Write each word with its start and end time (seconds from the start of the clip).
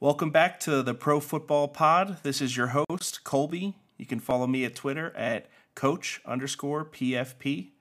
Welcome 0.00 0.30
back 0.30 0.60
to 0.60 0.82
the 0.82 0.94
Pro 0.94 1.20
Football 1.20 1.68
Pod. 1.68 2.22
This 2.22 2.40
is 2.40 2.56
your 2.56 2.68
host, 2.68 3.24
Colby. 3.24 3.76
You 3.98 4.06
can 4.06 4.18
follow 4.18 4.46
me 4.46 4.64
at 4.64 4.74
Twitter 4.74 5.14
at 5.14 5.50
coach 5.74 6.22
underscore 6.24 6.86
PFP. 6.86 7.72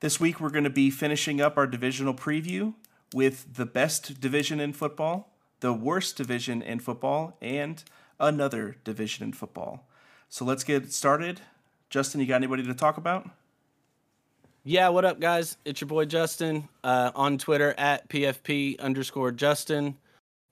This 0.00 0.20
week, 0.20 0.38
we're 0.38 0.50
going 0.50 0.64
to 0.64 0.70
be 0.70 0.90
finishing 0.90 1.40
up 1.40 1.56
our 1.56 1.66
divisional 1.66 2.12
preview 2.12 2.74
with 3.14 3.54
the 3.54 3.64
best 3.64 4.20
division 4.20 4.60
in 4.60 4.74
football, 4.74 5.32
the 5.60 5.72
worst 5.72 6.18
division 6.18 6.60
in 6.60 6.78
football, 6.78 7.38
and 7.40 7.84
another 8.18 8.76
division 8.84 9.24
in 9.24 9.32
football. 9.32 9.88
So 10.28 10.44
let's 10.44 10.62
get 10.62 10.92
started. 10.92 11.40
Justin, 11.90 12.20
you 12.20 12.26
got 12.26 12.36
anybody 12.36 12.62
to 12.62 12.74
talk 12.74 12.96
about? 12.96 13.28
Yeah, 14.62 14.88
what 14.90 15.04
up, 15.04 15.18
guys? 15.18 15.56
It's 15.64 15.80
your 15.80 15.88
boy 15.88 16.04
Justin 16.04 16.68
uh, 16.84 17.10
on 17.16 17.36
Twitter 17.36 17.74
at 17.76 18.08
PFP 18.08 18.78
underscore 18.78 19.32
Justin. 19.32 19.96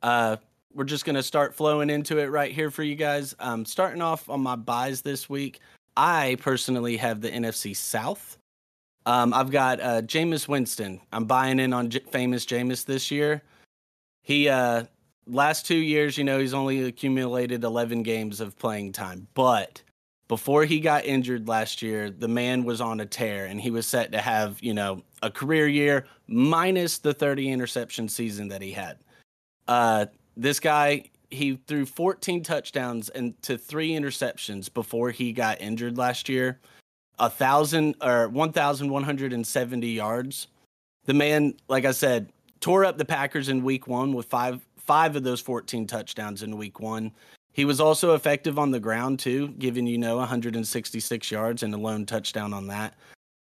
Uh, 0.02 0.36
we're 0.74 0.84
just 0.84 1.04
going 1.04 1.14
to 1.14 1.22
start 1.22 1.54
flowing 1.54 1.90
into 1.90 2.18
it 2.18 2.26
right 2.26 2.52
here 2.52 2.72
for 2.72 2.82
you 2.82 2.96
guys. 2.96 3.36
Um, 3.38 3.64
starting 3.64 4.02
off 4.02 4.28
on 4.28 4.40
my 4.40 4.56
buys 4.56 5.02
this 5.02 5.28
week, 5.28 5.60
I 5.96 6.36
personally 6.40 6.96
have 6.96 7.20
the 7.20 7.30
NFC 7.30 7.76
South. 7.76 8.36
Um, 9.06 9.32
I've 9.32 9.50
got 9.50 9.80
uh, 9.80 10.02
Jameis 10.02 10.48
Winston. 10.48 11.00
I'm 11.12 11.24
buying 11.24 11.60
in 11.60 11.72
on 11.72 11.90
J- 11.90 12.00
famous 12.10 12.44
Jameis 12.44 12.84
this 12.84 13.10
year. 13.12 13.42
He 14.22 14.48
uh, 14.48 14.84
last 15.26 15.66
two 15.66 15.76
years, 15.76 16.18
you 16.18 16.24
know, 16.24 16.40
he's 16.40 16.54
only 16.54 16.82
accumulated 16.84 17.62
11 17.62 18.02
games 18.02 18.40
of 18.40 18.58
playing 18.58 18.92
time, 18.92 19.28
but 19.34 19.82
before 20.28 20.66
he 20.66 20.78
got 20.78 21.06
injured 21.06 21.48
last 21.48 21.80
year, 21.80 22.10
the 22.10 22.28
man 22.28 22.64
was 22.64 22.80
on 22.80 23.00
a 23.00 23.06
tear 23.06 23.46
and 23.46 23.60
he 23.60 23.70
was 23.70 23.86
set 23.86 24.12
to 24.12 24.20
have, 24.20 24.62
you 24.62 24.74
know, 24.74 25.02
a 25.22 25.30
career 25.30 25.66
year 25.66 26.06
minus 26.26 26.98
the 26.98 27.14
30 27.14 27.50
interception 27.50 28.08
season 28.08 28.46
that 28.48 28.60
he 28.60 28.70
had. 28.70 28.98
Uh, 29.66 30.06
this 30.36 30.60
guy 30.60 31.04
he 31.30 31.58
threw 31.66 31.84
14 31.84 32.42
touchdowns 32.42 33.10
and 33.10 33.40
to 33.42 33.58
three 33.58 33.90
interceptions 33.90 34.72
before 34.72 35.10
he 35.10 35.32
got 35.32 35.60
injured 35.60 35.98
last 35.98 36.28
year. 36.28 36.58
A 37.18 37.28
thousand 37.28 37.96
or 38.00 38.28
1170 38.28 39.88
yards. 39.88 40.46
The 41.04 41.14
man 41.14 41.54
like 41.68 41.84
i 41.84 41.90
said 41.90 42.30
tore 42.60 42.84
up 42.84 42.98
the 42.98 43.04
packers 43.04 43.48
in 43.48 43.64
week 43.64 43.86
one 43.86 44.12
with 44.12 44.26
five 44.26 44.64
five 44.76 45.16
of 45.16 45.22
those 45.22 45.40
14 45.40 45.86
touchdowns 45.86 46.42
in 46.42 46.56
week 46.56 46.80
one 46.80 47.12
he 47.58 47.64
was 47.64 47.80
also 47.80 48.14
effective 48.14 48.58
on 48.58 48.70
the 48.70 48.80
ground 48.80 49.18
too 49.18 49.48
giving 49.58 49.86
you 49.86 49.98
know 49.98 50.16
166 50.16 51.30
yards 51.30 51.62
and 51.62 51.74
a 51.74 51.78
lone 51.78 52.06
touchdown 52.06 52.54
on 52.54 52.68
that 52.68 52.94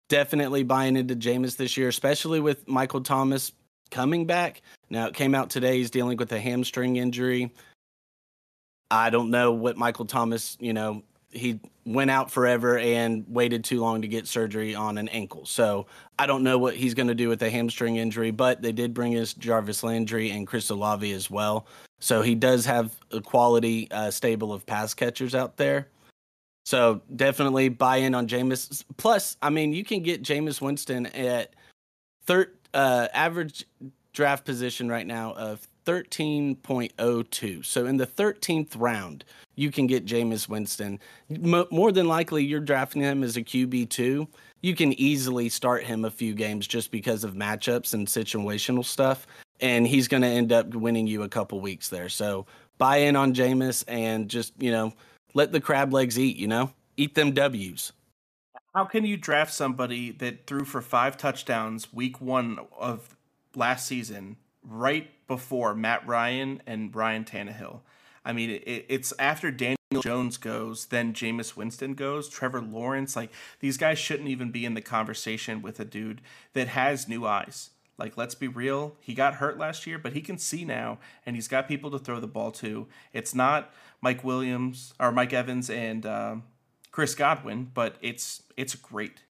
definitely 0.09 0.63
buying 0.63 0.97
into 0.97 1.15
Jameis 1.15 1.55
this 1.55 1.77
year 1.77 1.87
especially 1.87 2.39
with 2.39 2.67
michael 2.67 3.01
thomas 3.01 3.51
coming 3.89 4.25
back. 4.25 4.61
Now 4.89 5.07
it 5.07 5.13
came 5.13 5.35
out 5.35 5.49
today 5.49 5.77
he's 5.77 5.91
dealing 5.91 6.17
with 6.17 6.31
a 6.31 6.39
hamstring 6.39 6.97
injury. 6.97 7.51
I 8.91 9.09
don't 9.09 9.29
know 9.29 9.51
what 9.51 9.77
Michael 9.77 10.05
Thomas, 10.05 10.57
you 10.59 10.73
know, 10.73 11.03
he 11.31 11.59
went 11.85 12.09
out 12.09 12.31
forever 12.31 12.79
and 12.79 13.23
waited 13.27 13.63
too 13.63 13.79
long 13.79 14.01
to 14.01 14.07
get 14.07 14.25
surgery 14.25 14.73
on 14.73 14.97
an 14.97 15.07
ankle. 15.09 15.45
So 15.45 15.85
I 16.17 16.25
don't 16.25 16.43
know 16.43 16.57
what 16.57 16.75
he's 16.75 16.95
going 16.95 17.07
to 17.07 17.15
do 17.15 17.29
with 17.29 17.41
a 17.43 17.51
hamstring 17.51 17.97
injury, 17.97 18.31
but 18.31 18.63
they 18.63 18.71
did 18.71 18.95
bring 18.95 19.15
us 19.15 19.33
Jarvis 19.33 19.83
Landry 19.83 20.31
and 20.31 20.47
Chris 20.47 20.71
Olave 20.71 21.11
as 21.11 21.29
well. 21.29 21.67
So 21.99 22.21
he 22.21 22.35
does 22.35 22.65
have 22.65 22.95
a 23.11 23.21
quality 23.21 23.89
uh, 23.91 24.11
stable 24.11 24.53
of 24.53 24.65
pass 24.65 24.93
catchers 24.93 25.35
out 25.35 25.57
there. 25.57 25.87
So 26.65 27.01
definitely 27.15 27.69
buy 27.69 27.97
in 27.97 28.13
on 28.15 28.27
Jameis. 28.27 28.83
Plus, 28.97 29.37
I 29.41 29.49
mean, 29.49 29.73
you 29.73 29.83
can 29.83 30.03
get 30.03 30.21
Jameis 30.21 30.61
Winston 30.61 31.07
at 31.07 31.55
third 32.25 32.55
uh, 32.73 33.07
average 33.13 33.65
draft 34.13 34.45
position 34.45 34.87
right 34.87 35.07
now 35.07 35.33
of 35.33 35.67
13.02. 35.85 37.65
So 37.65 37.85
in 37.87 37.97
the 37.97 38.05
13th 38.05 38.75
round, 38.77 39.25
you 39.55 39.71
can 39.71 39.87
get 39.87 40.05
Jameis 40.05 40.47
Winston. 40.47 40.99
M- 41.31 41.65
more 41.71 41.91
than 41.91 42.07
likely, 42.07 42.43
you're 42.43 42.59
drafting 42.59 43.01
him 43.01 43.23
as 43.23 43.37
a 43.37 43.41
QB2. 43.41 44.27
You 44.61 44.75
can 44.75 44.93
easily 44.93 45.49
start 45.49 45.83
him 45.83 46.05
a 46.05 46.11
few 46.11 46.35
games 46.35 46.67
just 46.67 46.91
because 46.91 47.23
of 47.23 47.33
matchups 47.33 47.95
and 47.95 48.05
situational 48.05 48.85
stuff. 48.85 49.25
And 49.61 49.85
he's 49.85 50.07
going 50.07 50.23
to 50.23 50.29
end 50.29 50.51
up 50.51 50.73
winning 50.73 51.07
you 51.07 51.23
a 51.23 51.29
couple 51.29 51.59
weeks 51.59 51.89
there. 51.89 52.09
So 52.09 52.45
buy 52.77 52.97
in 52.97 53.15
on 53.15 53.33
Jameis 53.33 53.83
and 53.87 54.29
just, 54.29 54.53
you 54.57 54.71
know, 54.71 54.93
let 55.33 55.51
the 55.51 55.59
crab 55.59 55.93
legs 55.93 56.17
eat, 56.17 56.37
you 56.37 56.47
know, 56.47 56.71
eat 56.97 57.15
them 57.15 57.31
W's. 57.31 57.91
How 58.73 58.85
can 58.85 59.05
you 59.05 59.17
draft 59.17 59.53
somebody 59.53 60.11
that 60.11 60.47
threw 60.47 60.63
for 60.63 60.81
five 60.81 61.17
touchdowns 61.17 61.91
week 61.91 62.21
one 62.21 62.59
of 62.77 63.17
last 63.55 63.87
season, 63.87 64.37
right 64.63 65.09
before 65.27 65.73
Matt 65.75 66.07
Ryan 66.07 66.61
and 66.65 66.95
Ryan 66.95 67.25
Tannehill? 67.25 67.81
I 68.23 68.31
mean, 68.31 68.51
it, 68.51 68.85
it's 68.87 69.11
after 69.17 69.49
Daniel 69.49 69.77
Jones 70.01 70.37
goes, 70.37 70.85
then 70.85 71.13
Jameis 71.13 71.55
Winston 71.55 71.95
goes, 71.95 72.29
Trevor 72.29 72.61
Lawrence. 72.61 73.15
Like, 73.15 73.31
these 73.59 73.77
guys 73.77 73.97
shouldn't 73.97 74.29
even 74.29 74.51
be 74.51 74.65
in 74.65 74.75
the 74.75 74.81
conversation 74.81 75.61
with 75.61 75.79
a 75.79 75.85
dude 75.85 76.21
that 76.53 76.67
has 76.67 77.07
new 77.07 77.25
eyes. 77.25 77.71
Like, 77.99 78.17
let's 78.17 78.35
be 78.35 78.47
real. 78.47 78.95
He 79.01 79.13
got 79.13 79.35
hurt 79.35 79.57
last 79.57 79.85
year, 79.85 79.99
but 79.99 80.13
he 80.13 80.21
can 80.21 80.37
see 80.37 80.63
now, 80.63 80.99
and 81.25 81.35
he's 81.35 81.49
got 81.49 81.67
people 81.67 81.91
to 81.91 81.99
throw 81.99 82.19
the 82.19 82.27
ball 82.27 82.51
to. 82.53 82.87
It's 83.11 83.35
not 83.35 83.73
Mike 84.01 84.23
Williams 84.23 84.93
or 84.99 85.11
Mike 85.11 85.33
Evans 85.33 85.69
and 85.69 86.05
uh, 86.05 86.35
Chris 86.91 87.13
Godwin, 87.13 87.69
but 87.73 87.97
it's 88.01 88.43
it's 88.55 88.75
great. 88.75 89.23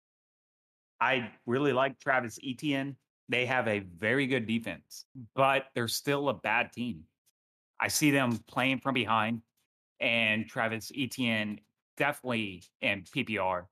I 0.99 1.31
really 1.45 1.73
like 1.73 1.99
Travis 1.99 2.39
Etienne. 2.45 2.97
They 3.29 3.45
have 3.45 3.67
a 3.67 3.79
very 3.79 4.27
good 4.27 4.47
defense, 4.47 5.05
but 5.35 5.65
they're 5.73 5.87
still 5.87 6.29
a 6.29 6.33
bad 6.33 6.71
team. 6.73 7.03
I 7.79 7.87
see 7.87 8.11
them 8.11 8.39
playing 8.47 8.79
from 8.79 8.93
behind, 8.93 9.41
and 9.99 10.47
Travis 10.47 10.91
Etienne 10.97 11.59
definitely 11.97 12.63
in 12.81 13.03
PPR, 13.03 13.65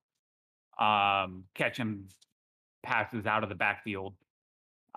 um, 0.79 1.43
catching 1.53 2.07
passes 2.83 3.25
out 3.25 3.43
of 3.43 3.49
the 3.49 3.55
backfield. 3.55 4.13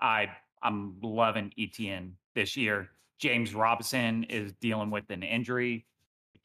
I 0.01 0.29
I'm 0.61 0.95
loving 1.01 1.53
Etienne 1.57 2.15
this 2.35 2.57
year. 2.57 2.89
James 3.19 3.53
Robinson 3.53 4.23
is 4.25 4.53
dealing 4.61 4.91
with 4.91 5.09
an 5.09 5.23
injury. 5.23 5.85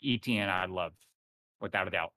Etienne 0.05 0.49
I 0.49 0.67
love 0.67 0.93
without 1.61 1.89
a 1.89 1.91
doubt. 1.91 2.13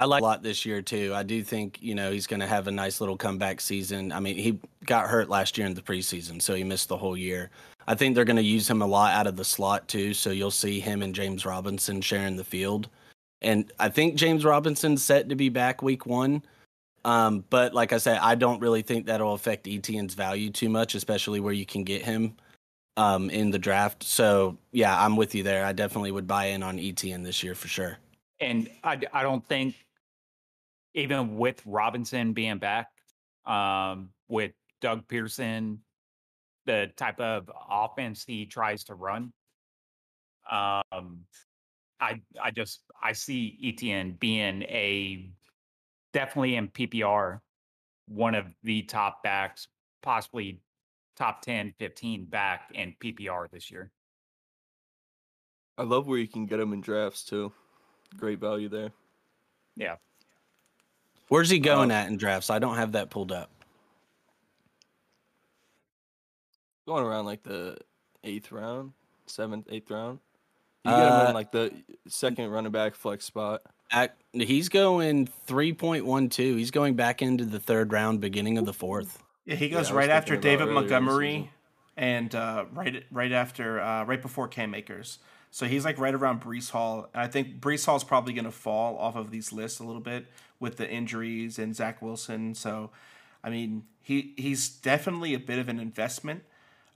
I 0.00 0.06
like 0.06 0.22
a 0.22 0.24
lot 0.24 0.42
this 0.42 0.64
year 0.64 0.80
too. 0.80 1.12
I 1.14 1.22
do 1.22 1.42
think 1.42 1.78
you 1.82 1.94
know 1.94 2.10
he's 2.10 2.26
going 2.26 2.40
to 2.40 2.46
have 2.46 2.66
a 2.68 2.72
nice 2.72 3.00
little 3.00 3.18
comeback 3.18 3.60
season. 3.60 4.12
I 4.12 4.20
mean, 4.20 4.36
he 4.36 4.58
got 4.86 5.08
hurt 5.08 5.28
last 5.28 5.58
year 5.58 5.66
in 5.66 5.74
the 5.74 5.82
preseason, 5.82 6.40
so 6.40 6.54
he 6.54 6.64
missed 6.64 6.88
the 6.88 6.96
whole 6.96 7.16
year. 7.16 7.50
I 7.86 7.94
think 7.94 8.14
they're 8.14 8.24
going 8.24 8.36
to 8.36 8.42
use 8.42 8.68
him 8.68 8.80
a 8.80 8.86
lot 8.86 9.14
out 9.14 9.26
of 9.26 9.36
the 9.36 9.44
slot 9.44 9.88
too, 9.88 10.14
so 10.14 10.30
you'll 10.30 10.50
see 10.50 10.80
him 10.80 11.02
and 11.02 11.14
James 11.14 11.44
Robinson 11.44 12.00
sharing 12.00 12.36
the 12.36 12.44
field. 12.44 12.88
And 13.42 13.70
I 13.78 13.88
think 13.90 14.14
James 14.14 14.44
Robinson's 14.44 15.02
set 15.02 15.28
to 15.28 15.34
be 15.34 15.48
back 15.48 15.82
week 15.82 16.06
one. 16.06 16.42
Um, 17.04 17.44
but 17.50 17.74
like 17.74 17.92
I 17.92 17.98
said, 17.98 18.18
I 18.18 18.34
don't 18.34 18.60
really 18.60 18.82
think 18.82 19.06
that'll 19.06 19.32
affect 19.32 19.66
Etienne's 19.66 20.14
value 20.14 20.50
too 20.50 20.68
much, 20.68 20.94
especially 20.94 21.40
where 21.40 21.52
you 21.52 21.64
can 21.64 21.84
get 21.84 22.02
him 22.02 22.36
um, 22.96 23.30
in 23.30 23.50
the 23.50 23.58
draft. 23.58 24.02
So 24.02 24.58
yeah, 24.72 25.02
I'm 25.02 25.16
with 25.16 25.34
you 25.34 25.42
there. 25.42 25.64
I 25.64 25.72
definitely 25.72 26.12
would 26.12 26.26
buy 26.26 26.46
in 26.46 26.62
on 26.62 26.78
Etienne 26.78 27.22
this 27.22 27.42
year 27.42 27.54
for 27.54 27.68
sure. 27.68 27.98
And 28.40 28.68
I, 28.84 29.00
I 29.12 29.22
don't 29.22 29.46
think 29.46 29.74
even 30.94 31.36
with 31.36 31.62
Robinson 31.64 32.32
being 32.32 32.58
back, 32.58 32.88
um, 33.46 34.10
with 34.28 34.52
Doug 34.80 35.06
Pederson, 35.08 35.78
the 36.66 36.90
type 36.96 37.20
of 37.20 37.50
offense 37.70 38.24
he 38.26 38.46
tries 38.46 38.84
to 38.84 38.94
run, 38.94 39.32
um, 40.50 41.20
I 42.00 42.20
I 42.42 42.50
just 42.50 42.80
I 43.02 43.12
see 43.12 43.58
Etienne 43.62 44.16
being 44.18 44.62
a 44.62 45.30
definitely 46.12 46.56
in 46.56 46.68
PPR 46.68 47.40
one 48.10 48.34
of 48.34 48.46
the 48.64 48.82
top 48.82 49.22
backs, 49.22 49.68
possibly 50.02 50.60
top 51.16 51.42
10, 51.42 51.74
15 51.78 52.24
back 52.24 52.70
in 52.74 52.94
PPR 53.02 53.50
this 53.50 53.70
year. 53.70 53.90
I 55.78 55.84
love 55.84 56.06
where 56.06 56.18
you 56.18 56.28
can 56.28 56.46
get 56.46 56.60
him 56.60 56.72
in 56.72 56.80
drafts 56.80 57.24
too. 57.24 57.52
Great 58.16 58.40
value 58.40 58.68
there. 58.68 58.90
Yeah. 59.76 59.96
Where's 61.28 61.48
he 61.48 61.60
going 61.60 61.90
uh, 61.90 61.94
at 61.94 62.08
in 62.08 62.16
drafts? 62.16 62.50
I 62.50 62.58
don't 62.58 62.74
have 62.76 62.92
that 62.92 63.08
pulled 63.08 63.32
up. 63.32 63.50
Going 66.86 67.04
around 67.04 67.24
like 67.24 67.44
the 67.44 67.78
eighth 68.24 68.50
round, 68.50 68.92
seventh, 69.26 69.68
eighth 69.70 69.90
round. 69.90 70.18
You 70.84 70.90
get 70.90 70.98
him 70.98 71.06
in 71.06 71.26
uh, 71.28 71.32
like 71.34 71.52
the 71.52 71.72
second 72.08 72.50
running 72.50 72.72
back 72.72 72.96
flex 72.96 73.24
spot. 73.24 73.62
At, 73.90 74.16
he's 74.32 74.68
going 74.68 75.26
three 75.46 75.72
point 75.72 76.06
one 76.06 76.28
two. 76.28 76.56
He's 76.56 76.70
going 76.70 76.94
back 76.94 77.22
into 77.22 77.44
the 77.44 77.58
third 77.58 77.92
round, 77.92 78.20
beginning 78.20 78.58
of 78.58 78.66
the 78.66 78.72
fourth. 78.72 79.22
Yeah, 79.44 79.56
he 79.56 79.68
goes 79.68 79.90
yeah, 79.90 79.96
right 79.96 80.10
after 80.10 80.36
David 80.36 80.68
Montgomery, 80.68 81.50
and 81.96 82.34
uh, 82.34 82.66
right 82.72 83.04
right 83.10 83.32
after 83.32 83.80
uh, 83.80 84.04
right 84.04 84.22
before 84.22 84.48
Cam 84.48 84.74
Akers. 84.74 85.18
So 85.50 85.66
he's 85.66 85.84
like 85.84 85.98
right 85.98 86.14
around 86.14 86.40
Breece 86.40 86.70
Hall. 86.70 87.08
And 87.12 87.22
I 87.22 87.26
think 87.26 87.60
Breece 87.60 87.84
Hall 87.84 87.96
is 87.96 88.04
probably 88.04 88.32
going 88.32 88.44
to 88.44 88.52
fall 88.52 88.96
off 88.98 89.16
of 89.16 89.30
these 89.30 89.52
lists 89.52 89.80
a 89.80 89.84
little 89.84 90.00
bit 90.00 90.26
with 90.60 90.76
the 90.76 90.88
injuries 90.88 91.58
and 91.58 91.74
Zach 91.74 92.00
Wilson. 92.00 92.54
So, 92.54 92.90
I 93.42 93.50
mean, 93.50 93.84
he 94.02 94.34
he's 94.36 94.68
definitely 94.68 95.34
a 95.34 95.40
bit 95.40 95.58
of 95.58 95.68
an 95.68 95.80
investment. 95.80 96.44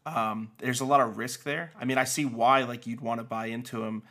Um, 0.07 0.53
there's 0.59 0.81
a 0.81 0.85
lot 0.85 1.01
of 1.01 1.17
risk 1.17 1.43
there. 1.43 1.73
I 1.81 1.85
mean, 1.85 1.99
I 1.99 2.05
see 2.05 2.25
why 2.25 2.63
like 2.63 2.87
you'd 2.87 3.01
want 3.01 3.21
to 3.21 3.25
buy 3.25 3.47
into 3.47 3.83
him, 3.83 4.03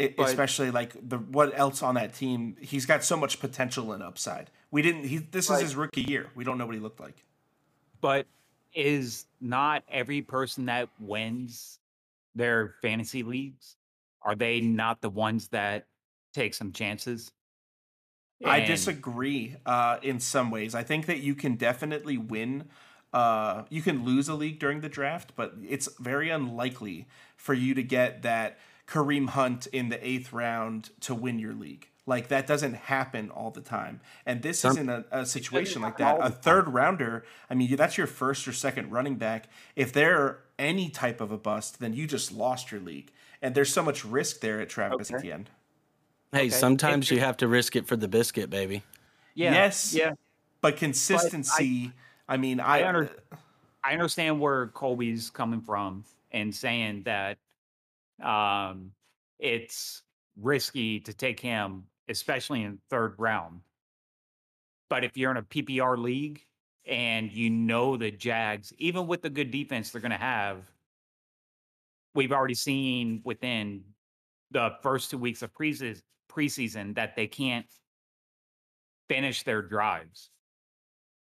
it, 0.00 0.16
But- 0.16 0.28
especially 0.28 0.70
like 0.70 0.94
the 1.08 1.18
what 1.18 1.58
else 1.58 1.82
on 1.82 1.94
that 1.94 2.14
team. 2.14 2.56
He's 2.60 2.86
got 2.86 3.04
so 3.04 3.16
much 3.16 3.40
potential 3.40 3.92
and 3.92 4.02
upside. 4.02 4.50
We 4.70 4.82
didn't. 4.82 5.04
He 5.04 5.18
this 5.18 5.50
is 5.50 5.60
his 5.60 5.76
rookie 5.76 6.02
year. 6.02 6.30
We 6.34 6.44
don't 6.44 6.58
know 6.58 6.66
what 6.66 6.74
he 6.74 6.80
looked 6.80 7.00
like. 7.00 7.24
But 8.00 8.26
is 8.72 9.26
not 9.40 9.82
every 9.90 10.22
person 10.22 10.66
that 10.66 10.88
wins 11.00 11.78
their 12.34 12.76
fantasy 12.80 13.22
leagues 13.22 13.76
are 14.22 14.34
they 14.34 14.60
not 14.60 15.00
the 15.00 15.10
ones 15.10 15.48
that 15.48 15.86
take 16.32 16.54
some 16.54 16.72
chances? 16.72 17.32
I 18.44 18.60
disagree 18.60 19.56
uh, 19.66 19.98
in 20.02 20.18
some 20.18 20.50
ways. 20.50 20.74
I 20.74 20.82
think 20.82 21.06
that 21.06 21.18
you 21.18 21.34
can 21.34 21.56
definitely 21.56 22.16
win. 22.16 22.64
Uh, 23.12 23.64
you 23.68 23.82
can 23.82 24.04
lose 24.04 24.28
a 24.28 24.34
league 24.34 24.58
during 24.58 24.80
the 24.80 24.88
draft, 24.88 25.32
but 25.36 25.54
it's 25.66 25.88
very 25.98 26.30
unlikely 26.30 27.06
for 27.36 27.52
you 27.52 27.74
to 27.74 27.82
get 27.82 28.22
that 28.22 28.58
Kareem 28.90 29.28
Hunt 29.30 29.66
in 29.68 29.88
the 29.88 30.04
eighth 30.06 30.32
round 30.32 30.90
to 31.02 31.14
win 31.14 31.38
your 31.38 31.54
league. 31.54 31.86
Like 32.06 32.28
that 32.28 32.46
doesn't 32.46 32.74
happen 32.74 33.30
all 33.30 33.50
the 33.52 33.60
time. 33.60 34.00
And 34.26 34.42
this 34.42 34.58
Some- 34.60 34.72
isn't 34.72 34.88
a, 34.88 35.04
a 35.12 35.26
situation 35.26 35.80
like 35.80 35.96
that. 35.98 36.18
A 36.20 36.30
third 36.30 36.68
rounder, 36.68 37.24
I 37.48 37.54
mean, 37.54 37.76
that's 37.76 37.96
your 37.96 38.08
first 38.08 38.48
or 38.48 38.52
second 38.52 38.90
running 38.90 39.14
back. 39.14 39.48
If 39.76 39.92
they're 39.92 40.38
any 40.58 40.88
type 40.90 41.20
of 41.20 41.30
a 41.30 41.38
bust, 41.38 41.78
then 41.78 41.92
you 41.94 42.06
just 42.08 42.32
lost 42.32 42.72
your 42.72 42.80
league. 42.80 43.12
And 43.40 43.54
there's 43.54 43.72
so 43.72 43.82
much 43.82 44.04
risk 44.04 44.40
there 44.40 44.60
at 44.60 44.68
Travis 44.68 45.08
Okay. 45.10 45.18
Etienne. 45.18 45.48
Hey, 46.32 46.38
Okay. 46.40 46.50
sometimes 46.50 47.10
you 47.10 47.20
have 47.20 47.36
to 47.38 47.48
risk 47.48 47.76
it 47.76 47.86
for 47.86 47.96
the 47.96 48.08
biscuit, 48.08 48.50
baby. 48.50 48.82
Yeah, 49.34 49.52
Yes. 49.52 49.94
yeah. 49.94 50.12
But 50.60 50.76
consistency, 50.76 51.92
I, 52.28 52.36
mean, 52.36 52.58
I, 52.60 52.80
I 52.80 52.88
under- 52.88 53.10
I 53.84 53.92
understand 53.92 54.40
where 54.40 54.66
Colby's 54.68 55.30
coming 55.30 55.60
from 55.60 56.04
and 56.32 56.54
saying 56.54 57.04
that 57.04 57.38
um, 58.22 58.92
it's 59.38 60.02
risky 60.40 61.00
to 61.00 61.12
take 61.12 61.40
him, 61.40 61.84
especially 62.08 62.62
in 62.62 62.78
third 62.90 63.14
round. 63.18 63.60
But 64.88 65.04
if 65.04 65.16
you're 65.16 65.30
in 65.30 65.36
a 65.36 65.42
PPR 65.42 65.96
league 65.96 66.44
and 66.86 67.30
you 67.30 67.50
know 67.50 67.96
the 67.96 68.10
Jags, 68.10 68.72
even 68.78 69.06
with 69.06 69.22
the 69.22 69.30
good 69.30 69.50
defense 69.50 69.90
they're 69.90 70.00
going 70.00 70.10
to 70.10 70.16
have, 70.16 70.62
we've 72.14 72.32
already 72.32 72.54
seen 72.54 73.20
within 73.24 73.82
the 74.50 74.70
first 74.82 75.10
two 75.10 75.18
weeks 75.18 75.42
of 75.42 75.52
preseason, 75.52 76.02
preseason 76.30 76.94
that 76.96 77.14
they 77.14 77.26
can't 77.26 77.66
finish 79.08 79.42
their 79.42 79.62
drives. 79.62 80.30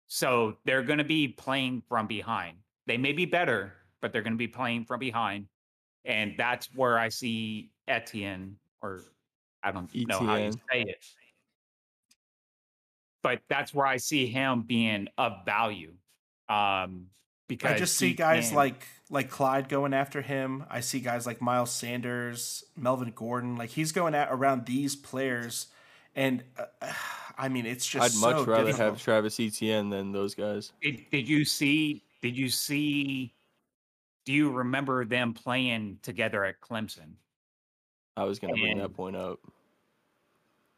So 0.09 0.57
they're 0.65 0.83
going 0.83 0.99
to 0.99 1.05
be 1.05 1.29
playing 1.29 1.83
from 1.89 2.07
behind. 2.07 2.59
They 2.87 2.97
may 2.97 3.13
be 3.13 3.25
better, 3.25 3.73
but 4.01 4.13
they're 4.13 4.23
going 4.23 4.35
to 4.35 4.39
be 4.39 4.49
playing 4.49 4.85
from 4.85 5.01
behind. 5.01 5.47
And 6.07 6.35
that's 6.39 6.69
where 6.75 6.99
I 6.99 7.09
see 7.09 7.71
Etienne, 7.89 8.57
or 8.81 9.03
I 9.63 9.73
don't 9.73 9.93
know 9.95 10.19
how 10.21 10.37
you 10.37 10.53
say 10.53 10.83
it. 10.83 11.05
But 13.23 13.41
that's 13.49 13.75
where 13.75 13.87
I 13.87 13.97
see 13.97 14.27
him 14.27 14.63
being 14.63 15.09
of 15.19 15.45
value. 15.45 15.95
Um, 16.49 17.09
because 17.49 17.73
I 17.73 17.79
just 17.79 17.97
see 17.97 18.13
guys 18.13 18.49
can- 18.49 18.57
like 18.57 18.87
like 19.11 19.31
Clyde 19.31 19.69
going 19.69 19.95
after 19.95 20.23
him. 20.23 20.65
I 20.71 20.81
see 20.81 21.01
guys 21.01 21.27
like 21.27 21.41
Miles 21.41 21.73
Sanders, 21.73 22.65
Melvin 22.77 23.13
Gordon. 23.15 23.57
Like 23.57 23.71
he's 23.71 23.93
going 23.93 24.15
at 24.15 24.29
around 24.31 24.67
these 24.67 24.97
players, 24.97 25.67
and 26.15 26.43
uh, 26.59 26.93
I 27.39 27.49
mean 27.49 27.67
it's 27.67 27.87
just 27.87 28.17
I'd 28.17 28.21
much 28.21 28.47
rather 28.47 28.67
difficult. 28.67 28.95
have 28.95 29.03
Travis 29.03 29.39
Etienne 29.39 29.91
than 29.91 30.13
those 30.13 30.35
guys. 30.35 30.73
Did, 30.81 31.11
did 31.11 31.29
you 31.29 31.45
see? 31.45 32.03
Did 32.23 32.37
you 32.37 32.49
see? 32.49 33.33
Do 34.27 34.33
you 34.33 34.51
remember 34.51 35.05
them 35.05 35.33
playing 35.33 36.01
together 36.03 36.45
at 36.45 36.61
Clemson? 36.61 37.13
I 38.17 38.25
was 38.25 38.39
gonna 38.39 38.55
bring 38.55 38.79
that 38.79 38.93
point 38.93 39.15
up. 39.17 39.39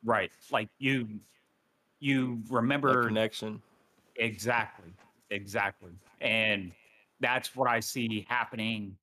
Right. 0.04 0.30
Like 0.52 0.68
you, 0.78 1.08
you 1.98 2.42
That 2.44 2.52
remember 2.54 3.06
connection. 3.06 3.62
exactly, 4.16 4.92
exactly, 5.30 5.92
and 6.20 6.72
that's 7.20 7.56
what 7.56 7.68
I 7.68 7.80
see 7.80 8.26
happening. 8.28 8.96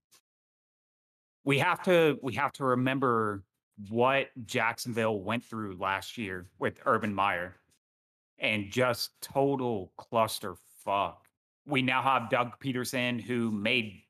We 1.43 1.59
have 1.59 1.81
to, 1.83 2.17
we 2.21 2.33
have 2.35 2.53
to 2.53 2.65
remember 2.65 3.43
what 3.89 4.29
Jacksonville 4.45 5.19
went 5.19 5.43
through 5.43 5.77
last 5.77 6.17
year 6.17 6.47
with 6.59 6.79
Urban 6.85 7.13
Meyer, 7.13 7.55
and 8.39 8.71
just 8.71 9.19
total 9.21 9.91
cluster 9.97 10.55
fuck. 10.83 11.27
We 11.67 11.81
now 11.81 12.01
have 12.03 12.29
Doug 12.29 12.59
Pederson, 12.59 13.19
who 13.19 13.51
made 13.51 14.03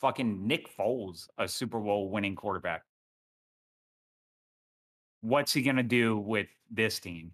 fucking 0.00 0.46
Nick 0.46 0.74
Foles 0.76 1.28
a 1.38 1.48
Super 1.48 1.78
Bowl 1.78 2.10
winning 2.10 2.34
quarterback. 2.34 2.82
What's 5.20 5.52
he 5.52 5.62
gonna 5.62 5.82
do 5.82 6.16
with 6.18 6.48
this 6.70 7.00
team? 7.00 7.32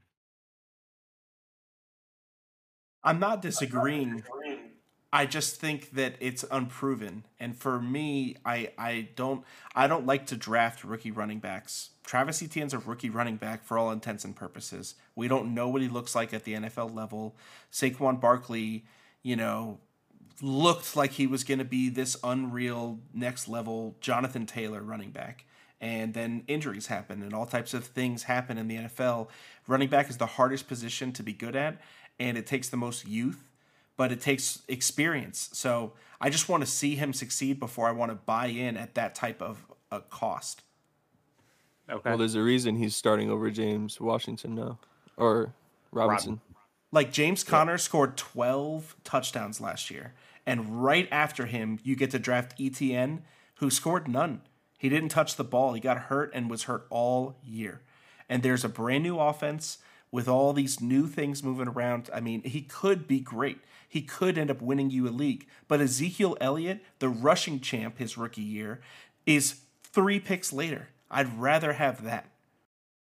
I'm 3.05 3.19
not 3.19 3.43
disagreeing. 3.43 4.23
I 5.14 5.26
just 5.26 5.61
think 5.61 5.91
that 5.91 6.14
it's 6.20 6.43
unproven, 6.50 7.26
and 7.38 7.55
for 7.55 7.82
me, 7.82 8.37
I 8.47 8.73
I 8.79 9.08
don't 9.15 9.44
I 9.75 9.87
don't 9.87 10.06
like 10.06 10.26
to 10.26 10.37
draft 10.37 10.85
rookie 10.85 11.11
running 11.11 11.38
backs. 11.38 11.91
Travis 12.03 12.43
Etienne's 12.43 12.73
a 12.73 12.79
rookie 12.79 13.11
running 13.11 13.37
back 13.37 13.62
for 13.62 13.76
all 13.76 13.91
intents 13.91 14.25
and 14.25 14.35
purposes. 14.35 14.94
We 15.15 15.29
don't 15.29 15.53
know 15.53 15.69
what 15.69 15.82
he 15.82 15.88
looks 15.88 16.15
like 16.15 16.32
at 16.32 16.44
the 16.44 16.55
NFL 16.55 16.94
level. 16.94 17.37
Saquon 17.70 18.20
Barkley, 18.20 18.87
you 19.23 19.37
know, 19.37 19.81
looked 20.43 20.97
like 20.97 21.12
he 21.12 21.27
was 21.27 21.44
going 21.44 21.61
to 21.61 21.65
be 21.65 21.89
this 21.89 22.17
unreal 22.23 22.99
next 23.15 23.49
level 23.49 23.97
Jonathan 24.00 24.44
Taylor 24.44 24.83
running 24.83 25.11
back. 25.11 25.47
And 25.81 26.15
then 26.15 26.44
injuries 26.47 26.89
happen 26.89 27.23
and 27.23 27.33
all 27.33 27.47
types 27.47 27.73
of 27.75 27.85
things 27.85 28.25
happen 28.25 28.59
in 28.59 28.69
the 28.69 28.77
NFL. 28.77 29.29
Running 29.67 29.89
back 29.89 30.11
is 30.11 30.17
the 30.19 30.27
hardest 30.27 30.69
position 30.69 31.12
to 31.12 31.23
be 31.23 31.33
good 31.33 31.56
at, 31.56 31.81
and 32.21 32.37
it 32.37 32.47
takes 32.47 32.69
the 32.69 32.77
most 32.77 33.06
youth, 33.06 33.49
but 33.97 34.12
it 34.12 34.21
takes 34.21 34.62
experience. 34.69 35.49
So 35.53 35.93
I 36.21 36.31
just 36.31 36.49
want 36.49 36.62
to 36.62 36.71
see 36.71 36.94
him 36.94 37.12
succeed 37.12 37.59
before 37.59 37.89
I 37.89 37.93
want 37.93 38.11
to 38.11 38.17
buy 38.17 38.47
in 38.47 38.77
at 38.77 38.94
that 38.94 39.15
type 39.15 39.43
of 39.43 39.65
a 39.91 40.00
cost. 40.00 40.62
Okay. 41.91 42.11
Well, 42.11 42.19
there's 42.19 42.37
a 42.37 42.43
reason 42.43 42.77
he's 42.77 42.94
starting 42.94 43.29
over 43.31 43.50
James 43.50 44.00
Washington 44.00 44.55
now, 44.55 44.79
or 45.17 45.53
Robinson. 45.91 46.41
Like 46.93 47.11
James 47.12 47.43
Conner 47.43 47.79
scored 47.79 48.17
12 48.17 48.96
touchdowns 49.03 49.61
last 49.61 49.91
year, 49.91 50.15
and 50.46 50.82
right 50.84 51.08
after 51.13 51.46
him, 51.46 51.79
you 51.82 51.96
get 51.96 52.11
to 52.13 52.19
draft 52.19 52.55
Etienne, 52.61 53.22
who 53.56 53.70
scored 53.70 54.08
none. 54.08 54.43
He 54.79 54.89
didn't 54.89 55.11
touch 55.11 55.37
the 55.37 55.44
ball. 55.44 55.75
He 55.75 55.81
got 55.81 55.99
hurt 55.99 56.32
and 56.34 56.51
was 56.51 56.65
hurt 56.65 56.87
all 56.91 57.37
year. 57.44 57.82
And 58.29 58.43
there's 58.43 58.65
a 58.65 58.69
brand 58.69 59.05
new 59.05 59.19
offense 59.19 59.79
with 60.11 60.29
all 60.29 60.53
these 60.53 60.81
new 60.81 61.06
things 61.06 61.43
moving 61.43 61.69
around. 61.69 62.11
I 62.13 62.20
mean, 62.20 62.43
he 62.43 62.63
could 62.63 63.06
be 63.06 63.20
great. 63.20 63.58
He 63.89 64.03
could 64.03 64.39
end 64.39 64.51
up 64.51 64.63
winning 64.63 64.91
you 64.91 65.08
a 65.08 65.11
league. 65.11 65.46
But 65.69 65.81
Ezekiel 65.81 66.37
Elliott, 66.41 66.82
the 66.99 67.08
rushing 67.08 67.61
champ 67.61 67.99
his 67.99 68.17
rookie 68.19 68.43
year, 68.43 68.81
is 69.27 69.61
three 69.84 70.19
picks 70.20 70.53
later. 70.53 70.89
I'd 71.11 71.39
rather 71.39 71.75
have 71.75 72.05
that. 72.05 72.31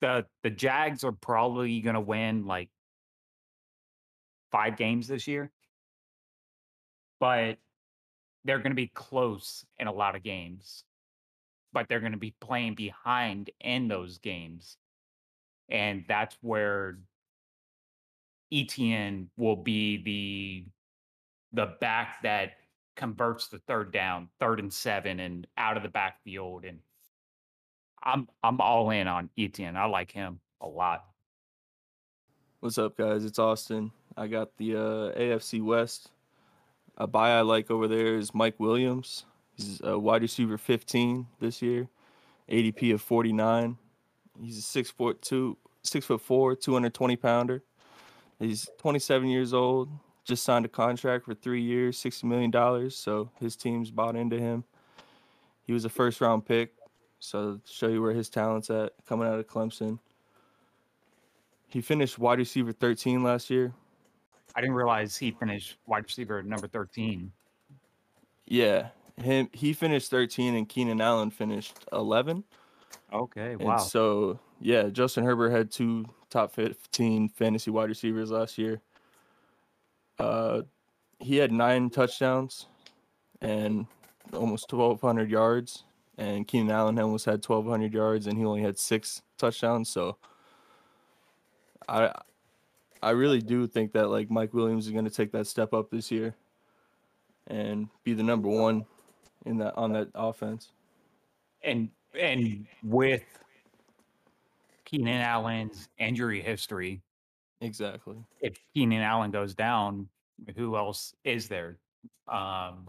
the 0.02 0.26
the 0.44 0.50
Jags 0.50 1.04
are 1.04 1.12
probably 1.12 1.80
going 1.82 1.96
to 1.96 2.02
win 2.02 2.46
like 2.46 2.70
five 4.52 4.78
games 4.78 5.08
this 5.08 5.28
year, 5.28 5.52
but 7.20 7.58
they're 8.46 8.60
going 8.60 8.72
to 8.72 8.76
be 8.76 8.92
close 8.94 9.66
in 9.80 9.88
a 9.88 9.92
lot 9.92 10.16
of 10.16 10.24
games. 10.24 10.84
But 11.74 11.88
they're 11.90 12.00
going 12.00 12.14
to 12.14 12.18
be 12.18 12.36
playing 12.40 12.76
behind 12.76 13.50
in 13.60 13.88
those 13.88 14.18
games, 14.18 14.78
and 15.70 16.06
that's 16.08 16.38
where 16.42 16.98
Etienne 18.52 19.30
will 19.38 19.58
be 19.58 20.02
the 20.04 20.66
the 21.54 21.76
back 21.80 22.22
that 22.24 22.54
converts 22.96 23.48
the 23.48 23.60
third 23.60 23.92
down, 23.92 24.30
third 24.40 24.60
and 24.60 24.74
seven, 24.74 25.20
and 25.20 25.46
out 25.58 25.78
of 25.78 25.84
the 25.84 25.90
backfield 25.90 26.66
and 26.66 26.80
I'm 28.04 28.28
I'm 28.44 28.62
all 28.62 28.90
in 28.92 29.08
on 29.08 29.30
Etienne. 29.38 29.76
I 29.76 29.86
like 29.86 30.12
him 30.12 30.40
a 30.62 30.68
lot. 30.68 31.06
What's 32.62 32.78
up, 32.78 32.98
guys? 32.98 33.26
It's 33.26 33.38
Austin. 33.38 33.92
I 34.16 34.28
got 34.28 34.56
the 34.58 34.76
uh, 34.76 35.20
AFC 35.20 35.62
West. 35.64 36.10
A 36.98 37.06
buy 37.06 37.32
I 37.32 37.42
like 37.42 37.70
over 37.70 37.88
there 37.88 38.16
is 38.16 38.34
Mike 38.34 38.60
Williams. 38.60 39.26
He's 39.56 39.82
a 39.84 39.98
wide 39.98 40.24
receiver 40.24 40.58
15 40.58 41.28
this 41.40 41.62
year, 41.62 41.90
ADP 42.50 42.94
of 42.94 43.02
49. 43.02 43.78
He's 44.42 44.58
a 44.58 44.62
six 44.62 44.90
foot 44.90 45.22
two, 45.22 45.58
six 45.84 46.08
foot 46.08 46.22
four, 46.22 46.56
220 46.56 47.16
pounder. 47.16 47.64
He's 48.40 48.70
27 48.80 49.28
years 49.30 49.54
old. 49.54 49.90
Just 50.26 50.44
signed 50.44 50.66
a 50.66 50.70
contract 50.70 51.26
for 51.26 51.34
three 51.34 51.62
years, 51.62 51.98
60 52.00 52.28
million 52.28 52.52
dollars. 52.52 52.96
So 52.96 53.30
his 53.40 53.56
team's 53.56 53.92
bought 53.92 54.16
into 54.16 54.40
him. 54.40 54.64
He 55.64 55.74
was 55.74 55.86
a 55.86 55.90
first 55.90 56.22
round 56.22 56.46
pick 56.46 56.74
So 57.20 57.60
show 57.66 57.88
you 57.88 58.02
where 58.02 58.14
his 58.14 58.30
talent's 58.30 58.70
at 58.70 58.94
coming 59.08 59.28
out 59.28 59.40
of 59.40 59.48
Clemson. 59.48 60.00
He 61.68 61.82
finished 61.82 62.18
wide 62.18 62.40
receiver 62.40 62.72
13 62.72 63.24
last 63.24 63.50
year. 63.50 63.74
I 64.56 64.62
didn't 64.62 64.76
realize 64.76 65.16
he 65.18 65.32
finished 65.32 65.78
wide 65.86 66.04
receiver 66.04 66.42
number 66.44 66.68
13. 66.68 67.32
Yeah, 68.46 68.90
him 69.18 69.50
he 69.52 69.74
finished 69.74 70.10
13 70.10 70.56
and 70.56 70.68
Keenan 70.70 71.02
Allen 71.02 71.30
finished 71.32 71.78
11. 71.92 72.44
Okay, 73.14 73.52
And 73.54 73.62
wow. 73.62 73.78
so 73.78 74.40
yeah, 74.60 74.90
Justin 74.90 75.24
Herbert 75.24 75.52
had 75.52 75.72
two 75.72 76.06
top 76.30 76.54
15 76.54 77.30
fantasy 77.30 77.72
wide 77.72 77.90
receivers 77.90 78.32
last 78.32 78.58
year. 78.58 78.82
Uh, 80.20 80.64
he 81.20 81.38
had 81.38 81.52
nine 81.52 81.90
touchdowns 81.90 82.68
and 83.42 83.88
almost 84.34 84.72
1,200 84.72 85.30
yards, 85.30 85.84
and 86.18 86.48
Keenan 86.48 86.72
Allen 86.72 87.00
almost 87.00 87.26
had 87.26 87.46
1,200 87.46 87.94
yards, 87.94 88.28
and 88.28 88.38
he 88.38 88.46
only 88.46 88.62
had 88.62 88.78
six 88.80 89.22
touchdowns. 89.38 89.90
So 89.90 90.18
I 91.88 92.12
I 93.08 93.12
really 93.12 93.40
do 93.42 93.68
think 93.68 93.94
that 93.94 94.10
like 94.10 94.30
Mike 94.30 94.54
Williams 94.54 94.86
is 94.86 94.92
going 94.92 95.06
to 95.06 95.12
take 95.12 95.32
that 95.32 95.48
step 95.48 95.74
up 95.74 95.90
this 95.90 96.12
year 96.12 96.36
and 97.48 97.88
be 98.04 98.14
the 98.14 98.24
number 98.24 98.50
one 98.50 98.86
in 99.46 99.58
that 99.60 99.76
on 99.78 99.94
that 99.94 100.10
offense. 100.14 100.72
and 101.64 101.90
and 102.20 102.66
with 102.84 103.24
Keenan 104.86 105.22
Allen's 105.22 105.90
injury 106.00 106.42
history, 106.42 107.02
Exactly. 107.62 108.18
if 108.42 108.58
Keenan 108.74 109.02
Allen 109.02 109.32
goes 109.32 109.54
down, 109.56 110.08
who 110.56 110.76
else 110.78 111.14
is 111.24 111.48
there? 111.48 111.78
Um, 112.28 112.88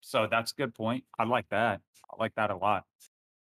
so 0.00 0.26
that's 0.30 0.52
a 0.52 0.54
good 0.54 0.74
point. 0.74 1.04
I 1.18 1.24
like 1.24 1.48
that. 1.50 1.80
I 2.12 2.16
like 2.18 2.34
that 2.36 2.50
a 2.50 2.56
lot. 2.56 2.84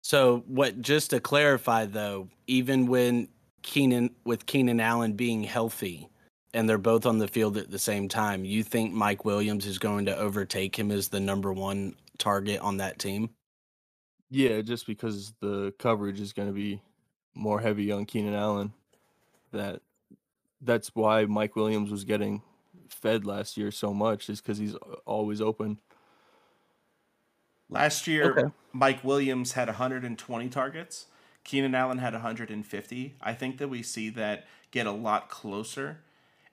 So 0.02 0.44
what 0.48 0.82
just 0.82 1.10
to 1.12 1.20
clarify 1.20 1.86
though, 1.86 2.30
even 2.48 2.88
when 2.88 3.28
Keenan 3.66 4.12
with 4.24 4.46
Keenan 4.46 4.80
Allen 4.80 5.14
being 5.14 5.44
healthy 5.44 6.08
and 6.54 6.70
they're 6.70 6.78
both 6.78 7.06
on 7.06 7.18
the 7.18 7.28
field 7.28 7.58
at 7.58 7.70
the 7.70 7.80
same 7.80 8.08
time, 8.08 8.46
you 8.46 8.64
think 8.64 8.94
Mike 8.94 9.26
Williams 9.26 9.66
is 9.66 9.78
going 9.78 10.06
to 10.06 10.16
overtake 10.18 10.78
him 10.78 10.90
as 10.92 11.10
the 11.10 11.20
number 11.20 11.52
one 11.52 11.96
target 12.18 12.62
on 12.62 12.78
that 12.78 13.00
team? 13.00 13.30
Yeah, 14.30 14.62
just 14.62 14.88
because 14.88 15.34
the 15.42 15.74
coverage 15.80 16.22
is 16.22 16.32
going 16.32 16.48
to 16.48 16.54
be 16.54 16.82
more 17.34 17.60
heavy 17.60 17.92
on 17.92 18.06
Keenan 18.06 18.36
Allen. 18.36 18.72
That 19.52 19.82
that's 20.62 20.92
why 20.94 21.26
Mike 21.26 21.56
Williams 21.56 21.92
was 21.92 22.06
getting 22.06 22.42
fed 22.90 23.26
last 23.26 23.58
year 23.58 23.72
so 23.72 23.94
much 23.94 24.30
is 24.30 24.42
because 24.42 24.58
he's 24.58 24.76
always 25.06 25.42
open. 25.42 25.80
Last 27.70 28.08
year, 28.08 28.32
Okay. 28.32 28.54
Mike 28.74 29.04
Williams 29.04 29.54
had 29.54 29.68
120 29.68 30.50
targets. 30.50 31.08
Keenan 31.46 31.76
Allen 31.76 32.00
had 32.00 32.14
150. 32.14 33.16
I 33.22 33.34
think 33.34 33.60
that 33.60 33.70
we 33.70 33.82
see 33.82 34.10
that 34.10 34.46
get 34.72 34.88
a 34.88 34.92
lot 34.92 35.30
closer. 35.30 36.00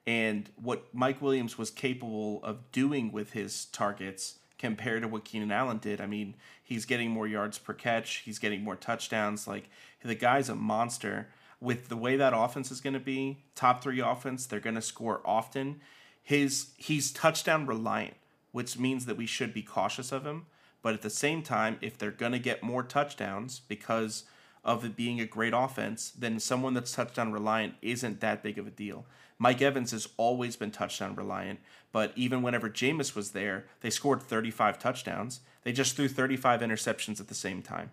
And 0.06 0.48
what 0.60 0.86
Mike 0.92 1.20
Williams 1.20 1.58
was 1.58 1.70
capable 1.70 2.40
of 2.44 2.70
doing 2.70 3.10
with 3.10 3.32
his 3.32 3.64
targets 3.66 4.36
compared 4.58 5.02
to 5.02 5.08
what 5.08 5.24
Keenan 5.24 5.50
Allen 5.50 5.78
did, 5.78 6.00
I 6.00 6.06
mean, 6.06 6.34
he's 6.62 6.84
getting 6.84 7.10
more 7.10 7.26
yards 7.26 7.58
per 7.58 7.72
catch, 7.72 8.16
he's 8.18 8.38
getting 8.38 8.62
more 8.62 8.76
touchdowns. 8.76 9.48
Like, 9.48 9.68
the 10.04 10.14
guy's 10.14 10.48
a 10.48 10.54
monster. 10.54 11.28
With 11.60 11.88
the 11.88 11.96
way 11.96 12.16
that 12.16 12.36
offense 12.36 12.70
is 12.70 12.80
going 12.80 12.94
to 12.94 13.00
be, 13.00 13.38
top 13.54 13.82
three 13.82 14.00
offense, 14.00 14.46
they're 14.46 14.60
going 14.60 14.74
to 14.74 14.82
score 14.82 15.20
often. 15.24 15.80
His 16.22 16.70
he's 16.76 17.12
touchdown 17.12 17.66
reliant, 17.66 18.14
which 18.50 18.78
means 18.78 19.06
that 19.06 19.16
we 19.16 19.26
should 19.26 19.54
be 19.54 19.62
cautious 19.62 20.10
of 20.10 20.26
him. 20.26 20.46
But 20.82 20.94
at 20.94 21.02
the 21.02 21.10
same 21.10 21.42
time, 21.42 21.78
if 21.80 21.96
they're 21.96 22.10
going 22.10 22.32
to 22.32 22.40
get 22.40 22.64
more 22.64 22.82
touchdowns 22.82 23.60
because 23.68 24.24
of 24.64 24.84
it 24.84 24.96
being 24.96 25.20
a 25.20 25.26
great 25.26 25.52
offense, 25.54 26.12
then 26.16 26.38
someone 26.38 26.74
that's 26.74 26.92
touchdown 26.92 27.32
reliant 27.32 27.74
isn't 27.82 28.20
that 28.20 28.42
big 28.42 28.58
of 28.58 28.66
a 28.66 28.70
deal. 28.70 29.04
Mike 29.38 29.60
Evans 29.60 29.90
has 29.90 30.08
always 30.16 30.54
been 30.54 30.70
touchdown 30.70 31.16
reliant, 31.16 31.58
but 31.90 32.12
even 32.14 32.42
whenever 32.42 32.70
Jameis 32.70 33.16
was 33.16 33.32
there, 33.32 33.64
they 33.80 33.90
scored 33.90 34.22
35 34.22 34.78
touchdowns. 34.78 35.40
They 35.64 35.72
just 35.72 35.96
threw 35.96 36.08
35 36.08 36.60
interceptions 36.60 37.20
at 37.20 37.28
the 37.28 37.34
same 37.34 37.60
time. 37.60 37.90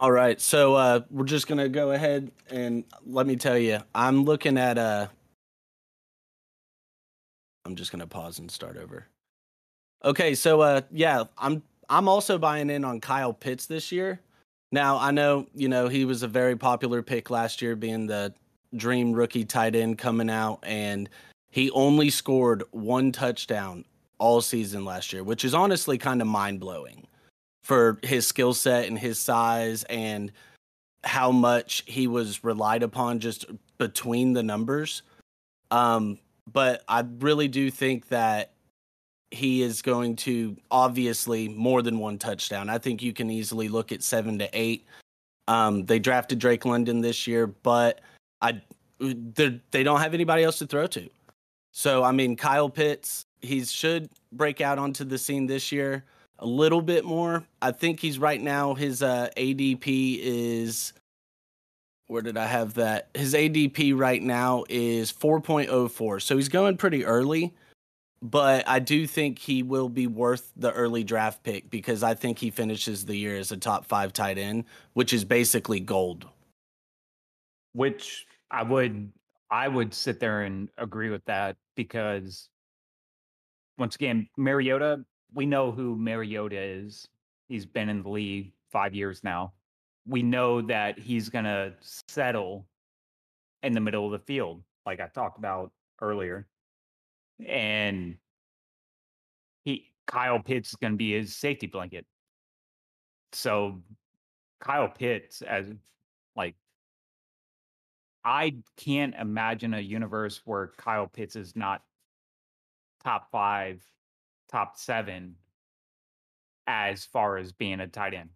All 0.00 0.12
right, 0.12 0.40
so 0.40 0.76
uh, 0.76 1.00
we're 1.10 1.24
just 1.24 1.48
gonna 1.48 1.68
go 1.68 1.90
ahead 1.90 2.30
and 2.48 2.84
let 3.04 3.26
me 3.26 3.34
tell 3.34 3.58
you, 3.58 3.80
I'm 3.92 4.24
looking 4.24 4.56
at 4.56 4.78
uh 4.78 5.08
I'm 7.64 7.74
just 7.74 7.90
gonna 7.90 8.06
pause 8.06 8.38
and 8.38 8.48
start 8.48 8.76
over. 8.76 9.08
Okay, 10.04 10.34
so 10.34 10.60
uh, 10.60 10.82
yeah, 10.90 11.24
I'm 11.36 11.62
I'm 11.88 12.08
also 12.08 12.38
buying 12.38 12.70
in 12.70 12.84
on 12.84 13.00
Kyle 13.00 13.32
Pitts 13.32 13.66
this 13.66 13.90
year. 13.90 14.20
Now 14.70 14.98
I 14.98 15.10
know 15.10 15.46
you 15.54 15.68
know 15.68 15.88
he 15.88 16.04
was 16.04 16.22
a 16.22 16.28
very 16.28 16.56
popular 16.56 17.02
pick 17.02 17.30
last 17.30 17.60
year, 17.60 17.74
being 17.74 18.06
the 18.06 18.32
dream 18.76 19.12
rookie 19.12 19.44
tight 19.44 19.74
end 19.74 19.98
coming 19.98 20.30
out, 20.30 20.60
and 20.62 21.08
he 21.50 21.70
only 21.70 22.10
scored 22.10 22.62
one 22.70 23.10
touchdown 23.10 23.84
all 24.18 24.40
season 24.40 24.84
last 24.84 25.12
year, 25.12 25.24
which 25.24 25.44
is 25.44 25.54
honestly 25.54 25.98
kind 25.98 26.20
of 26.20 26.28
mind 26.28 26.60
blowing 26.60 27.06
for 27.64 27.98
his 28.02 28.26
skill 28.26 28.54
set 28.54 28.86
and 28.86 28.98
his 28.98 29.18
size 29.18 29.84
and 29.84 30.32
how 31.04 31.30
much 31.30 31.82
he 31.86 32.06
was 32.06 32.42
relied 32.44 32.82
upon 32.82 33.20
just 33.20 33.46
between 33.78 34.32
the 34.32 34.42
numbers. 34.42 35.02
Um, 35.70 36.18
but 36.52 36.82
I 36.88 37.04
really 37.20 37.48
do 37.48 37.70
think 37.70 38.08
that 38.08 38.52
he 39.30 39.62
is 39.62 39.82
going 39.82 40.16
to 40.16 40.56
obviously 40.70 41.48
more 41.48 41.82
than 41.82 41.98
one 41.98 42.18
touchdown. 42.18 42.68
I 42.68 42.78
think 42.78 43.02
you 43.02 43.12
can 43.12 43.30
easily 43.30 43.68
look 43.68 43.92
at 43.92 44.02
seven 44.02 44.38
to 44.38 44.48
eight. 44.52 44.86
Um, 45.46 45.84
they 45.84 45.98
drafted 45.98 46.38
Drake 46.38 46.64
London 46.64 47.00
this 47.00 47.26
year, 47.26 47.46
but 47.46 48.00
I 48.40 48.60
they 49.00 49.82
don't 49.84 50.00
have 50.00 50.14
anybody 50.14 50.42
else 50.42 50.58
to 50.58 50.66
throw 50.66 50.86
to. 50.88 51.08
So 51.72 52.02
I 52.02 52.12
mean, 52.12 52.36
Kyle 52.36 52.68
Pitts, 52.68 53.24
he 53.40 53.64
should 53.64 54.08
break 54.32 54.60
out 54.60 54.78
onto 54.78 55.04
the 55.04 55.18
scene 55.18 55.46
this 55.46 55.70
year 55.70 56.04
a 56.38 56.46
little 56.46 56.82
bit 56.82 57.04
more. 57.04 57.44
I 57.62 57.72
think 57.72 58.00
he's 58.00 58.18
right 58.18 58.40
now 58.40 58.74
his 58.74 59.02
uh, 59.02 59.28
ADP 59.36 60.20
is 60.20 60.92
where 62.06 62.22
did 62.22 62.36
I 62.36 62.46
have 62.46 62.74
that? 62.74 63.08
His 63.14 63.34
ADP 63.34 63.96
right 63.96 64.22
now 64.22 64.64
is 64.68 65.12
4.04. 65.12 66.22
So 66.22 66.36
he's 66.36 66.48
going 66.48 66.78
pretty 66.78 67.04
early, 67.04 67.52
but 68.20 68.68
I 68.68 68.78
do 68.78 69.06
think 69.06 69.38
he 69.38 69.62
will 69.62 69.88
be 69.88 70.06
worth 70.06 70.52
the 70.56 70.72
early 70.72 71.04
draft 71.04 71.42
pick 71.42 71.70
because 71.70 72.02
I 72.02 72.14
think 72.14 72.38
he 72.38 72.50
finishes 72.50 73.04
the 73.04 73.16
year 73.16 73.36
as 73.36 73.52
a 73.52 73.56
top 73.56 73.86
5 73.86 74.12
tight 74.12 74.38
end, 74.38 74.64
which 74.94 75.12
is 75.12 75.24
basically 75.24 75.80
gold. 75.80 76.26
Which 77.74 78.26
I 78.50 78.62
would 78.62 79.12
I 79.50 79.68
would 79.68 79.94
sit 79.94 80.20
there 80.20 80.42
and 80.42 80.68
agree 80.76 81.10
with 81.10 81.24
that 81.26 81.56
because 81.74 82.48
once 83.78 83.94
again, 83.94 84.28
Mariota, 84.36 85.04
we 85.32 85.46
know 85.46 85.70
who 85.70 85.96
Mariota 85.96 86.60
is. 86.60 87.06
He's 87.48 87.64
been 87.64 87.88
in 87.88 88.02
the 88.02 88.08
league 88.08 88.52
five 88.70 88.94
years 88.94 89.22
now. 89.22 89.52
We 90.06 90.22
know 90.22 90.60
that 90.62 90.98
he's 90.98 91.28
gonna 91.28 91.72
settle 91.80 92.66
in 93.62 93.72
the 93.72 93.80
middle 93.80 94.06
of 94.06 94.12
the 94.12 94.26
field, 94.26 94.62
like 94.84 95.00
I 95.00 95.06
talked 95.06 95.38
about 95.38 95.70
earlier. 96.00 96.46
And 97.46 98.16
he 99.64 99.92
Kyle 100.06 100.40
Pitts 100.40 100.70
is 100.70 100.76
gonna 100.76 100.96
be 100.96 101.12
his 101.12 101.36
safety 101.36 101.66
blanket. 101.66 102.06
So 103.32 103.82
Kyle 104.60 104.88
Pitts 104.88 105.42
as 105.42 105.66
like 106.36 106.54
I 108.24 108.56
can't 108.76 109.14
imagine 109.14 109.74
a 109.74 109.80
universe 109.80 110.42
where 110.44 110.72
Kyle 110.76 111.06
Pitts 111.06 111.36
is 111.36 111.54
not 111.56 111.82
top 113.04 113.30
five, 113.30 113.82
top 114.50 114.76
seven 114.76 115.36
as 116.66 117.04
far 117.04 117.38
as 117.38 117.52
being 117.52 117.80
a 117.80 117.86
tight 117.86 118.14
end. 118.14 118.30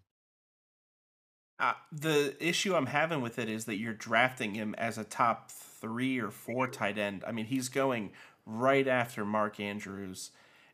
Uh, 1.59 1.75
the 1.93 2.35
issue 2.41 2.75
I'm 2.75 2.87
having 2.87 3.21
with 3.21 3.39
it 3.39 3.49
is 3.49 3.67
that 3.67 3.77
you're 3.77 3.93
drafting 3.93 4.55
him 4.55 4.75
as 4.79 4.99
a 4.99 5.05
top 5.05 5.51
three 5.51 6.19
or 6.19 6.31
four 6.31 6.67
tight 6.67 6.99
end. 6.99 7.23
I 7.27 7.33
mean, 7.33 7.45
he's 7.45 7.69
going 7.69 8.13
right 8.47 8.87
after 8.87 9.25
Mark 9.25 9.61
Andrews. 9.61 10.31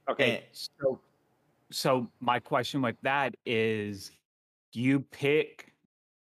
Okay. 0.08 0.44
So 0.52 1.00
so 1.70 2.10
my 2.20 2.38
question 2.38 2.80
with 2.82 2.96
that 3.02 3.34
is 3.44 4.10
do 4.72 4.80
you 4.80 5.00
pick 5.00 5.72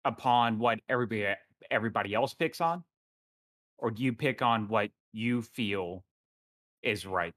upon 0.05 0.59
what 0.59 0.79
everybody 0.89 1.35
everybody 1.71 2.13
else 2.13 2.33
picks 2.33 2.61
on? 2.61 2.83
Or 3.77 3.91
do 3.91 4.03
you 4.03 4.13
pick 4.13 4.41
on 4.41 4.67
what 4.67 4.89
you 5.13 5.41
feel 5.41 6.03
is 6.81 7.05
right? 7.05 7.33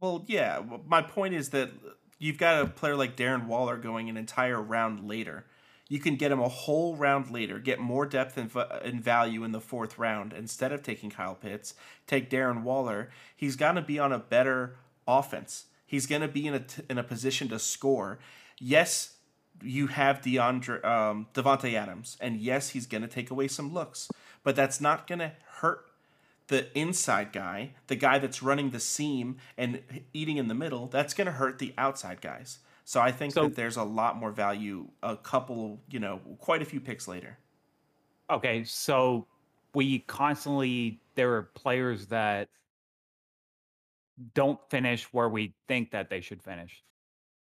Well, 0.00 0.24
yeah. 0.26 0.60
My 0.86 1.02
point 1.02 1.34
is 1.34 1.50
that 1.50 1.70
you've 2.18 2.38
got 2.38 2.62
a 2.62 2.66
player 2.66 2.96
like 2.96 3.16
Darren 3.16 3.46
Waller 3.46 3.76
going 3.76 4.08
an 4.08 4.16
entire 4.16 4.60
round 4.60 5.08
later. 5.08 5.46
You 5.88 5.98
can 5.98 6.16
get 6.16 6.30
him 6.30 6.40
a 6.40 6.48
whole 6.48 6.96
round 6.96 7.30
later, 7.30 7.58
get 7.58 7.78
more 7.78 8.04
depth 8.04 8.36
and, 8.36 8.50
and 8.84 9.02
value 9.02 9.42
in 9.42 9.52
the 9.52 9.60
fourth 9.60 9.98
round 9.98 10.34
instead 10.34 10.70
of 10.70 10.82
taking 10.82 11.10
Kyle 11.10 11.34
Pitts. 11.34 11.74
Take 12.06 12.28
Darren 12.28 12.62
Waller. 12.62 13.10
He's 13.34 13.56
going 13.56 13.76
to 13.76 13.82
be 13.82 13.98
on 13.98 14.12
a 14.12 14.18
better 14.18 14.76
offense. 15.06 15.64
He's 15.86 16.06
going 16.06 16.20
to 16.20 16.28
be 16.28 16.46
in 16.46 16.54
a 16.54 16.64
in 16.90 16.98
a 16.98 17.02
position 17.02 17.48
to 17.48 17.58
score. 17.58 18.18
Yes, 18.58 19.14
you 19.62 19.86
have 19.86 20.20
DeAndre 20.20 20.84
um, 20.84 21.26
Davante 21.32 21.72
Adams, 21.72 22.18
and 22.20 22.36
yes, 22.36 22.70
he's 22.70 22.86
going 22.86 23.02
to 23.02 23.08
take 23.08 23.30
away 23.30 23.48
some 23.48 23.72
looks, 23.72 24.10
but 24.42 24.54
that's 24.54 24.80
not 24.80 25.06
going 25.06 25.20
to 25.20 25.32
hurt 25.60 25.86
the 26.48 26.76
inside 26.78 27.32
guy, 27.32 27.70
the 27.86 27.96
guy 27.96 28.18
that's 28.18 28.42
running 28.42 28.70
the 28.70 28.80
seam 28.80 29.36
and 29.56 29.82
eating 30.12 30.36
in 30.36 30.48
the 30.48 30.54
middle. 30.54 30.86
That's 30.86 31.14
going 31.14 31.26
to 31.26 31.32
hurt 31.32 31.58
the 31.58 31.74
outside 31.78 32.20
guys. 32.20 32.58
So 32.88 33.02
I 33.02 33.12
think 33.12 33.34
So- 33.34 33.42
that 33.42 33.54
there's 33.54 33.76
a 33.76 33.84
lot 33.84 34.16
more 34.16 34.32
value. 34.32 34.90
A 35.02 35.14
couple, 35.14 35.78
you 35.90 36.00
know, 36.00 36.20
quite 36.38 36.62
a 36.62 36.64
few 36.64 36.80
picks 36.80 37.06
later. 37.06 37.38
Okay, 38.30 38.64
so 38.64 39.26
we 39.74 39.98
constantly 39.98 40.98
there 41.14 41.34
are 41.34 41.42
players 41.42 42.06
that 42.06 42.48
don't 44.32 44.58
finish 44.70 45.04
where 45.12 45.28
we 45.28 45.54
think 45.66 45.90
that 45.90 46.08
they 46.08 46.22
should 46.22 46.42
finish. 46.42 46.82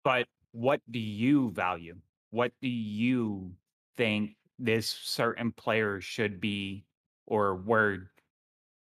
But 0.03 0.27
what 0.51 0.79
do 0.91 1.00
you 1.00 1.50
value? 1.50 2.00
What 2.29 2.51
do 2.62 2.67
you 2.69 3.51
think 3.98 4.36
this 4.60 4.88
certain 4.88 5.51
player 5.53 6.00
should 6.01 6.39
be 6.39 6.86
or 7.25 7.55
where 7.55 8.12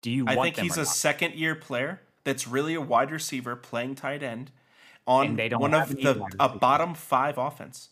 do 0.00 0.10
you 0.10 0.26
I 0.26 0.34
want 0.34 0.54
think 0.56 0.64
he's 0.64 0.78
a 0.78 0.84
not? 0.84 0.86
second 0.86 1.34
year 1.34 1.54
player 1.54 2.00
that's 2.25 2.46
really 2.46 2.72
a 2.72 2.80
wide 2.80 3.10
receiver 3.10 3.56
playing 3.56 3.96
tight 3.96 4.22
end 4.22 4.52
on 5.06 5.36
one 5.60 5.72
of 5.82 5.88
the 5.96 6.14
a 6.40 6.48
bottom 6.60 6.94
five 6.94 7.38
offense. 7.38 7.90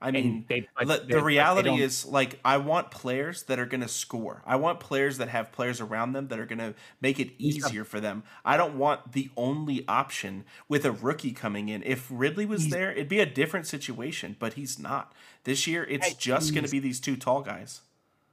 I 0.00 0.10
mean, 0.10 0.44
they- 0.48 0.68
but 0.86 1.08
the 1.08 1.14
reality 1.24 1.70
is 1.82 2.04
like 2.04 2.38
I 2.44 2.58
want 2.58 2.90
players 2.90 3.44
that 3.44 3.58
are 3.58 3.64
going 3.64 3.80
to 3.80 3.88
score. 3.88 4.42
I 4.44 4.56
want 4.56 4.78
players 4.78 5.16
that 5.16 5.28
have 5.30 5.50
players 5.50 5.80
around 5.80 6.12
them 6.12 6.28
that 6.28 6.38
are 6.38 6.44
going 6.44 6.58
to 6.58 6.74
make 7.00 7.18
it 7.18 7.30
easier 7.38 7.84
for 7.84 8.00
them. 8.00 8.22
I 8.44 8.58
don't 8.58 8.76
want 8.76 9.12
the 9.12 9.30
only 9.34 9.86
option 9.88 10.44
with 10.68 10.84
a 10.84 10.92
rookie 10.92 11.32
coming 11.32 11.70
in. 11.70 11.82
If 11.84 12.06
Ridley 12.10 12.44
was 12.44 12.68
there, 12.68 12.92
it'd 12.92 13.08
be 13.08 13.20
a 13.20 13.26
different 13.26 13.66
situation, 13.66 14.36
but 14.38 14.54
he's 14.54 14.78
not. 14.78 15.14
This 15.44 15.66
year 15.66 15.84
it's 15.84 16.08
just 16.18 16.52
going 16.52 16.64
to 16.64 16.70
be 16.70 16.80
these 16.80 17.00
two 17.00 17.16
tall 17.16 17.40
guys. 17.40 17.80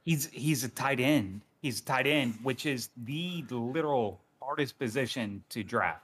He's 0.04 0.26
he's 0.30 0.64
a 0.64 0.68
tight 0.68 1.00
end. 1.00 1.40
He's 1.62 1.80
a 1.80 1.84
tight 1.84 2.06
end, 2.06 2.40
which 2.42 2.66
is 2.66 2.90
the 2.96 3.44
literal 3.48 4.20
hardest 4.42 4.78
position 4.78 5.44
to 5.50 5.62
draft. 5.62 6.02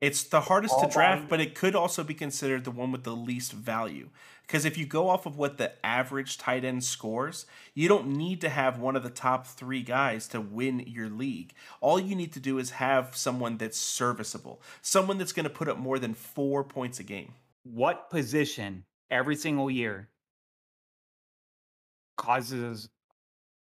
It's 0.00 0.24
the 0.24 0.42
hardest 0.42 0.78
to 0.80 0.86
draft, 0.88 1.22
volume. 1.22 1.28
but 1.28 1.40
it 1.40 1.54
could 1.54 1.74
also 1.74 2.04
be 2.04 2.12
considered 2.14 2.64
the 2.64 2.70
one 2.70 2.92
with 2.92 3.04
the 3.04 3.16
least 3.16 3.52
value. 3.52 4.10
Because 4.42 4.64
if 4.64 4.76
you 4.78 4.86
go 4.86 5.08
off 5.08 5.26
of 5.26 5.36
what 5.38 5.56
the 5.56 5.72
average 5.84 6.38
tight 6.38 6.64
end 6.64 6.84
scores, 6.84 7.46
you 7.74 7.88
don't 7.88 8.08
need 8.08 8.40
to 8.42 8.48
have 8.48 8.78
one 8.78 8.94
of 8.94 9.02
the 9.02 9.10
top 9.10 9.46
three 9.46 9.82
guys 9.82 10.28
to 10.28 10.40
win 10.40 10.80
your 10.86 11.08
league. 11.08 11.52
All 11.80 11.98
you 11.98 12.14
need 12.14 12.32
to 12.34 12.40
do 12.40 12.58
is 12.58 12.70
have 12.70 13.16
someone 13.16 13.56
that's 13.56 13.78
serviceable, 13.78 14.60
someone 14.82 15.18
that's 15.18 15.32
going 15.32 15.44
to 15.44 15.50
put 15.50 15.68
up 15.68 15.78
more 15.78 15.98
than 15.98 16.14
four 16.14 16.62
points 16.62 17.00
a 17.00 17.02
game. 17.02 17.32
what 17.64 18.10
position 18.10 18.84
every 19.10 19.34
single 19.36 19.70
year 19.70 20.08
causes 22.16 22.88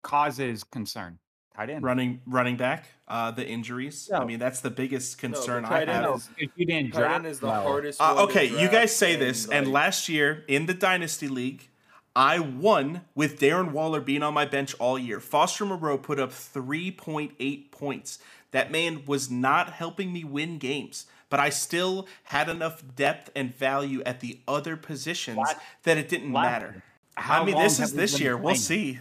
causes 0.03 0.63
concern? 0.63 1.17
Tight 1.55 1.69
end. 1.69 1.83
Running 1.83 2.21
running 2.25 2.57
back, 2.57 2.85
uh, 3.07 3.31
the 3.31 3.47
injuries. 3.47 4.09
I 4.13 4.25
mean, 4.25 4.39
that's 4.39 4.59
the 4.59 4.69
biggest 4.69 5.17
concern 5.17 5.63
I 5.65 5.69
tight 5.69 5.89
end 5.89 6.05
have. 6.05 6.15
Is- 6.15 6.29
if 6.37 6.51
you 6.55 6.65
didn't 6.65 6.91
Tight 6.91 6.99
draft 6.99 7.15
end 7.15 7.25
is 7.27 7.39
the 7.39 7.47
well, 7.47 7.63
hardest. 7.63 8.01
Uh, 8.01 8.23
okay, 8.23 8.45
you 8.45 8.67
guys 8.69 8.95
say 8.95 9.15
this, 9.15 9.47
and 9.47 9.71
last 9.71 10.09
year 10.09 10.43
in 10.47 10.65
the 10.65 10.73
Dynasty 10.73 11.27
League, 11.27 11.69
I 12.15 12.39
won 12.39 13.01
with 13.13 13.39
Darren 13.39 13.71
Waller 13.71 14.01
being 14.01 14.23
on 14.23 14.33
my 14.33 14.45
bench 14.45 14.75
all 14.79 14.97
year. 14.99 15.19
Foster 15.19 15.65
Moreau 15.65 15.97
put 15.97 16.19
up 16.19 16.31
3.8 16.31 17.71
points. 17.71 18.19
That 18.51 18.71
man 18.71 19.03
was 19.05 19.29
not 19.29 19.73
helping 19.73 20.13
me 20.13 20.23
win 20.23 20.57
games, 20.57 21.05
but 21.29 21.39
I 21.41 21.49
still 21.49 22.07
had 22.23 22.47
enough 22.47 22.83
depth 22.95 23.29
and 23.35 23.53
value 23.53 24.01
at 24.03 24.21
the 24.21 24.39
other 24.47 24.77
positions 24.77 25.37
Last- 25.37 25.57
that 25.83 25.97
it 25.97 26.07
didn't 26.09 26.31
last- 26.31 26.45
matter. 26.51 26.83
How 27.17 27.43
I 27.43 27.45
mean, 27.45 27.57
this 27.57 27.79
is 27.79 27.93
this 27.93 28.13
been 28.13 28.21
year. 28.21 28.37
We'll 28.37 28.55
see. 28.55 28.99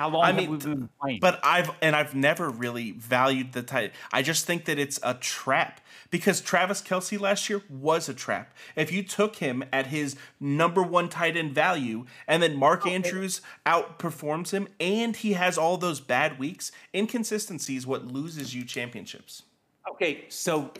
How 0.00 0.08
long 0.08 0.24
I 0.24 0.28
have 0.28 0.36
mean, 0.36 0.50
we 0.50 0.56
been 0.56 0.88
playing? 0.98 1.20
But 1.20 1.40
I've 1.42 1.70
and 1.82 1.94
I've 1.94 2.14
never 2.14 2.48
really 2.48 2.92
valued 2.92 3.52
the 3.52 3.62
tight. 3.62 3.92
I 4.10 4.22
just 4.22 4.46
think 4.46 4.64
that 4.64 4.78
it's 4.78 4.98
a 5.02 5.12
trap 5.12 5.82
because 6.10 6.40
Travis 6.40 6.80
Kelce 6.80 7.20
last 7.20 7.50
year 7.50 7.60
was 7.68 8.08
a 8.08 8.14
trap. 8.14 8.56
If 8.76 8.90
you 8.90 9.02
took 9.02 9.36
him 9.36 9.62
at 9.74 9.88
his 9.88 10.16
number 10.40 10.82
one 10.82 11.10
tight 11.10 11.36
end 11.36 11.54
value, 11.54 12.06
and 12.26 12.42
then 12.42 12.56
Mark 12.56 12.86
Andrews 12.86 13.42
outperforms 13.66 14.52
him, 14.52 14.68
and 14.80 15.14
he 15.14 15.34
has 15.34 15.58
all 15.58 15.76
those 15.76 16.00
bad 16.00 16.38
weeks, 16.38 16.72
inconsistency 16.94 17.76
is 17.76 17.86
what 17.86 18.06
loses 18.06 18.54
you 18.54 18.64
championships. 18.64 19.42
Okay, 19.86 20.24
so 20.30 20.72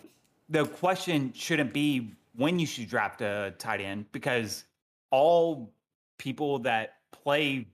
the 0.48 0.64
question 0.64 1.30
shouldn't 1.34 1.74
be 1.74 2.10
when 2.36 2.58
you 2.58 2.66
should 2.66 2.88
draft 2.88 3.20
a 3.20 3.52
tight 3.58 3.82
end 3.82 4.10
because 4.12 4.64
all 5.10 5.70
people 6.16 6.60
that 6.60 6.94
play 7.12 7.66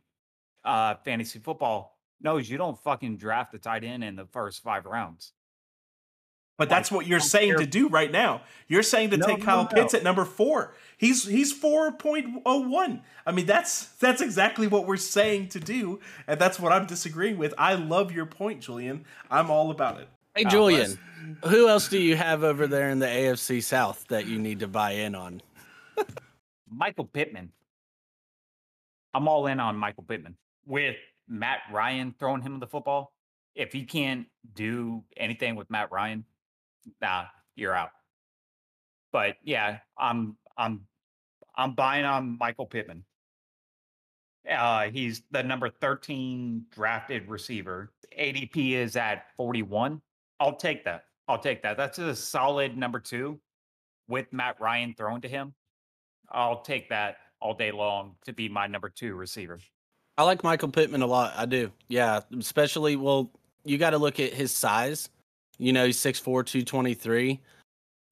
uh, 0.67 0.97
fantasy 1.05 1.39
football 1.39 1.97
knows 2.21 2.49
you 2.49 2.59
don't 2.59 2.79
fucking 2.79 3.17
draft 3.17 3.55
a 3.55 3.59
tight 3.59 3.85
end 3.85 4.03
in 4.05 4.17
the 4.17 4.27
first 4.27 4.63
five 4.63 4.85
rounds. 4.87 5.33
But 6.59 6.71
that's 6.71 6.91
what 6.91 7.07
you're 7.07 7.21
saying 7.21 7.51
care- 7.51 7.59
to 7.59 7.67
do 7.67 7.89
right 7.89 8.11
now. 8.11 8.41
You're 8.67 8.83
saying 8.83 9.11
to 9.11 9.19
No, 9.19 9.27
take 9.27 9.41
no, 9.41 9.45
Kyle 9.45 9.63
no. 9.65 9.69
Pitts 9.69 9.93
at 9.93 10.03
number 10.03 10.25
four. 10.25 10.73
He's 10.97 11.27
he's 11.27 11.53
four 11.53 11.93
point 11.93 12.43
oh 12.47 12.67
one. 12.67 13.03
I 13.27 13.33
mean 13.33 13.45
that's 13.45 13.89
that's 13.97 14.23
exactly 14.23 14.67
what 14.67 14.87
we're 14.87 14.97
saying 14.97 15.51
to 15.51 15.61
do, 15.61 16.01
and 16.27 16.41
that's 16.41 16.59
what 16.59 16.73
I'm 16.73 16.87
disagreeing 16.87 17.37
with. 17.37 17.53
I 17.59 17.75
love 17.75 18.11
your 18.11 18.25
point, 18.25 18.63
Julian. 18.63 19.05
I'm 19.31 19.51
all 19.51 19.71
about 19.71 20.01
it. 20.01 20.09
Hey 20.35 20.45
Julian, 20.45 20.99
who 21.45 21.69
else 21.69 21.89
do 21.89 21.99
you 21.99 22.17
have 22.17 22.43
over 22.43 22.67
there 22.67 22.89
in 22.89 23.01
the 23.01 23.07
AFC 23.07 23.63
South 23.63 24.07
that 24.09 24.27
you 24.27 24.39
need 24.39 24.61
to 24.61 24.69
buy 24.69 24.93
in 24.93 25.15
on? 25.15 25.43
Michael 26.71 27.05
Pittman. 27.07 27.53
I'm 29.13 29.29
all 29.29 29.47
in 29.47 29.61
on 29.61 29.77
Michael 29.77 30.03
Pittman 30.05 30.37
with 30.67 30.97
Matt 31.29 31.61
Ryan 31.73 32.15
throwing 32.19 32.43
him 32.43 32.61
the 32.61 32.67
football. 32.67 33.13
If 33.55 33.73
he 33.73 33.85
can't 33.85 34.27
do 34.55 35.03
anything 35.17 35.57
with 35.57 35.71
Matt 35.71 35.91
Ryan, 35.91 36.25
nah, 37.01 37.25
you're 37.55 37.75
out. 37.75 37.91
But 39.13 39.37
yeah, 39.43 39.79
I'm 39.97 40.37
I'm 40.59 40.87
I'm 41.57 41.75
buying 41.75 42.05
on 42.05 42.37
Michael 42.39 42.67
Pittman. 42.67 43.05
Uh, 44.51 44.91
he's 44.91 45.23
the 45.31 45.43
number 45.43 45.69
13 45.69 46.67
drafted 46.71 47.29
receiver. 47.29 47.93
ADP 48.17 48.73
is 48.73 48.95
at 48.95 49.25
41. 49.37 50.01
I'll 50.39 50.55
take 50.55 50.85
that. 50.85 51.05
I'll 51.27 51.39
take 51.39 51.63
that. 51.63 51.77
That's 51.77 51.99
a 51.99 52.15
solid 52.15 52.77
number 52.77 53.01
two 53.01 53.41
with 54.09 54.33
Matt 54.33 54.61
Ryan 54.61 54.95
thrown 54.97 55.21
to 55.23 55.29
him. 55.29 55.55
I'll 56.31 56.63
take 56.63 56.89
that 56.91 57.17
all 57.41 57.55
day 57.55 57.73
long 57.73 58.17
to 58.25 58.33
be 58.33 58.49
my 58.49 58.67
number 58.67 58.89
two 58.89 59.15
receiver. 59.15 59.59
I 60.19 60.23
like 60.23 60.43
Michael 60.43 60.69
Pittman 60.69 61.03
a 61.03 61.07
lot. 61.07 61.35
I 61.37 61.47
do. 61.47 61.71
Yeah, 61.89 62.21
especially 62.39 62.97
well, 62.97 63.31
you 63.65 63.79
got 63.79 63.91
to 63.91 63.99
look 63.99 64.19
at 64.21 64.33
his 64.33 64.53
size. 64.53 65.09
You 65.59 65.73
know, 65.73 65.87
he's 65.87 65.99
6'4", 65.99 66.23
223. 66.23 67.41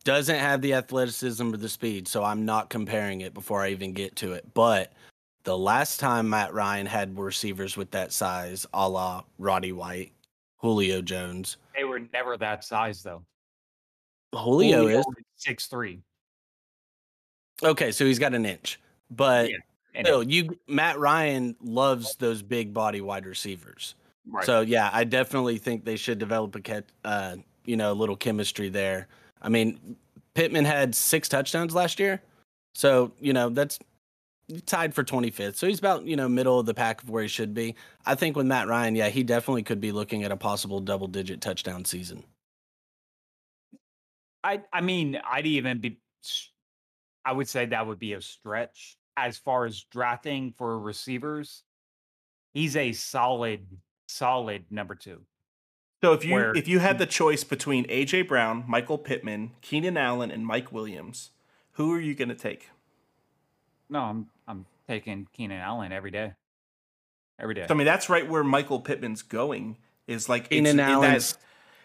Doesn't 0.05 0.39
have 0.39 0.61
the 0.61 0.75
athleticism 0.75 1.55
or 1.55 1.57
the 1.57 1.69
speed, 1.69 2.09
so 2.09 2.23
I'm 2.23 2.45
not 2.45 2.69
comparing 2.69 3.23
it 3.23 3.33
before 3.33 3.63
I 3.63 3.71
even 3.71 3.93
get 3.93 4.17
to 4.17 4.33
it. 4.33 4.45
But 4.53 4.93
the 5.45 5.57
last 5.57 5.99
time 5.99 6.29
Matt 6.29 6.53
Ryan 6.53 6.87
had 6.87 7.19
receivers 7.19 7.77
with 7.77 7.91
that 7.93 8.13
size, 8.13 8.67
a 8.75 8.87
la 8.89 9.23
Roddy 9.39 9.73
White, 9.73 10.13
Julio 10.59 11.01
Jones. 11.01 11.57
They 11.75 11.85
were 11.85 12.01
never 12.13 12.37
that 12.37 12.65
size 12.65 13.03
though. 13.03 13.23
Julio 14.35 14.89
is 14.89 15.05
six 15.37 15.67
three. 15.67 16.01
okay, 17.63 17.93
so 17.93 18.05
he's 18.05 18.19
got 18.19 18.35
an 18.35 18.45
inch, 18.45 18.81
but 19.11 19.51
Yeah, 19.51 19.57
Still, 20.01 20.23
you 20.23 20.59
Matt 20.67 20.99
Ryan 20.99 21.57
loves 21.63 22.17
those 22.17 22.43
big 22.43 22.75
body 22.75 23.01
wide 23.01 23.27
receivers. 23.27 23.95
right. 24.29 24.45
So 24.45 24.61
yeah, 24.61 24.91
I 24.93 25.05
definitely 25.05 25.59
think 25.59 25.85
they 25.85 25.97
should 25.97 26.19
develop 26.19 26.57
a 26.57 26.83
uh, 27.05 27.37
you 27.65 27.77
know, 27.77 27.93
a 27.93 27.95
little 27.95 28.17
chemistry 28.17 28.69
there. 28.69 29.07
I 29.41 29.49
mean, 29.49 29.97
Pittman 30.35 30.65
had 30.65 30.95
six 30.95 31.29
touchdowns 31.29 31.75
last 31.75 32.01
year, 32.01 32.21
so 32.75 33.13
you 33.21 33.33
know 33.33 33.51
that's 33.51 33.79
tied 34.67 34.95
for 34.95 35.05
25th. 35.05 35.57
So 35.57 35.67
he's 35.67 35.79
about 35.79 36.05
you 36.05 36.17
know 36.17 36.29
middle 36.29 36.59
of 36.59 36.67
the 36.67 36.75
pack 36.75 37.03
of 37.03 37.11
where 37.11 37.23
he 37.23 37.29
should 37.29 37.55
be. 37.55 37.77
I 38.05 38.15
think 38.15 38.37
with 38.37 38.47
Matt 38.47 38.67
Ryan, 38.67 38.97
yeah, 38.97 39.09
he 39.09 39.23
definitely 39.23 39.63
could 39.63 39.81
be 39.81 39.93
looking 39.93 40.25
at 40.25 40.33
a 40.33 40.37
possible 40.37 40.81
double 40.81 41.07
digit 41.07 41.41
touchdown 41.41 41.85
season. 41.85 42.25
I 44.43 44.63
I 44.73 44.81
mean, 44.81 45.21
I'd 45.25 45.47
even 45.47 45.79
be 45.79 45.99
I 47.25 47.33
would 47.33 47.49
say 47.49 47.67
that 47.67 47.87
would 47.87 47.99
be 47.99 48.13
a 48.15 48.21
stretch 48.21 48.99
as 49.17 49.39
far 49.39 49.65
as 49.65 49.83
drafting 49.85 50.53
for 50.57 50.79
receivers. 50.79 51.63
He's 52.53 52.77
a 52.77 52.93
solid, 52.93 53.67
solid 54.07 54.65
number 54.71 54.95
two. 54.95 55.23
So 56.03 56.13
if 56.13 56.25
you 56.25 56.53
if 56.55 56.69
you 56.69 56.81
had 56.81 56.99
the 56.99 57.07
choice 57.07 57.45
between 57.45 57.87
AJ 57.87 58.29
Brown, 58.29 58.65
Michael 58.69 58.99
Pittman, 58.99 59.53
Keenan 59.63 59.97
Allen, 59.97 60.31
and 60.31 60.47
Mike 60.47 60.71
Williams, 60.71 61.31
who 61.73 61.93
are 61.95 62.01
you 62.01 62.15
going 62.15 62.29
to 62.29 62.35
take? 62.35 62.69
No, 63.89 64.01
I'm 64.01 64.27
I'm 64.47 64.67
taking 64.87 65.27
Keenan 65.33 65.61
Allen 65.61 65.93
every 65.93 66.11
day. 66.11 66.35
Every 67.39 67.55
day. 67.55 67.65
So, 67.67 67.75
I 67.75 67.77
mean, 67.77 67.87
that's 67.87 68.09
right 68.09 68.29
where 68.29 68.45
Michael 68.45 68.81
Pittman's 68.81 69.23
going. 69.23 69.79
Is 70.07 70.29
like 70.29 70.43
it's 70.43 70.51
Keenan 70.51 70.71
in 70.73 70.77
that- 70.77 70.89
Allen's 70.91 71.39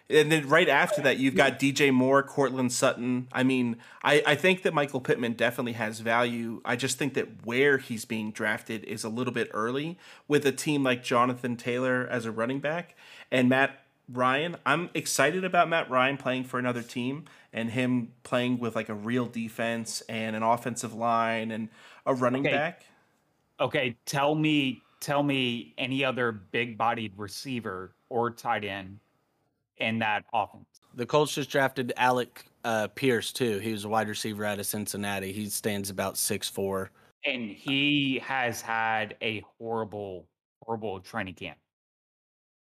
And 0.09 0.31
then 0.31 0.49
right 0.49 0.67
after 0.67 1.01
that, 1.03 1.17
you've 1.17 1.35
got 1.35 1.59
DJ 1.59 1.93
Moore, 1.93 2.23
Courtland 2.23 2.71
Sutton. 2.71 3.27
I 3.31 3.43
mean, 3.43 3.77
I, 4.03 4.23
I 4.25 4.35
think 4.35 4.63
that 4.63 4.73
Michael 4.73 5.01
Pittman 5.01 5.33
definitely 5.33 5.73
has 5.73 5.99
value. 5.99 6.61
I 6.65 6.75
just 6.77 6.97
think 6.97 7.13
that 7.13 7.45
where 7.45 7.77
he's 7.77 8.05
being 8.05 8.31
drafted 8.31 8.83
is 8.85 9.03
a 9.03 9.09
little 9.09 9.33
bit 9.33 9.51
early 9.53 9.99
with 10.27 10.47
a 10.47 10.51
team 10.51 10.83
like 10.83 11.03
Jonathan 11.03 11.55
Taylor 11.57 12.07
as 12.09 12.25
a 12.25 12.31
running 12.31 12.59
back 12.59 12.95
and 13.31 13.49
Matt 13.49 13.83
Ryan. 14.11 14.55
I'm 14.65 14.89
excited 14.95 15.43
about 15.43 15.69
Matt 15.69 15.91
Ryan 15.91 16.17
playing 16.17 16.45
for 16.45 16.57
another 16.57 16.81
team 16.81 17.25
and 17.53 17.69
him 17.69 18.13
playing 18.23 18.57
with 18.57 18.75
like 18.75 18.89
a 18.89 18.95
real 18.95 19.27
defense 19.27 20.01
and 20.09 20.35
an 20.35 20.41
offensive 20.41 20.93
line 20.93 21.51
and 21.51 21.69
a 22.07 22.15
running 22.15 22.47
Okay. 22.47 22.51
back. 22.51 22.83
Okay, 23.59 23.97
tell 24.05 24.35
me, 24.35 24.81
tell 25.01 25.21
me 25.21 25.73
any 25.77 26.03
other 26.03 26.31
big-bodied 26.31 27.13
receiver 27.17 27.93
or 28.09 28.31
tight 28.31 28.63
end 28.63 28.99
in 29.79 29.99
that 29.99 30.25
offense. 30.33 30.65
The 30.95 31.05
Colts 31.05 31.33
just 31.33 31.49
drafted 31.49 31.93
Alec 31.97 32.45
uh, 32.63 32.87
Pierce 32.89 33.31
too. 33.31 33.59
He 33.59 33.71
was 33.71 33.85
a 33.85 33.89
wide 33.89 34.07
receiver 34.07 34.45
out 34.45 34.59
of 34.59 34.65
Cincinnati. 34.65 35.31
He 35.31 35.47
stands 35.49 35.89
about 35.89 36.17
six 36.17 36.49
four. 36.49 36.91
And 37.25 37.49
he 37.49 38.21
has 38.23 38.61
had 38.61 39.15
a 39.21 39.43
horrible, 39.57 40.27
horrible 40.61 40.99
training 41.01 41.35
camp. 41.35 41.57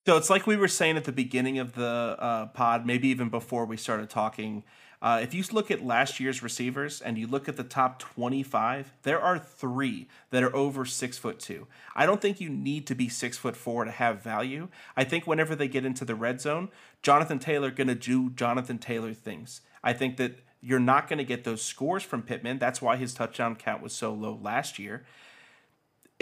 So 0.07 0.17
it's 0.17 0.29
like 0.29 0.47
we 0.47 0.57
were 0.57 0.69
saying 0.69 0.97
at 0.97 1.05
the 1.05 1.13
beginning 1.13 1.59
of 1.59 1.75
the 1.75 2.17
uh, 2.19 2.47
pod, 2.47 2.85
maybe 2.85 3.09
even 3.09 3.29
before 3.29 3.65
we 3.65 3.77
started 3.77 4.11
talking. 4.11 4.65
Uh, 5.03 5.19
if 5.21 5.35
you 5.35 5.43
look 5.51 5.69
at 5.69 5.85
last 5.85 6.21
year's 6.21 6.45
receivers 6.45 7.01
and 7.01 7.19
you 7.19 7.27
look 7.27 7.49
at 7.49 7.57
the 7.57 7.65
top 7.65 7.99
25, 7.99 8.93
there 9.03 9.21
are 9.21 9.37
three 9.37 10.07
that 10.31 10.45
are 10.45 10.55
over 10.55 10.85
six 10.85 11.19
foot 11.19 11.41
two. 11.41 11.67
I 11.97 12.07
don't 12.07 12.21
think 12.21 12.41
you 12.41 12.49
need 12.49 12.87
to 12.87 12.95
be 12.95 13.09
six 13.09 13.37
foot 13.37 13.57
four 13.57 13.85
to 13.85 13.91
have 13.91 14.23
value. 14.23 14.69
I 14.97 15.03
think 15.03 15.27
whenever 15.27 15.57
they 15.57 15.67
get 15.67 15.85
into 15.85 16.05
the 16.05 16.15
red 16.15 16.41
zone, 16.41 16.69
Jonathan 17.03 17.41
Taylor 17.41 17.73
to 17.73 17.97
do 17.97 18.31
Jonathan 18.31 18.79
Taylor 18.79 19.13
things. 19.13 19.63
I 19.83 19.93
think 19.93 20.19
that 20.19 20.39
you're 20.61 20.79
not 20.79 21.09
going 21.09 21.19
to 21.19 21.25
get 21.25 21.43
those 21.43 21.63
scores 21.63 22.05
from 22.05 22.23
Pittman. 22.23 22.61
That's 22.61 22.81
why 22.81 22.97
his 22.97 23.13
touchdown 23.13 23.57
count 23.57 23.83
was 23.83 23.93
so 23.93 24.15
low 24.15 24.39
last 24.41 24.79
year. 24.79 25.05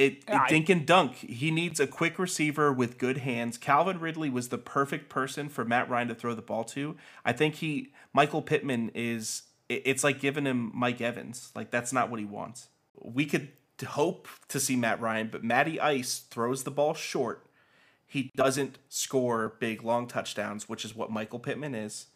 It, 0.00 0.24
it 0.26 0.40
dink 0.48 0.70
and 0.70 0.86
dunk. 0.86 1.16
He 1.16 1.50
needs 1.50 1.78
a 1.78 1.86
quick 1.86 2.18
receiver 2.18 2.72
with 2.72 2.96
good 2.96 3.18
hands. 3.18 3.58
Calvin 3.58 4.00
Ridley 4.00 4.30
was 4.30 4.48
the 4.48 4.56
perfect 4.56 5.10
person 5.10 5.50
for 5.50 5.62
Matt 5.62 5.90
Ryan 5.90 6.08
to 6.08 6.14
throw 6.14 6.34
the 6.34 6.40
ball 6.40 6.64
to. 6.64 6.96
I 7.22 7.32
think 7.32 7.56
he 7.56 7.92
Michael 8.14 8.40
Pittman 8.40 8.92
is 8.94 9.42
it's 9.68 10.02
like 10.02 10.18
giving 10.18 10.46
him 10.46 10.72
Mike 10.74 11.02
Evans. 11.02 11.52
Like 11.54 11.70
that's 11.70 11.92
not 11.92 12.10
what 12.10 12.18
he 12.18 12.24
wants. 12.24 12.68
We 12.98 13.26
could 13.26 13.50
hope 13.84 14.26
to 14.48 14.58
see 14.58 14.74
Matt 14.74 15.02
Ryan, 15.02 15.28
but 15.30 15.44
Matty 15.44 15.78
Ice 15.78 16.20
throws 16.30 16.64
the 16.64 16.70
ball 16.70 16.94
short. 16.94 17.46
He 18.06 18.30
doesn't 18.34 18.78
score 18.88 19.56
big 19.60 19.84
long 19.84 20.06
touchdowns, 20.06 20.66
which 20.66 20.84
is 20.84 20.96
what 20.96 21.12
Michael 21.12 21.38
Pittman 21.38 21.74
is. 21.74 22.06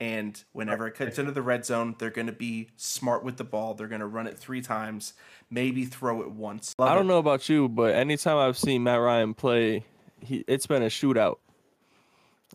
And 0.00 0.42
whenever 0.52 0.86
it 0.86 0.94
comes 0.94 1.18
into 1.18 1.30
the 1.30 1.42
red 1.42 1.66
zone, 1.66 1.94
they're 1.98 2.08
going 2.08 2.26
to 2.26 2.32
be 2.32 2.68
smart 2.76 3.22
with 3.22 3.36
the 3.36 3.44
ball. 3.44 3.74
They're 3.74 3.86
going 3.86 4.00
to 4.00 4.06
run 4.06 4.26
it 4.26 4.38
three 4.38 4.62
times, 4.62 5.12
maybe 5.50 5.84
throw 5.84 6.22
it 6.22 6.30
once. 6.30 6.74
I 6.78 6.94
don't 6.94 7.06
know 7.06 7.18
about 7.18 7.50
you, 7.50 7.68
but 7.68 7.94
anytime 7.94 8.38
I've 8.38 8.56
seen 8.56 8.82
Matt 8.82 9.00
Ryan 9.00 9.34
play, 9.34 9.84
he 10.20 10.42
it's 10.48 10.66
been 10.66 10.82
a 10.82 10.86
shootout. 10.86 11.36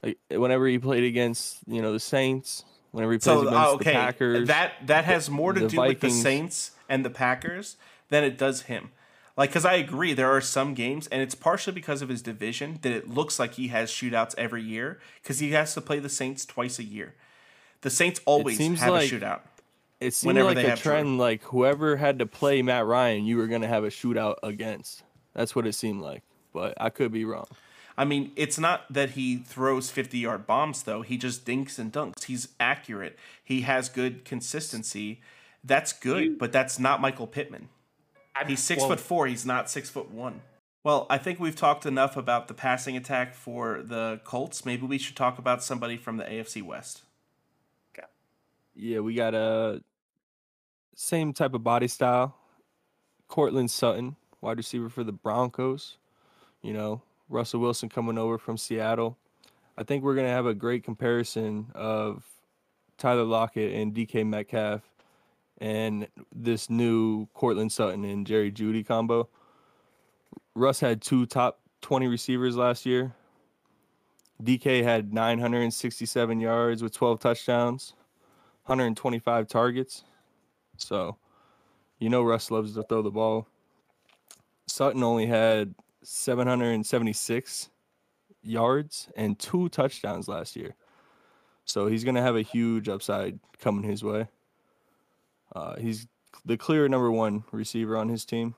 Like 0.02 0.18
whenever 0.32 0.68
he 0.68 0.80
played 0.80 1.04
against, 1.04 1.60
you 1.68 1.84
know, 1.84 1.94
the 1.94 2.00
Saints, 2.00 2.66
whenever 2.92 3.12
he 3.12 3.20
plays 3.20 3.24
So 3.26 3.42
against 3.42 3.58
uh, 3.58 3.72
okay, 3.74 3.92
the 3.92 3.92
Packers, 3.92 4.48
that 4.48 4.74
that 4.88 5.06
has 5.06 5.30
more 5.30 5.54
to 5.54 5.68
do 5.68 5.80
with 5.80 6.00
the 6.00 6.10
Saints 6.10 6.72
and 6.90 7.06
the 7.06 7.12
Packers 7.12 7.78
than 8.10 8.24
it 8.24 8.40
does 8.40 8.64
him. 8.64 8.90
Like, 9.38 9.50
because 9.50 9.66
I 9.66 9.74
agree, 9.74 10.14
there 10.14 10.32
are 10.32 10.40
some 10.40 10.74
games, 10.74 11.08
and 11.08 11.22
it's 11.22 11.36
partially 11.36 11.74
because 11.74 12.02
of 12.02 12.08
his 12.08 12.22
division 12.22 12.80
that 12.84 12.94
it 12.94 13.10
looks 13.10 13.38
like 13.38 13.56
he 13.56 13.68
has 13.68 13.92
shootouts 13.92 14.34
every 14.38 14.64
year 14.64 14.98
because 15.22 15.40
he 15.40 15.52
has 15.52 15.74
to 15.74 15.82
play 15.82 16.00
the 16.00 16.10
Saints 16.10 16.46
twice 16.46 16.80
a 16.80 16.84
year. 16.84 17.16
The 17.86 17.92
Saints 17.92 18.20
always 18.26 18.58
seems 18.58 18.80
have 18.80 18.90
like- 18.94 19.12
a 19.12 19.16
shootout. 19.16 19.42
it 20.00 20.14
seemed 20.16 20.30
whenever 20.30 20.48
like 20.50 20.56
they 20.56 20.66
a 20.66 20.70
have 20.72 20.82
Drew. 20.82 20.92
trend. 20.92 21.18
Like 21.20 21.44
whoever 21.44 21.98
had 21.98 22.18
to 22.20 22.26
play 22.26 22.62
Matt 22.64 22.86
Ryan, 22.88 23.26
you 23.26 23.38
were 23.38 23.46
gonna 23.48 23.68
have 23.68 23.84
a 23.84 23.90
shootout 23.90 24.36
against. 24.42 25.04
That's 25.34 25.56
what 25.56 25.68
it 25.68 25.74
seemed 25.74 26.02
like, 26.02 26.24
but 26.52 26.74
I 26.82 26.90
could 26.90 27.12
be 27.12 27.26
wrong. 27.26 27.46
I 27.98 28.04
mean, 28.04 28.32
it's 28.36 28.58
not 28.58 28.92
that 28.92 29.12
he 29.12 29.38
throws 29.38 29.92
50 29.92 30.18
yard 30.18 30.48
bombs, 30.48 30.82
though. 30.84 31.04
He 31.04 31.16
just 31.18 31.46
dinks 31.46 31.78
and 31.78 31.94
dunks. 31.94 32.24
He's 32.24 32.48
accurate. 32.60 33.18
He 33.44 33.62
has 33.62 33.88
good 33.88 34.26
consistency. 34.26 35.22
That's 35.64 35.94
good, 35.94 36.24
You- 36.24 36.36
but 36.38 36.52
that's 36.52 36.78
not 36.80 37.00
Michael 37.02 37.28
Pittman. 37.28 37.70
I- 38.36 38.46
He's 38.46 38.62
six 38.64 38.80
well, 38.80 38.90
foot 38.90 39.00
four. 39.00 39.28
He's 39.28 39.46
not 39.46 39.70
six 39.70 39.90
foot 39.92 40.10
one. 40.10 40.42
Well, 40.84 41.06
I 41.10 41.18
think 41.18 41.40
we've 41.40 41.56
talked 41.56 41.86
enough 41.86 42.18
about 42.18 42.48
the 42.48 42.54
passing 42.54 42.98
attack 42.98 43.34
for 43.34 43.82
the 43.84 44.20
Colts. 44.24 44.66
Maybe 44.66 44.86
we 44.86 44.98
should 44.98 45.16
talk 45.16 45.38
about 45.40 45.64
somebody 45.64 45.98
from 45.98 46.18
the 46.18 46.26
AFC 46.26 46.62
West. 46.62 47.04
Yeah, 48.76 49.00
we 49.00 49.14
got 49.14 49.34
a 49.34 49.82
same 50.96 51.34
type 51.34 51.54
of 51.54 51.64
body 51.64 51.88
style. 51.88 52.36
Courtland 53.28 53.72
Sutton, 53.72 54.16
wide 54.42 54.58
receiver 54.58 54.90
for 54.90 55.04
the 55.04 55.12
Broncos. 55.12 55.98
You 56.62 56.74
know, 56.74 57.02
Russell 57.30 57.60
Wilson 57.60 57.90
coming 57.90 58.18
over 58.18 58.38
from 58.38 58.58
Seattle. 58.58 59.18
I 59.78 59.84
think 59.84 60.04
we're 60.04 60.16
gonna 60.16 60.30
have 60.30 60.46
a 60.46 60.54
great 60.54 60.84
comparison 60.84 61.72
of 61.74 62.24
Tyler 62.98 63.24
Lockett 63.24 63.74
and 63.74 63.94
DK 63.94 64.26
Metcalf 64.26 64.82
and 65.60 66.08
this 66.34 66.70
new 66.70 67.28
Courtland 67.34 67.72
Sutton 67.72 68.04
and 68.04 68.28
Jerry 68.28 68.52
Jeudy 68.52 68.86
combo. 68.86 69.30
Russ 70.54 70.80
had 70.80 71.02
two 71.02 71.26
top 71.26 71.60
20 71.82 72.08
receivers 72.08 72.56
last 72.56 72.86
year. 72.86 73.14
DK 74.44 74.84
had 74.84 75.14
967 75.14 76.40
yards 76.40 76.84
with 76.84 76.94
12 76.94 77.20
touchdowns. 77.20 77.94
125 78.66 79.48
targets. 79.48 80.04
So, 80.78 81.18
you 82.00 82.10
know, 82.10 82.24
Russ 82.24 82.50
loves 82.50 82.74
to 82.74 82.84
throw 82.84 83.04
the 83.04 83.12
ball. 83.12 83.48
Sutton 84.68 85.04
only 85.04 85.28
had 85.28 85.76
776 86.02 87.70
yards 88.42 89.10
and 89.16 89.38
two 89.38 89.70
touchdowns 89.70 90.28
last 90.28 90.56
year. 90.56 90.76
So 91.66 91.88
he's 91.88 92.04
going 92.04 92.16
to 92.16 92.22
have 92.22 92.36
a 92.36 92.42
huge 92.42 92.90
upside 92.90 93.40
coming 93.60 93.84
his 93.84 94.04
way. 94.04 94.28
Uh, 95.56 95.76
he's 95.78 96.08
the 96.44 96.58
clear 96.58 96.88
number 96.88 97.12
one 97.12 97.44
receiver 97.52 97.98
on 97.98 98.10
his 98.10 98.26
team. 98.26 98.56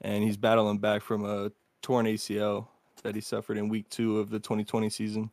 And 0.00 0.24
he's 0.24 0.36
battling 0.36 0.78
back 0.78 1.02
from 1.02 1.24
a 1.24 1.52
torn 1.82 2.06
ACL 2.06 2.68
that 3.02 3.14
he 3.14 3.20
suffered 3.20 3.58
in 3.58 3.68
week 3.68 3.88
two 3.90 4.18
of 4.18 4.30
the 4.30 4.38
2020 4.38 4.88
season. 4.90 5.30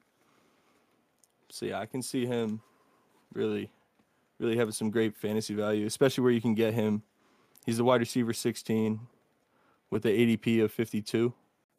So, 1.50 1.66
yeah, 1.66 1.80
I 1.80 1.86
can 1.86 2.02
see 2.02 2.26
him 2.26 2.62
really, 3.34 3.72
really 4.40 4.58
having 4.58 4.74
some 4.74 4.90
great 4.90 5.16
fantasy 5.16 5.54
value, 5.54 5.86
especially 5.86 6.24
where 6.24 6.32
you 6.32 6.42
can 6.42 6.56
get 6.56 6.74
him. 6.74 7.04
He's 7.66 7.78
the 7.78 7.84
wide 7.84 8.02
receiver 8.02 8.34
16 8.34 9.00
with 9.92 10.04
the 10.04 10.10
ADP 10.10 10.64
of 10.64 10.72
52. 10.72 11.34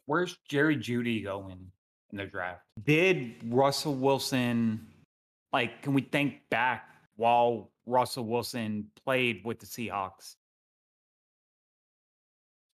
Where's 0.05 0.37
Jerry 0.47 0.77
Jeudy 0.77 1.23
going 1.23 1.71
in 2.11 2.17
the 2.17 2.25
draft? 2.25 2.61
Did 2.83 3.35
Russell 3.45 3.95
Wilson, 3.95 4.87
like, 5.53 5.81
can 5.81 5.93
we 5.93 6.01
think 6.01 6.41
back 6.49 6.89
while 7.15 7.71
Russell 7.85 8.25
Wilson 8.25 8.87
played 9.03 9.41
with 9.45 9.59
the 9.59 9.65
Seahawks? 9.65 10.35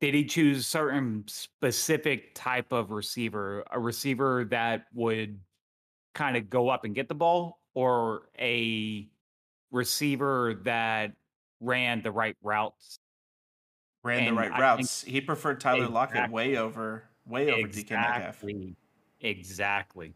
Did 0.00 0.14
he 0.14 0.24
choose 0.24 0.58
a 0.58 0.62
certain 0.62 1.24
specific 1.26 2.34
type 2.34 2.70
of 2.70 2.90
receiver, 2.90 3.64
a 3.70 3.80
receiver 3.80 4.44
that 4.50 4.86
would 4.92 5.40
kind 6.14 6.36
of 6.36 6.50
go 6.50 6.68
up 6.68 6.84
and 6.84 6.94
get 6.94 7.08
the 7.08 7.14
ball, 7.14 7.60
or 7.76 8.22
a 8.38 9.06
receiver 9.70 10.58
that 10.64 11.12
ran 11.60 12.02
the 12.02 12.10
right 12.10 12.36
routes? 12.42 12.98
Ran 14.02 14.20
And 14.20 14.28
the 14.28 14.40
right 14.40 14.50
I 14.50 14.60
routes. 14.60 15.02
He 15.02 15.20
preferred 15.20 15.60
Tyler 15.60 15.86
Lockett 15.88 16.30
way 16.30 16.56
over 16.56 17.04
way 17.28 17.52
over 17.52 17.68
DK 17.68 17.90
Metcalf. 17.90 18.42
Exactly. 18.42 18.76
Exactly. 19.20 20.14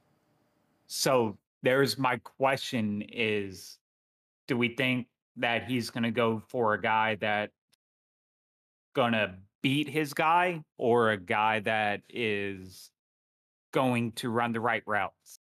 So 0.86 1.36
there's 1.62 1.98
my 1.98 2.16
question 2.18 3.02
is 3.02 3.78
do 4.48 4.56
we 4.56 4.74
think 4.74 5.06
that 5.36 5.64
he's 5.64 5.90
going 5.90 6.04
to 6.04 6.10
go 6.10 6.42
for 6.48 6.72
a 6.74 6.80
guy 6.80 7.16
that 7.16 7.50
going 8.94 9.12
to 9.12 9.34
beat 9.62 9.88
his 9.88 10.14
guy 10.14 10.64
or 10.78 11.10
a 11.10 11.18
guy 11.18 11.60
that 11.60 12.00
is 12.08 12.90
going 13.72 14.12
to 14.12 14.30
run 14.30 14.52
the 14.52 14.60
right 14.60 14.82
routes? 14.86 15.39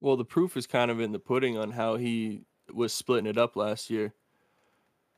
Well, 0.00 0.16
the 0.16 0.24
proof 0.24 0.56
is 0.56 0.66
kind 0.66 0.90
of 0.90 1.00
in 1.00 1.12
the 1.12 1.18
pudding 1.18 1.56
on 1.56 1.70
how 1.70 1.96
he 1.96 2.42
was 2.72 2.92
splitting 2.92 3.26
it 3.26 3.38
up 3.38 3.56
last 3.56 3.90
year 3.90 4.12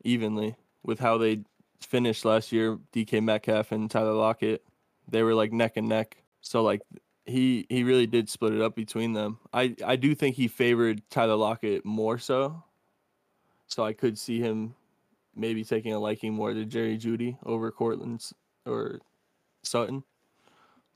evenly 0.05 0.57
with 0.83 1.01
how 1.01 1.19
they 1.19 1.41
finished 1.81 2.25
last 2.25 2.53
year. 2.53 2.79
DK 2.93 3.23
Metcalf 3.23 3.73
and 3.73 3.91
Tyler 3.91 4.12
Lockett, 4.12 4.64
they 5.09 5.23
were 5.23 5.35
like 5.35 5.53
neck 5.53 5.77
and 5.77 5.88
neck. 5.88 6.23
So 6.41 6.62
like 6.62 6.83
he 7.27 7.67
he 7.69 7.83
really 7.85 8.07
did 8.07 8.29
split 8.29 8.55
it 8.55 8.61
up 8.61 8.75
between 8.75 9.12
them. 9.12 9.38
I 9.53 9.75
I 9.85 9.97
do 9.97 10.14
think 10.14 10.37
he 10.37 10.49
favored 10.49 11.03
Tyler 11.11 11.37
Lockett 11.37 11.85
more 11.85 12.19
so. 12.19 12.62
So 13.67 13.85
I 13.85 13.93
could 13.93 14.19
see 14.19 14.41
him 14.41 14.75
maybe 15.37 15.62
taking 15.62 15.93
a 15.93 15.99
liking 15.99 16.33
more 16.33 16.53
to 16.55 16.64
Jerry 16.64 16.97
Jeudy 16.97 17.37
over 17.45 17.71
Courtland's 17.71 18.33
or 18.67 19.01
Sutton. 19.62 20.03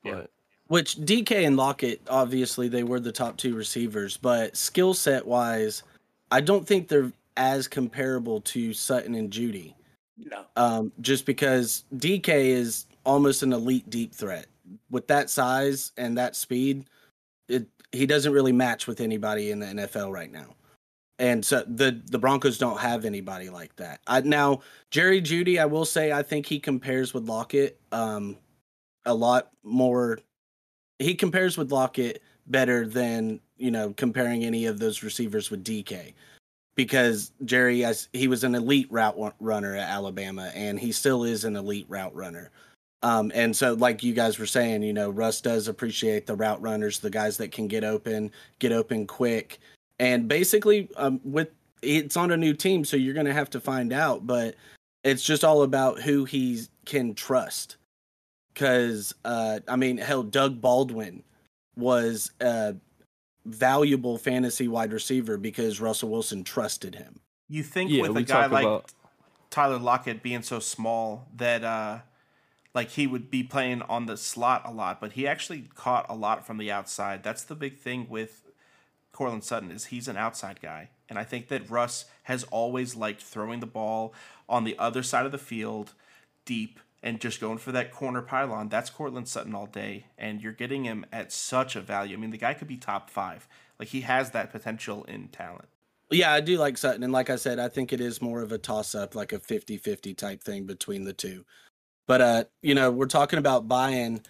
Yeah. 0.04 0.24
Which 0.72 0.96
DK 0.96 1.46
and 1.46 1.54
Lockett, 1.54 2.00
obviously, 2.08 2.66
they 2.66 2.82
were 2.82 2.98
the 2.98 3.12
top 3.12 3.36
two 3.36 3.54
receivers, 3.54 4.16
but 4.16 4.56
skill 4.56 4.94
set 4.94 5.26
wise, 5.26 5.82
I 6.30 6.40
don't 6.40 6.66
think 6.66 6.88
they're 6.88 7.12
as 7.36 7.68
comparable 7.68 8.40
to 8.40 8.72
Sutton 8.72 9.14
and 9.14 9.30
Jeudy. 9.30 9.74
No. 10.16 10.46
Um, 10.56 10.90
just 11.02 11.26
because 11.26 11.84
DK 11.96 12.28
is 12.28 12.86
almost 13.04 13.42
an 13.42 13.52
elite 13.52 13.90
deep 13.90 14.14
threat 14.14 14.46
with 14.90 15.06
that 15.08 15.28
size 15.28 15.92
and 15.98 16.16
that 16.16 16.36
speed, 16.36 16.86
it 17.50 17.66
he 17.92 18.06
doesn't 18.06 18.32
really 18.32 18.52
match 18.52 18.86
with 18.86 19.02
anybody 19.02 19.50
in 19.50 19.58
the 19.58 19.66
NFL 19.66 20.10
right 20.10 20.32
now. 20.32 20.56
And 21.18 21.44
so 21.44 21.64
the 21.66 22.00
the 22.06 22.18
Broncos 22.18 22.56
don't 22.56 22.80
have 22.80 23.04
anybody 23.04 23.50
like 23.50 23.76
that. 23.76 24.00
I, 24.06 24.22
now 24.22 24.62
Jerry 24.90 25.20
Jeudy, 25.20 25.60
I 25.60 25.66
will 25.66 25.84
say, 25.84 26.12
I 26.12 26.22
think 26.22 26.46
he 26.46 26.58
compares 26.58 27.12
with 27.12 27.28
Lockett 27.28 27.78
um, 27.92 28.38
a 29.04 29.12
lot 29.12 29.50
more. 29.62 30.18
He 31.02 31.14
compares 31.14 31.56
with 31.56 31.72
Lockett 31.72 32.22
better 32.46 32.86
than 32.86 33.40
you 33.56 33.70
know 33.70 33.92
comparing 33.96 34.44
any 34.44 34.66
of 34.66 34.78
those 34.78 35.02
receivers 35.02 35.50
with 35.50 35.64
DK 35.64 36.14
because 36.74 37.32
Jerry, 37.44 37.84
as 37.84 38.08
he 38.12 38.28
was 38.28 38.44
an 38.44 38.54
elite 38.54 38.88
route 38.90 39.34
runner 39.40 39.76
at 39.76 39.88
Alabama, 39.88 40.50
and 40.54 40.78
he 40.78 40.92
still 40.92 41.24
is 41.24 41.44
an 41.44 41.56
elite 41.56 41.86
route 41.88 42.14
runner. 42.14 42.50
Um, 43.02 43.32
and 43.34 43.54
so, 43.54 43.74
like 43.74 44.02
you 44.02 44.14
guys 44.14 44.38
were 44.38 44.46
saying, 44.46 44.82
you 44.82 44.92
know, 44.92 45.10
Russ 45.10 45.40
does 45.40 45.68
appreciate 45.68 46.26
the 46.26 46.36
route 46.36 46.62
runners, 46.62 47.00
the 47.00 47.10
guys 47.10 47.36
that 47.38 47.50
can 47.50 47.66
get 47.66 47.84
open, 47.84 48.30
get 48.58 48.72
open 48.72 49.06
quick, 49.06 49.58
and 49.98 50.28
basically, 50.28 50.88
um, 50.96 51.20
with 51.24 51.48
it's 51.82 52.16
on 52.16 52.30
a 52.30 52.36
new 52.36 52.54
team, 52.54 52.84
so 52.84 52.96
you're 52.96 53.14
going 53.14 53.26
to 53.26 53.32
have 53.32 53.50
to 53.50 53.60
find 53.60 53.92
out. 53.92 54.26
But 54.26 54.54
it's 55.02 55.24
just 55.24 55.42
all 55.42 55.62
about 55.62 56.00
who 56.00 56.24
he 56.24 56.62
can 56.86 57.14
trust. 57.14 57.76
Because, 58.52 59.14
uh, 59.24 59.60
I 59.66 59.76
mean, 59.76 59.96
hell, 59.98 60.22
Doug 60.22 60.60
Baldwin 60.60 61.22
was 61.76 62.30
a 62.40 62.76
valuable 63.44 64.18
fantasy 64.18 64.68
wide 64.68 64.92
receiver 64.92 65.36
because 65.36 65.80
Russell 65.80 66.10
Wilson 66.10 66.44
trusted 66.44 66.94
him. 66.94 67.20
You 67.48 67.62
think 67.62 67.90
Yeah, 67.90 68.02
with 68.02 68.16
a 68.16 68.22
guy 68.22 68.46
like 68.46 68.64
about- 68.64 68.92
Tyler 69.50 69.78
Lockett 69.78 70.22
being 70.22 70.42
so 70.42 70.60
small 70.60 71.28
that 71.36 71.62
uh 71.62 71.98
like 72.74 72.90
he 72.90 73.06
would 73.06 73.30
be 73.30 73.42
playing 73.42 73.82
on 73.82 74.06
the 74.06 74.16
slot 74.16 74.62
a 74.64 74.70
lot, 74.70 74.98
but 74.98 75.12
he 75.12 75.26
actually 75.26 75.68
caught 75.74 76.06
a 76.08 76.14
lot 76.14 76.46
from 76.46 76.56
the 76.56 76.70
outside. 76.72 77.22
That's 77.22 77.44
the 77.44 77.54
big 77.54 77.76
thing 77.76 78.06
with 78.08 78.42
Courtland 79.12 79.44
Sutton 79.44 79.70
is 79.70 79.86
he's 79.86 80.08
an 80.08 80.16
outside 80.16 80.60
guy. 80.62 80.88
And 81.08 81.18
I 81.18 81.24
think 81.24 81.48
that 81.48 81.68
Russ 81.68 82.06
has 82.22 82.44
always 82.44 82.94
liked 82.94 83.20
throwing 83.20 83.60
the 83.60 83.66
ball 83.66 84.14
on 84.48 84.64
the 84.64 84.78
other 84.78 85.02
side 85.02 85.26
of 85.26 85.32
the 85.32 85.38
field 85.38 85.92
deep 86.46 86.80
and 87.02 87.20
just 87.20 87.40
going 87.40 87.58
for 87.58 87.72
that 87.72 87.90
corner 87.90 88.22
pylon. 88.22 88.68
That's 88.68 88.90
Courtland 88.90 89.28
Sutton 89.28 89.54
all 89.54 89.66
day. 89.66 90.06
And 90.16 90.40
you're 90.40 90.52
getting 90.52 90.84
him 90.84 91.04
at 91.12 91.32
such 91.32 91.74
a 91.74 91.80
value. 91.80 92.16
I 92.16 92.20
mean, 92.20 92.30
the 92.30 92.38
guy 92.38 92.54
could 92.54 92.68
be 92.68 92.76
top 92.76 93.10
five. 93.10 93.48
Like 93.78 93.88
he 93.88 94.02
has 94.02 94.30
that 94.30 94.52
potential 94.52 95.04
in 95.04 95.28
talent. 95.28 95.68
Yeah, 96.10 96.32
I 96.32 96.40
do 96.40 96.58
like 96.58 96.78
Sutton. 96.78 97.02
And 97.02 97.12
like 97.12 97.30
I 97.30 97.36
said, 97.36 97.58
I 97.58 97.68
think 97.68 97.92
it 97.92 98.00
is 98.00 98.22
more 98.22 98.42
of 98.42 98.52
a 98.52 98.58
toss 98.58 98.94
up, 98.94 99.14
like 99.14 99.32
a 99.32 99.38
50 99.38 99.78
50 99.78 100.14
type 100.14 100.42
thing 100.42 100.64
between 100.64 101.04
the 101.04 101.12
two. 101.12 101.44
But, 102.06 102.20
uh, 102.20 102.44
you 102.62 102.74
know, 102.74 102.90
we're 102.90 103.06
talking 103.06 103.38
about 103.38 103.68
buying, 103.68 104.20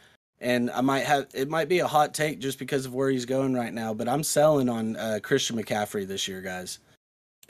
and 0.41 0.71
I 0.71 0.81
might 0.81 1.05
have 1.05 1.27
it 1.35 1.49
might 1.49 1.69
be 1.69 1.81
a 1.81 1.87
hot 1.87 2.15
take 2.15 2.39
just 2.39 2.59
because 2.59 2.87
of 2.87 2.95
where 2.95 3.11
he's 3.11 3.25
going 3.25 3.55
right 3.55 3.73
now, 3.73 3.93
but 3.95 4.09
I'm 4.09 4.23
selling 4.23 4.69
on 4.69 4.97
uh, 4.97 5.19
Christian 5.23 5.57
McCaffrey 5.57 6.07
this 6.07 6.29
year, 6.29 6.41
guys. 6.41 6.79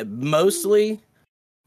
Mostly 0.05 1.01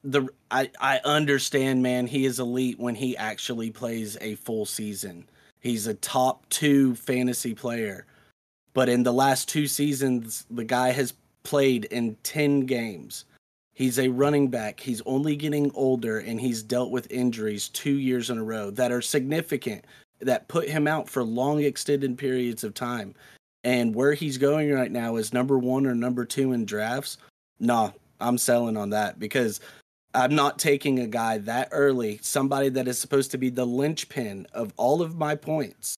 the 0.05 0.27
I, 0.51 0.69
I 0.79 0.99
understand, 1.03 1.81
man, 1.81 2.07
he 2.07 2.25
is 2.25 2.39
elite 2.39 2.79
when 2.79 2.95
he 2.95 3.17
actually 3.17 3.71
plays 3.71 4.17
a 4.21 4.35
full 4.35 4.65
season. 4.65 5.27
He's 5.59 5.87
a 5.87 5.95
top 5.95 6.47
two 6.49 6.95
fantasy 6.95 7.55
player. 7.55 8.05
But 8.73 8.87
in 8.87 9.03
the 9.03 9.13
last 9.13 9.49
two 9.49 9.67
seasons, 9.67 10.45
the 10.51 10.63
guy 10.63 10.91
has 10.91 11.13
played 11.43 11.85
in 11.85 12.15
10 12.23 12.61
games. 12.61 13.25
He's 13.73 13.99
a 13.99 14.09
running 14.09 14.49
back. 14.49 14.79
He's 14.79 15.01
only 15.05 15.35
getting 15.35 15.71
older 15.73 16.19
and 16.19 16.39
he's 16.39 16.61
dealt 16.61 16.91
with 16.91 17.11
injuries 17.11 17.69
two 17.69 17.97
years 17.97 18.29
in 18.29 18.37
a 18.37 18.43
row 18.43 18.69
that 18.71 18.91
are 18.91 19.01
significant, 19.01 19.85
that 20.19 20.47
put 20.47 20.69
him 20.69 20.87
out 20.87 21.09
for 21.09 21.23
long 21.23 21.63
extended 21.63 22.17
periods 22.17 22.63
of 22.63 22.73
time. 22.73 23.15
And 23.63 23.95
where 23.95 24.13
he's 24.13 24.37
going 24.37 24.71
right 24.71 24.91
now 24.91 25.15
is 25.15 25.33
number 25.33 25.57
one 25.57 25.87
or 25.87 25.95
number 25.95 26.25
two 26.25 26.51
in 26.51 26.65
drafts. 26.65 27.17
Nah, 27.59 27.91
I'm 28.19 28.37
selling 28.37 28.77
on 28.77 28.91
that 28.91 29.19
because 29.19 29.59
I'm 30.15 30.33
not 30.33 30.57
taking 30.57 30.99
a 30.99 31.07
guy 31.07 31.39
that 31.39 31.69
early, 31.71 32.19
somebody 32.21 32.69
that 32.69 32.87
is 32.87 32.97
supposed 32.97 33.31
to 33.31 33.37
be 33.37 33.49
the 33.49 33.65
linchpin 33.65 34.47
of 34.53 34.73
all 34.77 35.01
of 35.01 35.17
my 35.17 35.35
points, 35.35 35.95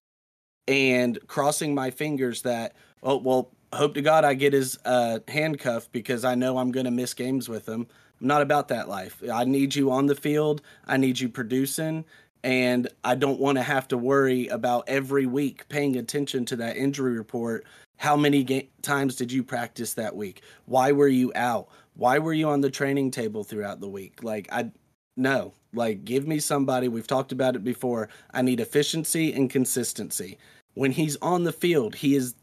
and 0.68 1.20
crossing 1.28 1.76
my 1.76 1.92
fingers 1.92 2.42
that, 2.42 2.76
oh, 3.04 3.18
well, 3.18 3.52
hope 3.72 3.94
to 3.94 4.02
God 4.02 4.26
I 4.26 4.34
get 4.34 4.54
his 4.54 4.80
uh, 4.86 5.20
handcuff 5.28 5.92
because 5.92 6.26
I 6.26 6.34
know 6.36 6.58
I'm 6.58 6.72
going 6.72 6.86
to 6.86 6.92
miss 6.92 7.14
games 7.14 7.48
with 7.48 7.70
him. 7.70 7.88
I'm 8.20 8.28
not 8.28 8.42
about 8.42 8.70
that 8.70 8.90
life. 8.90 9.22
I 9.32 9.44
need 9.44 9.76
you 9.76 9.92
on 9.92 10.08
the 10.08 10.16
field, 10.16 10.62
I 10.88 10.98
need 10.98 11.20
you 11.20 11.30
producing, 11.30 12.04
and 12.44 12.88
I 13.04 13.14
don't 13.16 13.40
want 13.40 13.58
to 13.60 13.64
have 13.64 13.88
to 13.90 13.98
worry 13.98 14.48
about 14.48 14.86
every 14.88 15.28
week 15.28 15.70
paying 15.70 15.96
attention 15.96 16.44
to 16.46 16.56
that 16.58 16.76
injury 16.76 17.16
report. 17.18 17.66
How 17.98 18.16
many 18.16 18.44
ga- 18.44 18.70
times 18.82 19.16
did 19.16 19.32
you 19.32 19.44
practice 19.44 19.94
that 19.96 20.16
week? 20.16 20.42
Why 20.66 20.92
were 20.92 21.08
you 21.08 21.32
out? 21.36 21.68
Why 21.98 22.20
were 22.20 22.34
you 22.34 22.48
on 22.48 22.62
the 22.62 22.70
training 22.70 23.12
table 23.12 23.44
throughout 23.44 23.82
the 23.82 23.90
week? 23.90 24.24
Like 24.24 24.48
I 24.52 24.72
no, 25.18 25.54
like 25.74 26.06
give 26.06 26.28
me 26.28 26.40
somebody. 26.40 26.88
We've 26.88 27.08
talked 27.08 27.32
about 27.32 27.56
it 27.56 27.64
before. 27.64 28.08
I 28.34 28.44
need 28.44 28.60
efficiency 28.60 29.34
and 29.34 29.50
consistency. 29.50 30.38
When 30.76 30.92
he's 30.92 31.18
on 31.18 31.44
the 31.44 31.52
field, 31.52 31.96
he 31.96 32.16
is 32.16 32.36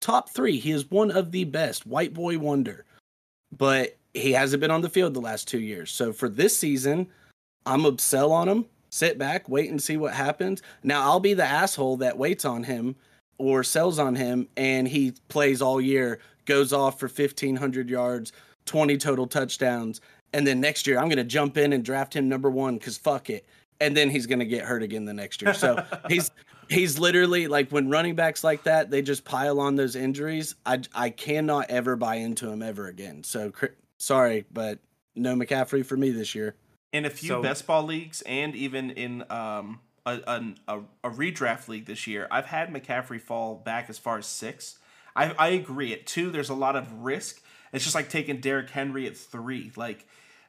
top 0.00 0.30
3. 0.30 0.58
He 0.58 0.70
is 0.70 0.88
one 0.88 1.10
of 1.10 1.32
the 1.32 1.42
best, 1.44 1.84
white 1.84 2.14
boy 2.14 2.38
wonder. 2.38 2.84
But 3.56 3.96
he 4.14 4.30
hasn't 4.32 4.60
been 4.60 4.70
on 4.70 4.82
the 4.82 4.88
field 4.88 5.14
the 5.14 5.20
last 5.20 5.48
2 5.48 5.58
years. 5.58 5.90
So 5.90 6.12
for 6.12 6.28
this 6.28 6.56
season, 6.56 7.08
I'm 7.66 7.82
gonna 7.82 7.98
sell 7.98 8.30
on 8.30 8.48
him, 8.48 8.66
sit 8.90 9.18
back, 9.18 9.48
wait 9.48 9.70
and 9.70 9.82
see 9.82 9.96
what 9.96 10.14
happens. 10.14 10.62
Now 10.84 11.02
I'll 11.02 11.18
be 11.18 11.34
the 11.34 11.44
asshole 11.44 11.96
that 11.96 12.18
waits 12.18 12.44
on 12.44 12.62
him 12.62 12.94
or 13.38 13.64
sells 13.64 13.98
on 13.98 14.14
him 14.14 14.46
and 14.56 14.86
he 14.86 15.14
plays 15.26 15.60
all 15.60 15.80
year, 15.80 16.20
goes 16.44 16.72
off 16.72 16.98
for 16.98 17.06
1500 17.06 17.88
yards, 17.90 18.32
20 18.66 18.96
total 18.98 19.26
touchdowns, 19.26 20.00
and 20.32 20.46
then 20.46 20.60
next 20.60 20.86
year 20.86 20.98
I'm 20.98 21.06
going 21.08 21.16
to 21.18 21.24
jump 21.24 21.56
in 21.56 21.72
and 21.72 21.84
draft 21.84 22.14
him 22.14 22.28
number 22.28 22.50
1 22.50 22.78
cuz 22.78 22.96
fuck 22.96 23.30
it. 23.30 23.46
And 23.80 23.96
then 23.96 24.08
he's 24.10 24.26
going 24.26 24.38
to 24.38 24.44
get 24.46 24.64
hurt 24.64 24.82
again 24.82 25.04
the 25.04 25.12
next 25.14 25.42
year. 25.42 25.52
So 25.54 25.84
he's 26.08 26.30
he's 26.68 26.98
literally 26.98 27.46
like 27.48 27.70
when 27.70 27.90
running 27.90 28.14
backs 28.14 28.42
like 28.44 28.62
that, 28.64 28.90
they 28.90 29.02
just 29.02 29.24
pile 29.24 29.60
on 29.60 29.76
those 29.76 29.96
injuries. 29.96 30.54
I 30.64 30.80
I 30.94 31.10
cannot 31.10 31.70
ever 31.70 31.96
buy 31.96 32.16
into 32.16 32.48
him 32.48 32.62
ever 32.62 32.86
again. 32.86 33.24
So 33.24 33.50
cr- 33.50 33.66
sorry, 33.98 34.46
but 34.52 34.78
no 35.16 35.34
McCaffrey 35.34 35.84
for 35.84 35.96
me 35.96 36.10
this 36.10 36.34
year. 36.34 36.54
in 36.92 37.04
a 37.04 37.10
few 37.10 37.28
So- 37.28 37.42
best 37.42 37.66
ball 37.66 37.82
leagues 37.82 38.22
and 38.22 38.54
even 38.54 38.90
in 38.90 39.24
um, 39.30 39.80
a, 40.06 40.44
a, 40.68 40.80
a 41.02 41.10
redraft 41.10 41.66
league 41.66 41.86
this 41.86 42.06
year, 42.06 42.28
I've 42.30 42.46
had 42.46 42.72
McCaffrey 42.72 43.20
fall 43.20 43.56
back 43.56 43.90
as 43.90 43.98
far 43.98 44.18
as 44.18 44.26
six. 44.26 44.78
I, 45.16 45.34
I 45.38 45.48
agree. 45.48 45.92
At 45.92 46.06
two, 46.06 46.30
there's 46.30 46.50
a 46.50 46.54
lot 46.54 46.76
of 46.76 46.92
risk. 47.04 47.42
It's 47.72 47.84
just 47.84 47.94
like 47.94 48.08
taking 48.08 48.40
Derrick 48.40 48.70
Henry 48.70 49.06
at 49.06 49.16
three. 49.16 49.72
Like, 49.76 50.06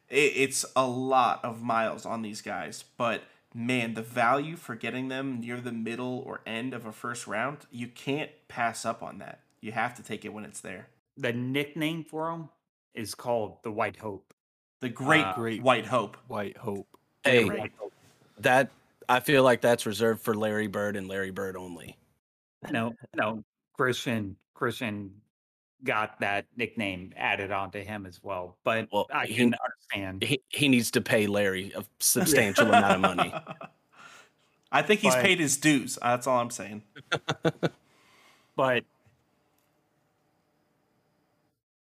it, 0.09 0.33
it's 0.35 0.65
a 0.75 0.87
lot 0.87 1.43
of 1.43 1.61
miles 1.63 2.05
on 2.05 2.21
these 2.21 2.41
guys. 2.41 2.83
But 2.97 3.21
man, 3.53 3.93
the 3.93 4.01
value 4.01 4.55
for 4.55 4.75
getting 4.75 5.07
them 5.07 5.39
near 5.39 5.59
the 5.59 5.71
middle 5.71 6.23
or 6.25 6.41
end 6.45 6.73
of 6.73 6.85
a 6.85 6.91
first 6.91 7.27
round, 7.27 7.59
you 7.71 7.87
can't 7.87 8.31
pass 8.47 8.85
up 8.85 9.01
on 9.01 9.19
that. 9.19 9.39
You 9.61 9.71
have 9.71 9.95
to 9.95 10.03
take 10.03 10.25
it 10.25 10.33
when 10.33 10.45
it's 10.45 10.61
there. 10.61 10.87
The 11.17 11.33
nickname 11.33 12.03
for 12.03 12.29
him 12.31 12.49
is 12.93 13.15
called 13.15 13.57
the 13.63 13.71
White 13.71 13.97
Hope. 13.97 14.33
The 14.81 14.89
great, 14.89 15.25
Uh, 15.25 15.33
great 15.33 15.63
White 15.63 15.85
Hope. 15.85 16.17
White 16.27 16.57
Hope. 16.57 16.87
Hey, 17.23 17.45
White 17.45 17.71
that 18.39 18.69
I 19.07 19.19
feel 19.19 19.43
like 19.43 19.61
that's 19.61 19.85
reserved 19.85 20.21
for 20.21 20.35
Larry 20.35 20.67
Bird 20.67 20.95
and 20.95 21.07
Larry 21.07 21.31
Bird 21.31 21.55
only. 21.55 21.97
No, 22.71 22.93
no, 23.15 23.43
Christian 23.73 24.35
Christian 24.55 25.21
got 25.83 26.19
that 26.21 26.45
nickname 26.57 27.13
added 27.15 27.51
onto 27.51 27.79
him 27.83 28.07
as 28.07 28.23
well. 28.23 28.57
But 28.63 28.87
Well, 28.91 29.05
I 29.13 29.27
he- 29.27 29.35
can 29.35 29.53
understand. 29.63 30.23
He 30.23 30.41
he 30.49 30.67
needs 30.67 30.89
to 30.91 31.01
pay 31.01 31.27
Larry 31.27 31.71
a 31.75 31.83
substantial 31.99 32.67
amount 32.67 32.95
of 32.95 33.01
money. 33.01 33.33
I 34.71 34.81
think 34.81 35.01
he's 35.01 35.13
But- 35.13 35.23
paid 35.23 35.39
his 35.39 35.57
dues. 35.57 35.99
Uh, 36.01 36.11
that's 36.15 36.25
all 36.25 36.39
I'm 36.39 36.49
saying. 36.49 36.81
But 38.57 38.85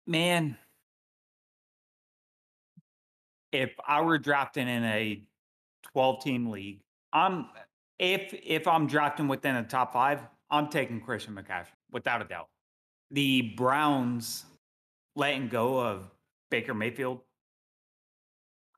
man, 0.06 0.56
if 3.52 3.72
I 3.86 4.00
were 4.00 4.18
drafting 4.18 4.68
in 4.68 4.82
a 4.84 5.22
12 5.92 6.22
team 6.24 6.50
league, 6.50 6.80
I'm 7.12 7.46
if 7.98 8.34
if 8.44 8.66
I'm 8.66 8.86
drafting 8.86 9.28
within 9.28 9.56
a 9.56 9.62
top 9.62 9.92
five, 9.92 10.22
I'm 10.50 10.68
taking 10.68 11.00
Christian 11.00 11.34
McCaffrey 11.36 11.68
without 11.92 12.20
a 12.20 12.24
doubt. 12.24 12.48
The 13.10 13.54
Browns 13.56 14.44
letting 15.14 15.48
go 15.48 15.80
of 15.80 16.10
Baker 16.50 16.74
Mayfield. 16.74 17.20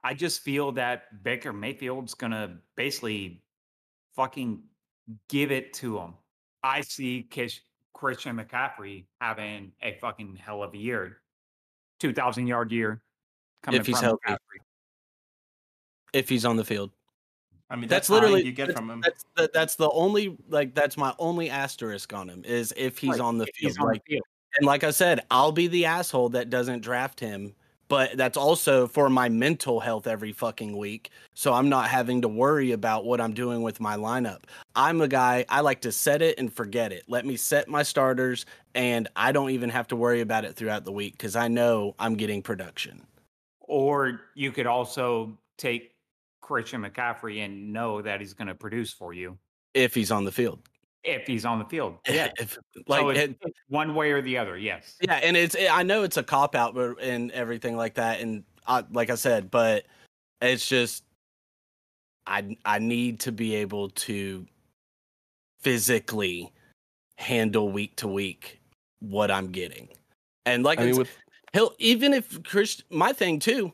I 0.05 0.15
just 0.15 0.43
feel 0.43 0.73
that 0.73 1.23
Baker 1.23 1.53
Mayfield's 1.53 2.15
gonna 2.15 2.59
basically 2.77 3.43
fucking 4.15 4.63
give 5.29 5.51
it 5.51 5.73
to 5.75 5.99
him 5.99 6.15
I 6.63 6.81
see 6.81 7.27
Kish, 7.31 7.63
Christian 7.95 8.37
McCaffrey 8.37 9.07
having 9.21 9.73
a 9.83 9.97
fucking 10.01 10.37
hell 10.37 10.63
of 10.63 10.75
a 10.75 10.77
year, 10.77 11.19
two 12.01 12.13
thousand 12.13 12.47
yard 12.47 12.73
year. 12.73 13.03
Coming 13.63 13.81
If 13.81 13.87
he's 13.87 13.99
from 13.99 14.05
healthy. 14.05 14.23
McCaffrey. 14.29 14.61
If 16.13 16.29
he's 16.29 16.45
on 16.45 16.57
the 16.57 16.65
field. 16.65 16.91
I 17.71 17.77
mean, 17.77 17.83
That's 17.89 18.09
that's, 18.09 18.11
literally 18.11 18.33
literally- 18.37 18.47
you 18.51 18.53
get 18.53 18.67
that's- 18.69 18.79
from 18.79 18.91
him. 18.91 19.01
That's 19.03 19.25
the, 19.37 19.51
that's 19.53 19.75
the 19.77 19.91
only 19.91 20.37
like 20.49 20.75
that's 20.75 20.97
my 20.97 21.15
only 21.19 21.51
asterisk 21.51 22.13
on 22.15 22.29
him 22.29 22.43
is 22.45 22.73
if 22.77 22.99
he's 22.99 23.11
Right, 23.11 23.21
on 23.21 23.39
the 23.39 23.47
field. 23.55 23.77
on 23.81 23.87
like, 23.89 24.05
the 24.07 24.15
field. 24.15 24.25
and 24.59 24.67
like 24.67 24.85
I 24.85 24.91
said, 24.91 25.21
I'll 25.31 25.53
be 25.53 25.67
the 25.69 25.85
asshole 25.85 26.31
that 26.31 26.49
doesn't 26.49 26.81
draft 26.81 27.21
him, 27.21 27.55
but 27.89 28.17
that's 28.17 28.39
also 28.39 28.87
for 28.87 29.11
my 29.11 29.29
mental 29.29 29.81
health 29.81 30.07
every 30.07 30.33
fucking 30.33 30.77
week. 30.79 31.11
So 31.35 31.53
I'm 31.53 31.69
not 31.69 31.89
having 31.89 32.23
to 32.23 32.29
worry 32.29 32.73
about 32.73 33.05
what 33.05 33.21
I'm 33.21 33.35
doing 33.35 33.61
with 33.63 33.81
my 33.81 33.97
lineup. 33.97 34.45
I'm 34.75 35.03
a 35.03 35.09
guy 35.09 35.45
I 35.51 35.61
like 35.61 35.83
to 35.83 35.93
set 35.93 36.23
it 36.23 36.39
and 36.39 36.51
forget 36.51 36.91
it. 36.93 37.05
Let 37.07 37.27
me 37.27 37.37
set 37.37 37.69
my 37.69 37.83
starters 37.83 38.47
and 38.75 39.09
I 39.15 39.31
don't 39.33 39.51
even 39.51 39.69
have 39.71 39.89
to 39.89 39.97
worry 39.97 40.23
about 40.23 40.47
it 40.47 40.55
throughout 40.57 40.85
the 40.87 40.93
week 40.93 41.19
cuz 41.19 41.37
I 41.37 41.49
know 41.49 41.95
I'm 41.99 42.15
getting 42.15 42.41
production. 42.43 43.07
Or 43.61 44.23
you 44.35 44.53
could 44.53 44.67
also 44.67 45.37
take 45.59 45.93
Christian 46.49 46.83
McCaffrey 46.83 47.45
and 47.45 47.73
know 47.73 48.01
that 48.01 48.21
he's 48.21 48.33
going 48.33 48.49
to 48.49 48.55
produce 48.55 48.91
for 48.93 49.13
you 49.13 49.37
If 49.75 49.95
he's 49.95 50.11
on 50.11 50.25
the 50.25 50.33
field. 50.33 50.61
if 51.05 51.27
he's 51.27 51.45
on 51.45 51.59
the 51.59 51.65
field. 51.67 51.99
Yeah. 52.09 52.31
If, 52.39 52.59
like 52.87 53.03
like 53.03 53.17
it's, 53.17 53.33
it- 53.33 53.39
it's 53.43 53.59
one 53.69 53.95
way 53.95 54.13
or 54.13 54.23
the 54.23 54.39
other. 54.39 54.57
Yes. 54.57 54.97
Yeah, 55.03 55.15
and 55.17 55.37
it's 55.37 55.55
eh, 55.55 55.69
I 55.71 55.83
know 55.83 56.03
it's 56.05 56.17
a 56.17 56.23
cop 56.23 56.55
out 56.55 56.75
but- 56.75 57.01
and 57.03 57.31
everything 57.33 57.77
like 57.77 57.95
that, 57.95 58.21
and 58.21 58.45
I, 58.67 58.83
like 58.91 59.11
I 59.11 59.15
said, 59.15 59.51
but 59.51 59.85
it's 60.41 60.67
just 60.67 61.05
I 62.27 62.57
I 62.65 62.79
need 62.79 63.21
to 63.21 63.33
be 63.33 63.55
able 63.57 63.91
to 63.91 64.47
physically 65.61 66.53
handle 67.17 67.71
week 67.71 67.97
to 67.97 68.09
week 68.09 68.61
what 69.01 69.31
I'm 69.31 69.49
getting, 69.53 69.89
and 70.47 70.63
like 70.65 70.79
I 70.79 70.83
I 70.83 70.87
mean, 70.87 70.97
with 70.99 71.11
he'll 71.53 71.73
even 71.79 72.13
if 72.15 72.43
Chris 72.43 72.83
my 72.91 73.13
thing 73.13 73.39
too. 73.39 73.73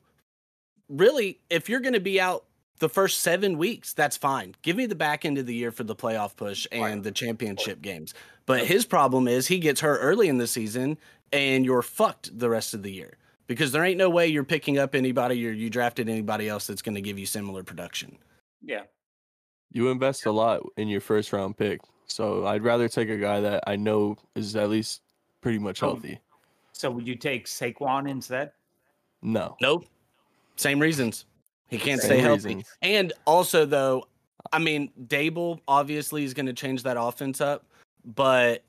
Really, 0.90 1.40
if 1.48 1.68
you're 1.70 1.80
going 1.80 1.94
to 1.94 2.00
be 2.00 2.20
out 2.20 2.44
the 2.78 2.88
first 2.88 3.20
seven 3.20 3.56
weeks, 3.58 3.92
that's 3.92 4.16
fine. 4.16 4.54
Give 4.62 4.76
me 4.76 4.86
the 4.86 4.94
back 4.94 5.24
end 5.24 5.38
of 5.38 5.46
the 5.46 5.54
year 5.54 5.70
for 5.70 5.84
the 5.84 5.94
playoff 5.94 6.36
push 6.36 6.66
and 6.72 6.82
Right. 6.82 7.02
the 7.02 7.12
championship 7.12 7.80
games. 7.82 8.14
But 8.46 8.66
his 8.66 8.84
problem 8.84 9.28
is 9.28 9.46
he 9.46 9.58
gets 9.58 9.80
hurt 9.80 9.98
early 9.98 10.28
in 10.28 10.38
the 10.38 10.46
season 10.46 10.98
and 11.32 11.64
you're 11.64 11.82
fucked 11.82 12.36
the 12.38 12.50
rest 12.50 12.74
of 12.74 12.82
the 12.82 12.90
year 12.92 13.16
because 13.46 13.72
there 13.72 13.84
ain't 13.84 13.98
no 13.98 14.10
way 14.10 14.26
you're 14.26 14.44
picking 14.44 14.78
up 14.78 14.94
anybody 14.94 15.46
or 15.46 15.50
you 15.52 15.70
drafted 15.70 16.08
anybody 16.08 16.48
else 16.48 16.66
that's 16.66 16.82
going 16.82 16.94
to 16.94 17.00
give 17.00 17.18
you 17.18 17.26
similar 17.26 17.62
production. 17.62 18.18
Yeah. 18.62 18.82
you 19.70 19.88
invest 19.90 20.24
a 20.26 20.30
lot 20.32 20.62
in 20.76 20.86
your 20.88 21.00
first 21.00 21.32
round 21.32 21.56
pick, 21.56 21.80
so 22.06 22.46
I'd 22.46 22.62
rather 22.62 22.88
take 22.88 23.08
a 23.08 23.16
guy 23.16 23.40
that 23.40 23.64
I 23.66 23.74
know 23.76 24.16
is 24.36 24.54
at 24.56 24.68
least 24.70 25.02
pretty 25.40 25.58
much 25.58 25.80
healthy. 25.80 26.20
So 26.72 26.90
would 26.90 27.06
you 27.08 27.16
take 27.16 27.46
Saquon 27.46 28.08
instead? 28.08 28.52
No, 29.22 29.56
Nope. 29.60 29.86
Same 30.56 30.78
reasons. 30.78 31.24
He 31.68 31.78
can't 31.78 32.00
Same 32.00 32.08
stay 32.08 32.18
healthy. 32.20 32.48
reasons. 32.48 32.66
And 32.82 33.12
also, 33.26 33.64
though, 33.66 34.06
I 34.52 34.58
mean, 34.58 34.90
Daboll 35.06 35.60
obviously 35.66 36.24
is 36.24 36.34
going 36.34 36.46
to 36.46 36.52
change 36.52 36.82
that 36.84 36.96
offense 37.00 37.40
up, 37.40 37.66
but 38.04 38.62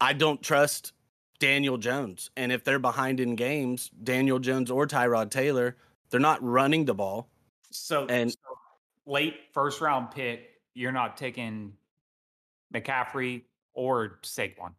I 0.00 0.12
don't 0.12 0.40
trust 0.42 0.92
Daniel 1.38 1.76
Jones. 1.76 2.30
And 2.36 2.52
if 2.52 2.64
they're 2.64 2.78
behind 2.78 3.20
in 3.20 3.34
games, 3.34 3.90
Daniel 4.04 4.38
Jones 4.38 4.70
or 4.70 4.86
Tyrod 4.86 5.30
Taylor, 5.30 5.76
they're 6.10 6.20
not 6.20 6.42
running 6.42 6.84
the 6.84 6.94
ball. 6.94 7.28
So, 7.70 8.06
And- 8.06 8.30
so 8.32 8.38
late 9.04 9.34
first 9.52 9.80
round 9.80 10.10
pick, 10.12 10.60
you're 10.74 10.92
not 10.92 11.16
taking 11.16 11.72
McCaffrey 12.72 13.42
or 13.74 14.18
Saquon. 14.22 14.72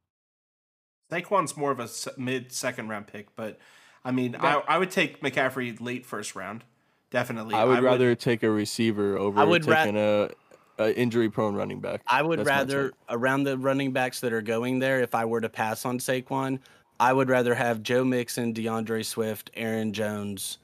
Saquon's 1.11 1.55
more 1.55 1.71
of 1.71 1.79
a 1.79 1.87
mid 2.17 2.51
second 2.51 2.89
round 2.89 3.07
pick, 3.07 3.35
but 3.35 3.59
I 4.03 4.11
mean, 4.11 4.33
Yeah. 4.33 4.57
I, 4.67 4.75
I 4.75 4.77
would 4.77 4.91
take 4.91 5.21
McCaffrey 5.21 5.79
late 5.81 6.05
first 6.05 6.35
round. 6.35 6.63
Definitely. 7.12 7.56
I 7.56 7.63
would 7.63 7.84
rather 7.84 8.15
take 8.15 8.43
a 8.43 8.50
receiver 8.50 9.17
over 9.17 9.46
would 9.46 9.65
ra- 9.65 9.84
taking 9.84 9.98
a, 9.98 10.30
a 10.78 10.98
injury 10.98 11.30
prone 11.30 11.56
running 11.56 11.80
back. 11.80 12.02
I 12.08 12.22
would 12.22 12.39
That's 12.39 12.48
rather, 12.48 12.91
around 13.10 13.43
the 13.43 13.58
running 13.58 13.91
backs 13.91 14.20
that 14.22 14.34
are 14.34 14.41
going 14.41 14.80
there, 14.80 15.02
if 15.02 15.15
I 15.15 15.26
were 15.26 15.41
to 15.41 15.50
pass 15.50 15.86
on 15.86 16.00
Saquon, 16.00 16.60
I 17.00 17.13
would 17.13 17.30
rather 17.30 17.56
have 17.56 17.84
Joe 17.84 18.04
Mixon, 18.04 18.54
DeAndre 18.54 19.06
Swift, 19.06 19.52
Aaron 19.54 19.93
Jones, 19.93 20.58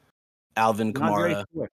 Alvin 0.58 0.94
DeAndre 0.94 1.46
Kamara. 1.56 1.68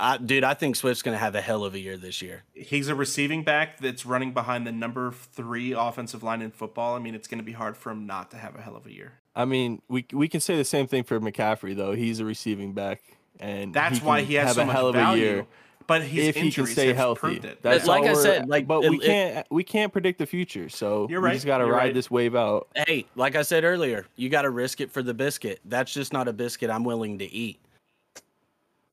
I, 0.00 0.16
dude, 0.16 0.42
I 0.42 0.54
think 0.54 0.74
Swift's 0.74 1.02
going 1.02 1.14
to 1.14 1.18
have 1.18 1.34
a 1.34 1.40
hell 1.40 1.64
of 1.64 1.74
a 1.74 1.78
year 1.78 1.96
this 1.96 2.22
year. 2.22 2.44
He's 2.54 2.88
a 2.88 2.94
receiving 2.94 3.44
back 3.44 3.78
that's 3.78 4.06
running 4.06 4.32
behind 4.32 4.66
the 4.66 4.72
number 4.72 5.12
three 5.12 5.72
offensive 5.72 6.22
line 6.22 6.40
in 6.40 6.50
football. 6.50 6.96
I 6.96 6.98
mean, 6.98 7.14
it's 7.14 7.28
going 7.28 7.38
to 7.38 7.44
be 7.44 7.52
hard 7.52 7.76
for 7.76 7.90
him 7.90 8.06
not 8.06 8.30
to 8.30 8.38
have 8.38 8.56
a 8.56 8.62
hell 8.62 8.74
of 8.74 8.86
a 8.86 8.92
year. 8.92 9.20
I 9.36 9.44
mean, 9.44 9.82
we 9.88 10.06
we 10.12 10.26
can 10.28 10.40
say 10.40 10.56
the 10.56 10.64
same 10.64 10.86
thing 10.86 11.04
for 11.04 11.20
McCaffrey 11.20 11.76
though. 11.76 11.92
He's 11.92 12.18
a 12.20 12.24
receiving 12.24 12.72
back, 12.72 13.02
and 13.38 13.72
That's 13.72 14.00
why 14.00 14.22
he 14.22 14.34
has 14.34 14.48
have 14.48 14.56
so 14.56 14.62
a 14.62 14.66
much 14.66 14.74
hell 14.76 14.88
of 14.88 14.94
value. 14.94 15.22
a 15.22 15.26
year 15.26 15.46
But 15.86 16.02
his 16.02 16.28
if 16.28 16.36
he 16.36 16.50
can 16.50 16.66
stay 16.66 16.94
healthy. 16.94 17.20
proved 17.20 17.44
it. 17.44 17.62
That's 17.62 17.86
Like 17.86 18.04
I 18.04 18.14
said, 18.14 18.48
like, 18.48 18.66
but 18.66 18.82
it- 18.82 18.90
we 18.90 18.98
can't 18.98 19.46
we 19.50 19.62
can't 19.62 19.92
predict 19.92 20.18
the 20.18 20.26
future, 20.26 20.70
so 20.70 21.06
You're 21.10 21.20
right. 21.20 21.24
We 21.24 21.28
right, 21.28 21.34
just 21.34 21.46
got 21.46 21.58
to 21.58 21.66
ride 21.66 21.72
right. 21.76 21.94
this 21.94 22.10
wave 22.10 22.34
out. 22.34 22.68
Hey, 22.74 23.04
like 23.14 23.36
I 23.36 23.42
said 23.42 23.62
earlier, 23.64 24.06
you 24.16 24.30
got 24.30 24.42
to 24.42 24.50
risk 24.50 24.80
it 24.80 24.90
for 24.90 25.02
the 25.02 25.12
biscuit. 25.14 25.60
That's 25.66 25.92
just 25.92 26.14
not 26.14 26.28
a 26.28 26.32
biscuit 26.32 26.70
I'm 26.70 26.82
willing 26.84 27.18
to 27.18 27.26
eat. 27.26 27.60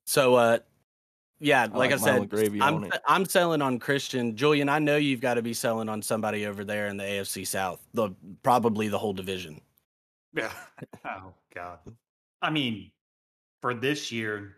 So, 0.06 0.36
uh, 0.36 0.60
yeah, 1.40 1.64
like, 1.64 1.74
like 1.74 1.92
I 1.94 1.98
said, 1.98 2.30
gravy 2.30 2.62
I'm. 2.62 2.92
I'm 3.08 3.26
selling 3.26 3.62
on 3.62 3.80
Christian 3.80 4.36
Julian. 4.36 4.68
I 4.70 4.80
know 4.80 4.98
you've 4.98 5.22
got 5.22 5.36
to 5.36 5.42
be 5.42 5.54
selling 5.54 5.88
on 5.90 6.02
somebody 6.02 6.46
over 6.46 6.64
there 6.66 6.88
in 6.88 6.98
the 6.98 7.04
AFC 7.04 7.48
South, 7.48 7.80
the 7.94 8.12
probably 8.44 8.90
the 8.90 9.00
whole 9.00 9.14
division. 9.14 9.62
Yeah. 10.34 10.52
oh 11.06 11.34
God. 11.54 11.80
I 12.42 12.50
mean, 12.50 12.92
for 13.62 13.74
this 13.74 14.12
year, 14.12 14.58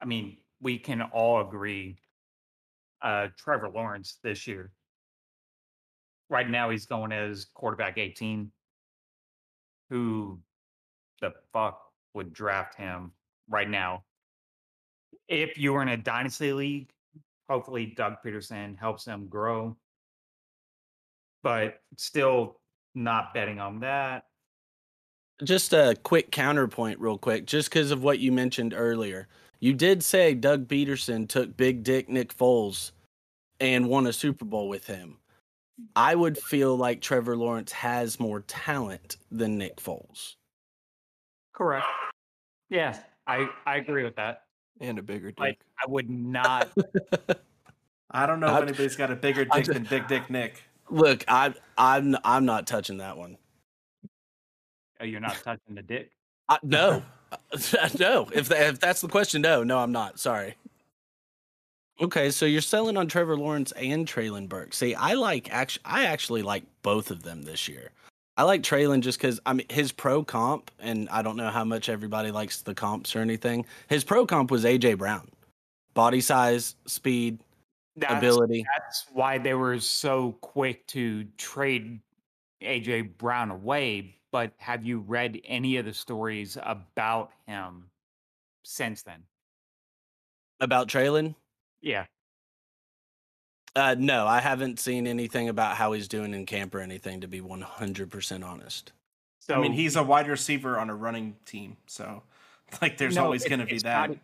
I 0.00 0.04
mean, 0.04 0.38
we 0.60 0.78
can 0.78 1.02
all 1.02 1.40
agree. 1.40 1.98
Uh, 3.00 3.28
Trevor 3.36 3.68
Lawrence 3.68 4.18
this 4.22 4.46
year. 4.46 4.72
Right 6.30 6.48
now, 6.48 6.70
he's 6.70 6.86
going 6.86 7.12
as 7.12 7.46
quarterback 7.52 7.98
18. 7.98 8.50
Who 9.90 10.40
the 11.20 11.32
fuck 11.52 11.80
would 12.14 12.32
draft 12.32 12.74
him 12.76 13.12
right 13.48 13.68
now? 13.68 14.04
If 15.28 15.58
you 15.58 15.72
were 15.72 15.82
in 15.82 15.88
a 15.88 15.96
dynasty 15.96 16.52
league, 16.52 16.90
hopefully 17.48 17.86
Doug 17.86 18.14
Pederson 18.24 18.78
helps 18.78 19.04
him 19.04 19.26
grow. 19.28 19.76
But 21.42 21.80
still 21.96 22.60
not 22.94 23.34
betting 23.34 23.58
on 23.58 23.80
that. 23.80 24.24
Just 25.42 25.72
a 25.72 25.96
quick 26.02 26.30
counterpoint, 26.30 27.00
real 27.00 27.18
quick, 27.18 27.46
just 27.46 27.68
because 27.70 27.90
of 27.90 28.02
what 28.02 28.18
you 28.18 28.30
mentioned 28.32 28.74
earlier. 28.76 29.28
You 29.60 29.74
did 29.74 30.02
say 30.02 30.34
Doug 30.34 30.68
Pederson 30.68 31.28
took 31.28 31.56
Big 31.56 31.82
Dick 31.84 32.08
Nick 32.08 32.36
Foles 32.36 32.92
and 33.60 33.88
won 33.88 34.06
a 34.06 34.12
Super 34.12 34.44
Bowl 34.44 34.68
with 34.68 34.86
him. 34.86 35.18
I 35.96 36.14
would 36.14 36.38
feel 36.38 36.76
like 36.76 37.00
Trevor 37.00 37.36
Lawrence 37.36 37.72
has 37.72 38.20
more 38.20 38.40
talent 38.40 39.16
than 39.30 39.58
Nick 39.58 39.76
Foles. 39.76 40.34
Correct. 41.52 41.86
Yes, 42.70 42.98
I 43.26 43.48
I 43.66 43.76
agree 43.76 44.04
with 44.04 44.16
that. 44.16 44.44
And 44.80 44.98
a 44.98 45.02
bigger 45.02 45.28
dick. 45.30 45.38
Like 45.38 45.60
I 45.84 45.90
would 45.90 46.08
not. 46.10 46.70
I 48.10 48.26
don't 48.26 48.40
know 48.40 48.48
I- 48.48 48.58
if 48.58 48.62
anybody's 48.64 48.96
got 48.96 49.10
a 49.10 49.16
bigger 49.16 49.44
dick 49.44 49.64
ju- 49.64 49.72
than 49.74 49.84
Big 49.84 50.06
Dick 50.08 50.28
Nick. 50.30 50.62
Look, 50.90 51.24
I 51.28 51.54
I'm 51.78 52.16
I'm 52.24 52.44
not 52.44 52.66
touching 52.66 52.98
that 52.98 53.16
one. 53.16 53.38
Oh, 55.02 55.04
you're 55.04 55.20
not 55.20 55.36
touching 55.42 55.74
the 55.74 55.82
dick. 55.82 56.12
I, 56.48 56.58
no, 56.62 57.02
uh, 57.32 57.88
no. 57.98 58.28
If 58.32 58.48
tha- 58.48 58.68
if 58.68 58.80
that's 58.80 59.00
the 59.00 59.08
question, 59.08 59.42
no, 59.42 59.64
no, 59.64 59.78
I'm 59.78 59.92
not. 59.92 60.20
Sorry. 60.20 60.54
Okay, 62.00 62.30
so 62.30 62.46
you're 62.46 62.60
selling 62.60 62.96
on 62.96 63.06
Trevor 63.06 63.36
Lawrence 63.36 63.72
and 63.72 64.06
Treylon 64.06 64.48
Burke. 64.48 64.74
See, 64.74 64.94
I 64.94 65.14
like 65.14 65.52
actually, 65.52 65.82
I 65.84 66.04
actually 66.04 66.42
like 66.42 66.64
both 66.82 67.10
of 67.10 67.22
them 67.22 67.42
this 67.42 67.68
year. 67.68 67.90
I 68.36 68.44
like 68.44 68.62
Treylon 68.62 69.00
just 69.00 69.18
because 69.18 69.40
I 69.44 69.52
mean 69.52 69.66
his 69.68 69.92
pro 69.92 70.24
comp, 70.24 70.70
and 70.78 71.08
I 71.10 71.22
don't 71.22 71.36
know 71.36 71.50
how 71.50 71.64
much 71.64 71.88
everybody 71.88 72.30
likes 72.30 72.62
the 72.62 72.74
comps 72.74 73.14
or 73.14 73.20
anything. 73.20 73.66
His 73.88 74.04
pro 74.04 74.24
comp 74.24 74.50
was 74.50 74.64
AJ 74.64 74.98
Brown, 74.98 75.28
body 75.94 76.20
size, 76.20 76.76
speed, 76.86 77.38
That's, 77.96 78.14
ability. 78.14 78.64
That's 78.74 79.06
why 79.12 79.38
they 79.38 79.54
were 79.54 79.80
so 79.80 80.32
quick 80.40 80.86
to 80.88 81.24
trade 81.36 82.00
AJ 82.62 83.18
Brown 83.18 83.50
away. 83.50 84.16
But 84.32 84.54
have 84.56 84.82
you 84.84 84.98
read 85.00 85.40
any 85.44 85.76
of 85.76 85.84
the 85.84 85.94
stories 85.94 86.56
about 86.60 87.30
him 87.46 87.90
since 88.64 89.02
then? 89.02 89.22
About 90.60 90.88
Treylon, 90.88 91.34
Yeah. 91.80 92.06
uh, 93.74 93.96
no, 93.98 94.26
I 94.26 94.40
haven't 94.40 94.78
seen 94.78 95.06
anything 95.06 95.48
about 95.48 95.76
how 95.76 95.92
he's 95.92 96.08
doing 96.08 96.34
in 96.34 96.46
camp 96.46 96.74
or 96.74 96.80
anything. 96.80 97.20
To 97.22 97.28
be 97.28 97.40
100 97.40 98.10
percent 98.10 98.44
honest. 98.44 98.92
So 99.40 99.54
I 99.54 99.60
mean, 99.60 99.72
he's 99.72 99.96
a 99.96 100.02
wide 100.02 100.28
receiver 100.28 100.78
on 100.78 100.88
a 100.88 100.94
running 100.94 101.36
team, 101.44 101.76
so 101.86 102.22
like 102.82 102.96
there's 102.96 103.16
No, 103.16 103.24
always 103.24 103.44
going 103.44 103.60
to 103.60 103.66
be 103.66 103.78
that. 103.80 104.10
not- 104.10 104.18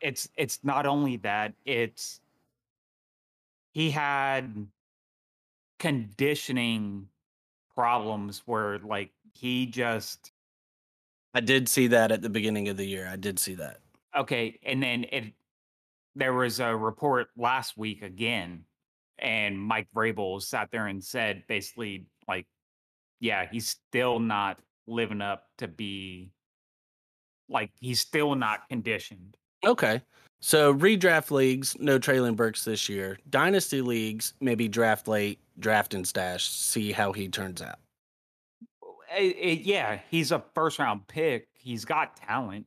it's 0.00 0.28
it's 0.36 0.62
not 0.62 0.86
only 0.86 1.16
that 1.18 1.54
it's 1.64 2.20
he 3.72 3.90
had 3.90 4.68
conditioning 5.78 7.08
problems 7.74 8.42
where 8.46 8.78
like 8.80 9.12
he 9.38 9.66
just 9.66 10.32
I 11.34 11.40
did 11.40 11.68
see 11.68 11.86
that 11.88 12.10
at 12.10 12.22
the 12.22 12.28
beginning 12.28 12.68
of 12.68 12.76
the 12.76 12.84
year. 12.84 13.08
I 13.10 13.16
did 13.16 13.38
see 13.38 13.54
that. 13.54 13.78
okay, 14.16 14.58
and 14.64 14.82
then 14.82 15.04
it 15.12 15.32
there 16.14 16.32
was 16.32 16.58
a 16.58 16.74
report 16.74 17.28
last 17.36 17.76
week 17.76 18.02
again, 18.02 18.64
and 19.18 19.60
Mike 19.60 19.88
Vrabel 19.94 20.42
sat 20.42 20.70
there 20.72 20.88
and 20.88 21.02
said 21.02 21.44
basically 21.48 22.06
like, 22.26 22.46
yeah, 23.20 23.46
he's 23.50 23.68
still 23.68 24.18
not 24.18 24.58
living 24.86 25.20
up 25.20 25.44
to 25.58 25.68
be 25.68 26.32
like 27.48 27.70
he's 27.78 28.00
still 28.00 28.34
not 28.34 28.68
conditioned. 28.68 29.36
Okay. 29.64 30.02
So 30.40 30.72
redraft 30.72 31.30
leagues, 31.32 31.76
no 31.80 31.98
Treylon 31.98 32.36
Burks 32.36 32.64
this 32.64 32.88
year. 32.88 33.18
Dynasty 33.28 33.80
leagues, 33.80 34.34
maybe 34.40 34.68
draft 34.68 35.08
late, 35.08 35.40
draft 35.58 35.94
and 35.94 36.06
stash, 36.06 36.48
see 36.48 36.92
how 36.92 37.12
he 37.12 37.28
turns 37.28 37.60
out. 37.60 37.78
Eh, 39.10 39.32
eh, 39.38 39.58
yeah, 39.62 40.00
he's 40.10 40.32
a 40.32 40.42
first 40.54 40.78
round 40.78 41.06
pick. 41.08 41.48
He's 41.54 41.84
got 41.84 42.16
talent, 42.16 42.66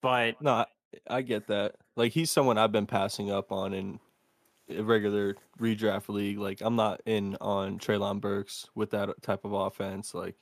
but 0.00 0.40
No, 0.40 0.52
I, 0.52 0.66
I 1.08 1.22
get 1.22 1.46
that. 1.48 1.76
Like 1.96 2.12
he's 2.12 2.30
someone 2.30 2.58
I've 2.58 2.72
been 2.72 2.86
passing 2.86 3.30
up 3.30 3.52
on 3.52 3.72
in 3.72 3.98
a 4.68 4.82
regular 4.82 5.36
redraft 5.60 6.08
league. 6.08 6.38
Like 6.38 6.60
I'm 6.60 6.76
not 6.76 7.00
in 7.06 7.36
on 7.40 7.78
Treylon 7.78 8.20
Burks 8.20 8.68
with 8.74 8.90
that 8.90 9.10
type 9.22 9.44
of 9.44 9.52
offense. 9.52 10.14
Like 10.14 10.36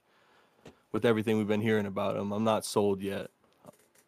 with 0.93 1.05
everything 1.05 1.39
we've 1.39 1.49
been 1.49 1.61
hearing 1.61 1.87
about 1.87 2.17
him, 2.17 2.33
I'm 2.33 2.45
not 2.45 2.65
sold 2.65 3.03
yet. 3.03 3.29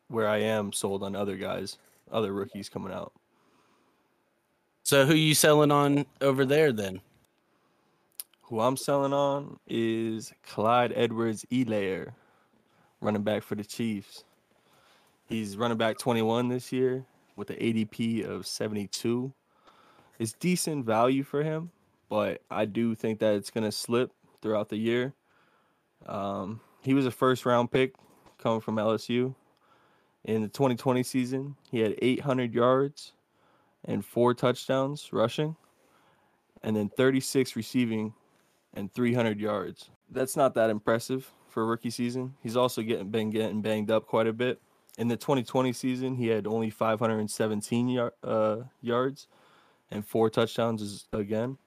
Where 0.08 0.28
I 0.28 0.38
am 0.38 0.72
sold 0.72 1.02
on 1.02 1.16
other 1.16 1.36
guys, 1.36 1.78
other 2.10 2.32
rookies 2.32 2.68
coming 2.68 2.92
out. 2.92 3.12
So 4.82 5.06
who 5.06 5.14
you 5.14 5.34
selling 5.34 5.70
on 5.70 6.04
over 6.20 6.44
there 6.44 6.72
then? 6.72 7.00
Who 8.42 8.60
I'm 8.60 8.76
selling 8.76 9.12
on 9.12 9.58
is 9.66 10.32
Clyde 10.42 10.92
Edwards-Helaire, 10.94 12.12
running 13.00 13.22
back 13.22 13.42
for 13.42 13.54
the 13.54 13.64
Chiefs. 13.64 14.24
He's 15.26 15.56
running 15.56 15.78
back 15.78 15.96
21 15.96 16.48
this 16.48 16.72
year 16.72 17.06
with 17.36 17.50
an 17.50 17.56
ADP 17.56 18.26
of 18.28 18.46
72. 18.46 19.32
It's 20.18 20.32
decent 20.34 20.84
value 20.84 21.22
for 21.22 21.42
him, 21.42 21.70
but 22.10 22.42
I 22.50 22.66
do 22.66 22.94
think 22.94 23.20
that 23.20 23.34
it's 23.34 23.50
going 23.50 23.64
to 23.64 23.72
slip 23.72 24.12
throughout 24.42 24.68
the 24.68 24.76
year. 24.76 25.14
Um, 26.06 26.60
he 26.82 26.94
was 26.94 27.06
a 27.06 27.10
first 27.10 27.46
round 27.46 27.70
pick 27.70 27.94
coming 28.38 28.60
from 28.60 28.76
LSU. 28.76 29.34
In 30.24 30.42
the 30.42 30.48
2020 30.48 31.02
season, 31.04 31.56
he 31.70 31.80
had 31.80 31.94
800 32.02 32.52
yards 32.52 33.12
and 33.84 34.04
four 34.04 34.34
touchdowns 34.34 35.12
rushing, 35.12 35.56
and 36.62 36.76
then 36.76 36.88
36 36.90 37.56
receiving 37.56 38.12
and 38.74 38.92
300 38.92 39.40
yards. 39.40 39.90
That's 40.10 40.36
not 40.36 40.54
that 40.54 40.70
impressive 40.70 41.30
for 41.48 41.62
a 41.62 41.66
rookie 41.66 41.90
season. 41.90 42.34
He's 42.42 42.56
also 42.56 42.82
getting 42.82 43.10
been 43.10 43.30
getting 43.30 43.62
banged 43.62 43.90
up 43.90 44.06
quite 44.06 44.26
a 44.26 44.32
bit. 44.32 44.60
In 44.98 45.08
the 45.08 45.16
2020 45.16 45.72
season, 45.72 46.14
he 46.16 46.28
had 46.28 46.46
only 46.46 46.70
517 46.70 47.88
yar- 47.88 48.14
uh, 48.22 48.58
yards 48.82 49.28
and 49.90 50.06
four 50.06 50.30
touchdowns 50.30 51.06
again, 51.12 51.58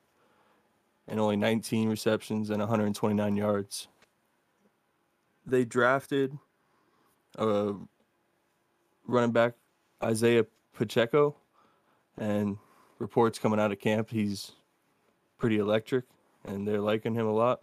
and 1.07 1.19
only 1.19 1.35
19 1.35 1.89
receptions 1.89 2.49
and 2.49 2.59
129 2.59 3.35
yards. 3.35 3.87
They 5.45 5.65
drafted 5.65 6.37
uh, 7.37 7.73
running 9.07 9.31
back 9.31 9.53
Isaiah 10.03 10.45
Pacheco, 10.73 11.35
and 12.17 12.57
reports 12.99 13.39
coming 13.39 13.59
out 13.59 13.71
of 13.71 13.79
camp 13.79 14.09
he's 14.09 14.53
pretty 15.37 15.57
electric, 15.57 16.05
and 16.47 16.67
they're 16.67 16.81
liking 16.81 17.13
him 17.13 17.27
a 17.27 17.31
lot. 17.33 17.61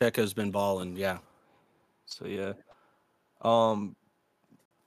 Checo's 0.00 0.32
been 0.34 0.50
balling, 0.50 0.96
yeah. 0.96 1.18
So 2.06 2.26
yeah. 2.26 2.52
Um 3.42 3.94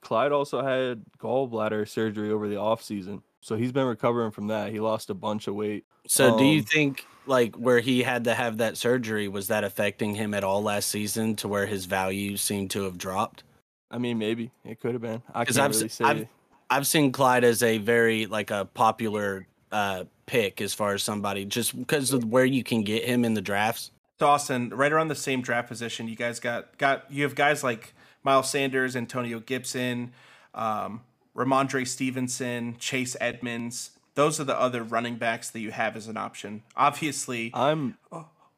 Clyde 0.00 0.32
also 0.32 0.62
had 0.62 1.02
gallbladder 1.18 1.88
surgery 1.88 2.30
over 2.30 2.48
the 2.48 2.56
off 2.56 2.82
season. 2.82 3.22
So 3.40 3.56
he's 3.56 3.72
been 3.72 3.86
recovering 3.86 4.30
from 4.30 4.48
that. 4.48 4.70
He 4.70 4.80
lost 4.80 5.08
a 5.10 5.14
bunch 5.14 5.48
of 5.48 5.54
weight. 5.54 5.84
So 6.06 6.36
do 6.38 6.44
you 6.44 6.58
Um, 6.60 6.64
think 6.66 7.06
like 7.26 7.56
where 7.56 7.80
he 7.80 8.02
had 8.02 8.24
to 8.24 8.34
have 8.34 8.58
that 8.58 8.76
surgery 8.76 9.28
was 9.28 9.48
that 9.48 9.64
affecting 9.64 10.14
him 10.14 10.34
at 10.34 10.44
all 10.44 10.62
last 10.62 10.88
season 10.90 11.36
to 11.36 11.48
where 11.48 11.64
his 11.66 11.86
value 11.86 12.36
seemed 12.36 12.70
to 12.72 12.82
have 12.82 12.98
dropped? 12.98 13.44
I 13.90 13.98
mean 13.98 14.18
maybe 14.18 14.50
it 14.64 14.80
could 14.80 14.92
have 14.92 15.02
been. 15.02 15.22
I 15.32 15.44
can't 15.44 15.58
I've 15.58 15.70
really 15.74 15.88
say. 15.88 16.04
I've- 16.04 16.28
I've 16.70 16.86
seen 16.86 17.12
Clyde 17.12 17.44
as 17.44 17.62
a 17.62 17.78
very 17.78 18.26
like 18.26 18.50
a 18.50 18.64
popular 18.64 19.46
uh 19.74 20.04
pick 20.26 20.60
as 20.60 20.72
far 20.72 20.94
as 20.94 21.02
somebody 21.02 21.44
just 21.44 21.76
because 21.76 22.12
of 22.12 22.24
where 22.24 22.44
you 22.44 22.62
can 22.62 22.82
get 22.82 23.04
him 23.04 23.24
in 23.24 23.34
the 23.34 23.42
drafts. 23.42 23.90
So 24.20 24.28
Austin, 24.28 24.70
right 24.70 24.92
around 24.92 25.08
the 25.08 25.16
same 25.16 25.42
draft 25.42 25.68
position, 25.68 26.06
you 26.06 26.14
guys 26.14 26.38
got 26.38 26.78
got 26.78 27.10
you 27.10 27.24
have 27.24 27.34
guys 27.34 27.64
like 27.64 27.92
Miles 28.22 28.48
Sanders, 28.48 28.94
Antonio 28.94 29.40
Gibson, 29.40 30.12
um, 30.54 31.02
Rhamondre 31.36 31.86
Stevenson, 31.86 32.76
Chase 32.78 33.16
Edmonds. 33.20 33.90
Those 34.14 34.38
are 34.38 34.44
the 34.44 34.58
other 34.58 34.84
running 34.84 35.16
backs 35.16 35.50
that 35.50 35.58
you 35.58 35.72
have 35.72 35.96
as 35.96 36.06
an 36.06 36.16
option. 36.16 36.62
Obviously, 36.76 37.50
I'm 37.52 37.98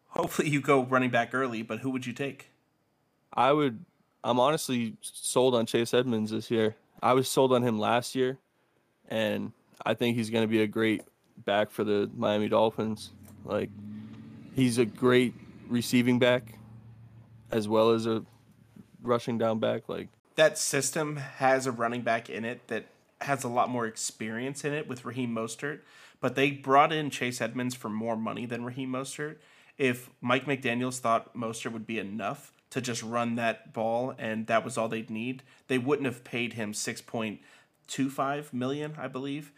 hopefully 0.09 0.51
you 0.51 0.61
go 0.61 0.83
running 0.83 1.11
back 1.11 1.33
early, 1.33 1.63
but 1.63 1.79
who 1.79 1.91
would 1.91 2.05
you 2.05 2.13
take? 2.13 2.51
I 3.33 3.53
would 3.53 3.83
I'm 4.23 4.39
honestly 4.39 4.99
sold 5.01 5.55
on 5.55 5.65
Chase 5.65 5.95
Edmonds 5.95 6.31
this 6.31 6.51
year. 6.51 6.77
I 7.03 7.15
was 7.15 7.27
sold 7.27 7.55
on 7.55 7.63
him 7.63 7.79
last 7.79 8.15
year 8.15 8.39
and 9.09 9.53
I 9.85 9.95
think 9.95 10.17
he's 10.17 10.31
gonna 10.31 10.47
be 10.47 10.63
a 10.63 10.67
great 10.67 11.03
back 11.45 11.71
for 11.71 11.85
the 11.85 12.11
Miami 12.17 12.49
Dolphins. 12.49 13.11
Like 13.45 13.71
he's 14.55 14.79
a 14.79 14.87
great 14.87 15.35
receiving 15.69 16.19
back 16.19 16.59
as 17.51 17.69
well 17.69 17.91
as 17.91 18.07
a 18.07 18.25
rushing 19.03 19.39
down 19.39 19.59
back. 19.59 19.89
Like 19.89 20.09
That 20.37 20.59
system 20.59 21.17
has 21.17 21.67
a 21.67 21.73
running 21.73 22.03
back 22.03 22.29
in 22.29 22.45
it 22.45 22.67
that 22.69 22.87
has 23.23 23.45
a 23.45 23.49
lot 23.49 23.71
more 23.71 23.87
experience 23.87 24.65
in 24.65 24.73
it 24.73 24.89
with 24.89 25.05
Raheem 25.05 25.35
Mostert, 25.35 25.81
but 26.21 26.35
they 26.35 26.51
brought 26.51 26.93
in 26.93 27.11
Chase 27.11 27.41
Edmonds 27.41 27.75
for 27.75 27.89
more 27.89 28.17
money 28.17 28.47
than 28.47 28.65
Raheem 28.65 28.91
Mostert. 28.91 29.37
If 29.79 30.11
Mike 30.21 30.47
McDaniels 30.47 30.99
thought 30.99 31.35
Mostert 31.35 31.73
would 31.73 31.87
be 31.87 31.99
enough 31.99 32.53
to 32.71 32.81
just 32.81 33.03
run 33.03 33.37
that 33.37 33.73
ball 33.73 34.15
and 34.19 34.47
that 34.47 34.65
was 34.65 34.77
all 34.77 34.89
they'd 34.89 35.11
need, 35.11 35.43
they 35.69 35.79
wouldn't 35.79 36.07
have 36.07 36.25
paid 36.25 36.55
him 36.55 36.73
6.25 36.73 38.53
million, 38.53 38.95
I 38.99 39.09
believe. 39.09 39.53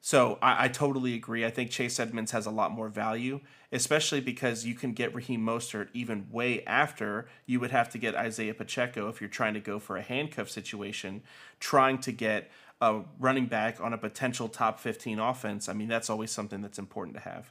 So 0.00 0.38
I, 0.40 0.64
I 0.64 0.68
totally 0.68 1.14
agree. 1.14 1.44
I 1.44 1.50
think 1.50 1.70
Chase 1.70 1.98
Edmonds 1.98 2.30
has 2.30 2.46
a 2.46 2.50
lot 2.50 2.70
more 2.70 2.88
value, 2.88 3.40
especially 3.72 4.20
because 4.20 4.64
you 4.64 4.74
can 4.74 4.92
get 4.92 5.14
Raheem 5.14 5.44
Mostert 5.44 5.88
even 5.92 6.28
way 6.30 6.64
after 6.64 7.26
you 7.46 7.60
would 7.60 7.70
have 7.70 7.88
to 7.90 7.98
get 7.98 8.14
Isaiah 8.14 8.54
Pacheco 8.54 9.08
if 9.08 9.20
you're 9.20 9.28
trying 9.28 9.54
to 9.54 9.60
go 9.60 9.78
for 9.78 9.96
a 9.96 10.02
handcuff 10.02 10.48
situation, 10.48 11.22
trying 11.60 11.98
to 11.98 12.12
get 12.12 12.50
a 12.80 13.00
running 13.18 13.46
back 13.46 13.80
on 13.80 13.92
a 13.92 13.98
potential 13.98 14.48
top 14.48 14.78
15 14.78 15.18
offense. 15.18 15.68
I 15.68 15.72
mean, 15.72 15.88
that's 15.88 16.08
always 16.08 16.30
something 16.30 16.62
that's 16.62 16.78
important 16.78 17.16
to 17.16 17.22
have. 17.22 17.50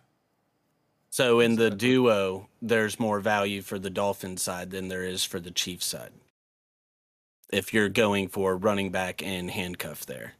So 1.09 1.39
in 1.39 1.55
the 1.55 1.69
duo, 1.69 2.47
there's 2.61 2.99
more 2.99 3.19
value 3.19 3.61
for 3.61 3.79
the 3.79 3.89
Dolphin 3.89 4.37
side 4.37 4.71
than 4.71 4.87
there 4.87 5.03
is 5.03 5.23
for 5.23 5.39
the 5.39 5.51
Chiefs 5.51 5.85
side. 5.85 6.11
If 7.51 7.73
you're 7.73 7.89
going 7.89 8.27
for 8.27 8.55
running 8.55 8.91
back 8.91 9.23
and 9.23 9.49
handcuff 9.49 10.05
there. 10.05 10.33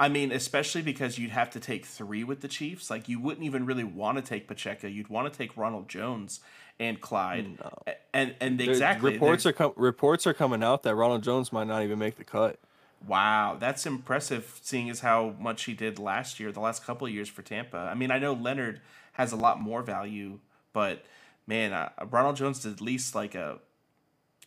I 0.00 0.08
mean, 0.08 0.30
especially 0.30 0.82
because 0.82 1.18
you'd 1.18 1.30
have 1.30 1.50
to 1.50 1.60
take 1.60 1.84
three 1.84 2.22
with 2.22 2.40
the 2.40 2.48
Chiefs. 2.48 2.88
Like, 2.88 3.08
you 3.08 3.18
wouldn't 3.18 3.44
even 3.44 3.66
really 3.66 3.84
want 3.84 4.16
to 4.16 4.22
take 4.22 4.46
Pacheco. 4.46 4.86
You'd 4.86 5.08
want 5.08 5.32
to 5.32 5.36
take 5.36 5.56
Ronald 5.56 5.88
Jones 5.88 6.38
and 6.78 7.00
Clyde. 7.00 7.58
No. 7.58 7.72
And 8.14 8.34
and 8.40 8.58
there- 8.60 8.70
exactly 8.70 9.14
reports 9.14 9.44
are 9.46 9.52
com- 9.52 9.72
reports 9.76 10.26
are 10.26 10.34
coming 10.34 10.62
out 10.62 10.84
that 10.84 10.94
Ronald 10.94 11.24
Jones 11.24 11.52
might 11.52 11.66
not 11.66 11.82
even 11.82 11.98
make 11.98 12.16
the 12.16 12.24
cut. 12.24 12.58
Wow, 13.06 13.56
that's 13.58 13.86
impressive 13.86 14.58
seeing 14.62 14.90
as 14.90 15.00
how 15.00 15.34
much 15.38 15.64
he 15.64 15.74
did 15.74 15.98
last 16.00 16.40
year, 16.40 16.50
the 16.50 16.60
last 16.60 16.84
couple 16.84 17.06
of 17.06 17.12
years 17.12 17.28
for 17.28 17.42
Tampa. 17.42 17.76
I 17.76 17.94
mean, 17.94 18.10
I 18.10 18.18
know 18.18 18.32
Leonard 18.32 18.80
has 19.12 19.30
a 19.32 19.36
lot 19.36 19.60
more 19.60 19.82
value, 19.82 20.40
but 20.72 21.04
man, 21.46 21.72
uh, 21.72 21.90
Ronald 22.10 22.36
Jones 22.36 22.64
is 22.64 22.72
at 22.72 22.80
least 22.80 23.14
like 23.14 23.34
a 23.36 23.58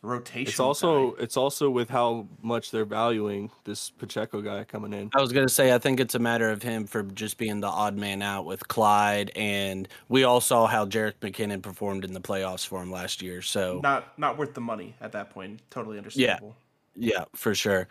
rotation. 0.02 0.48
It's 0.48 0.60
also 0.60 1.14
it's 1.14 1.36
also 1.36 1.70
with 1.70 1.88
how 1.88 2.26
much 2.42 2.70
they're 2.70 2.84
valuing 2.84 3.50
this 3.64 3.90
Pacheco 3.90 4.42
guy 4.42 4.64
coming 4.64 4.92
in. 4.92 5.10
I 5.14 5.20
was 5.20 5.32
gonna 5.32 5.48
say 5.48 5.72
I 5.72 5.78
think 5.78 6.00
it's 6.00 6.14
a 6.14 6.18
matter 6.18 6.50
of 6.50 6.62
him 6.62 6.86
for 6.86 7.02
just 7.02 7.38
being 7.38 7.60
the 7.60 7.68
odd 7.68 7.96
man 7.96 8.20
out 8.20 8.44
with 8.44 8.66
Clyde, 8.68 9.30
and 9.36 9.88
we 10.08 10.24
all 10.24 10.40
saw 10.40 10.66
how 10.66 10.84
Jerick 10.84 11.14
McKinnon 11.20 11.62
performed 11.62 12.04
in 12.04 12.12
the 12.12 12.20
playoffs 12.20 12.66
for 12.66 12.82
him 12.82 12.90
last 12.90 13.22
year. 13.22 13.42
So 13.42 13.80
not 13.82 14.18
not 14.18 14.36
worth 14.36 14.54
the 14.54 14.60
money 14.60 14.94
at 15.00 15.12
that 15.12 15.30
point. 15.30 15.60
Totally 15.70 15.98
understandable. 15.98 16.56
Yeah, 16.96 17.12
yeah, 17.14 17.24
for 17.34 17.54
sure. 17.54 17.88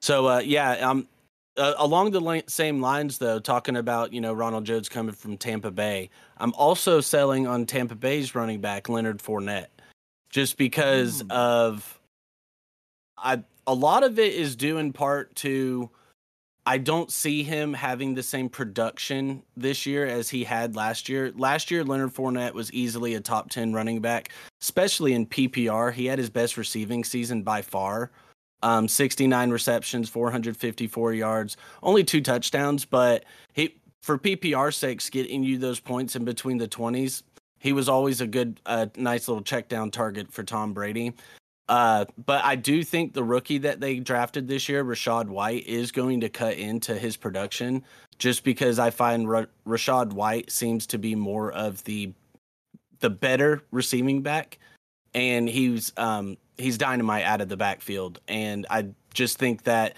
So 0.00 0.26
uh, 0.26 0.38
yeah, 0.40 0.72
um, 0.88 1.08
uh, 1.56 1.74
along 1.78 2.10
the 2.10 2.20
li- 2.20 2.42
same 2.46 2.80
lines 2.80 3.18
though, 3.18 3.38
talking 3.38 3.76
about 3.76 4.12
you 4.12 4.20
know 4.20 4.32
Ronald 4.32 4.64
Jones 4.64 4.88
coming 4.88 5.14
from 5.14 5.38
Tampa 5.38 5.70
Bay, 5.70 6.10
I'm 6.38 6.52
also 6.54 7.00
selling 7.00 7.46
on 7.46 7.64
Tampa 7.64 7.94
Bay's 7.94 8.34
running 8.34 8.60
back 8.60 8.88
Leonard 8.88 9.18
Fournette, 9.18 9.68
just 10.34 10.58
because 10.58 11.22
Mm. 11.22 11.30
of 11.30 12.00
I 13.16 13.44
a 13.68 13.72
lot 13.72 14.02
of 14.02 14.18
it 14.18 14.34
is 14.34 14.56
due 14.56 14.78
in 14.78 14.92
part 14.92 15.34
to 15.36 15.90
I 16.66 16.78
don't 16.78 17.12
see 17.12 17.42
him 17.44 17.74
having 17.74 18.14
the 18.14 18.22
same 18.22 18.48
production 18.48 19.42
this 19.56 19.86
year 19.86 20.06
as 20.06 20.30
he 20.30 20.44
had 20.44 20.74
last 20.74 21.08
year. 21.10 21.30
Last 21.36 21.70
year, 21.70 21.84
Leonard 21.84 22.14
Fournette 22.14 22.54
was 22.54 22.72
easily 22.72 23.14
a 23.14 23.20
top 23.20 23.50
10 23.50 23.74
running 23.74 24.00
back, 24.00 24.30
especially 24.62 25.12
in 25.12 25.26
PPR. 25.26 25.92
He 25.92 26.06
had 26.06 26.18
his 26.18 26.30
best 26.30 26.56
receiving 26.56 27.04
season 27.04 27.42
by 27.42 27.60
far. 27.62 28.10
Um, 28.62 28.88
69 28.88 29.50
receptions, 29.50 30.08
454 30.08 31.12
yards, 31.12 31.58
only 31.82 32.02
two 32.02 32.22
touchdowns, 32.22 32.86
but 32.86 33.24
he 33.52 33.76
for 34.02 34.18
PPR 34.18 34.72
sakes, 34.74 35.10
getting 35.10 35.44
you 35.44 35.58
those 35.58 35.80
points 35.80 36.16
in 36.16 36.24
between 36.24 36.56
the 36.58 36.68
20s, 36.68 37.22
he 37.64 37.72
was 37.72 37.88
always 37.88 38.20
a 38.20 38.26
good, 38.26 38.60
uh, 38.66 38.86
nice 38.94 39.26
little 39.26 39.42
check 39.42 39.70
down 39.70 39.90
target 39.90 40.30
for 40.30 40.42
Tom 40.42 40.74
Brady. 40.74 41.14
Uh, 41.66 42.04
but 42.26 42.44
I 42.44 42.56
do 42.56 42.84
think 42.84 43.14
the 43.14 43.24
rookie 43.24 43.56
that 43.56 43.80
they 43.80 44.00
drafted 44.00 44.46
this 44.46 44.68
year, 44.68 44.84
Rachaad 44.84 45.28
White, 45.28 45.66
is 45.66 45.90
going 45.90 46.20
to 46.20 46.28
cut 46.28 46.58
into 46.58 46.94
his 46.94 47.16
production 47.16 47.82
just 48.18 48.44
because 48.44 48.78
I 48.78 48.90
find 48.90 49.26
Ra- 49.26 49.46
Rachaad 49.66 50.12
White 50.12 50.50
seems 50.50 50.86
to 50.88 50.98
be 50.98 51.14
more 51.14 51.52
of 51.52 51.82
the 51.84 52.12
the 53.00 53.08
better 53.08 53.62
receiving 53.70 54.20
back, 54.20 54.58
and 55.14 55.48
he's 55.48 55.90
um 55.96 56.36
he's 56.58 56.76
dynamite 56.76 57.24
out 57.24 57.40
of 57.40 57.48
the 57.48 57.56
backfield, 57.56 58.20
and 58.28 58.66
I 58.68 58.88
just 59.14 59.38
think 59.38 59.62
that 59.62 59.96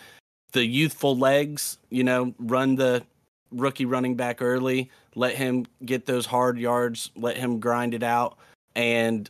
the 0.52 0.64
youthful 0.64 1.18
legs, 1.18 1.78
you 1.90 2.04
know, 2.04 2.32
run 2.38 2.76
the 2.76 3.02
rookie 3.50 3.86
running 3.86 4.14
back 4.14 4.40
early, 4.40 4.88
let 5.16 5.34
him 5.34 5.66
get 5.84 6.06
those 6.06 6.26
hard 6.26 6.58
yards, 6.58 7.10
let 7.16 7.36
him 7.36 7.58
grind 7.58 7.94
it 7.94 8.04
out, 8.04 8.38
and 8.76 9.28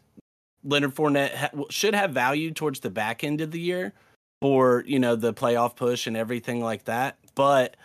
Leonard 0.65 0.95
Fournette 0.95 1.35
ha- 1.35 1.51
should 1.71 1.95
have 1.95 2.11
value 2.11 2.51
towards 2.51 2.81
the 2.81 2.91
back 2.91 3.25
end 3.25 3.41
of 3.41 3.53
the 3.53 3.61
year 3.61 3.95
for 4.43 4.85
you 4.87 4.99
know 4.99 5.17
the 5.17 5.33
playoff 5.33 5.77
push 5.77 6.07
and 6.07 6.17
everything 6.17 6.61
like 6.61 6.85
that. 6.85 7.17
But 7.35 7.77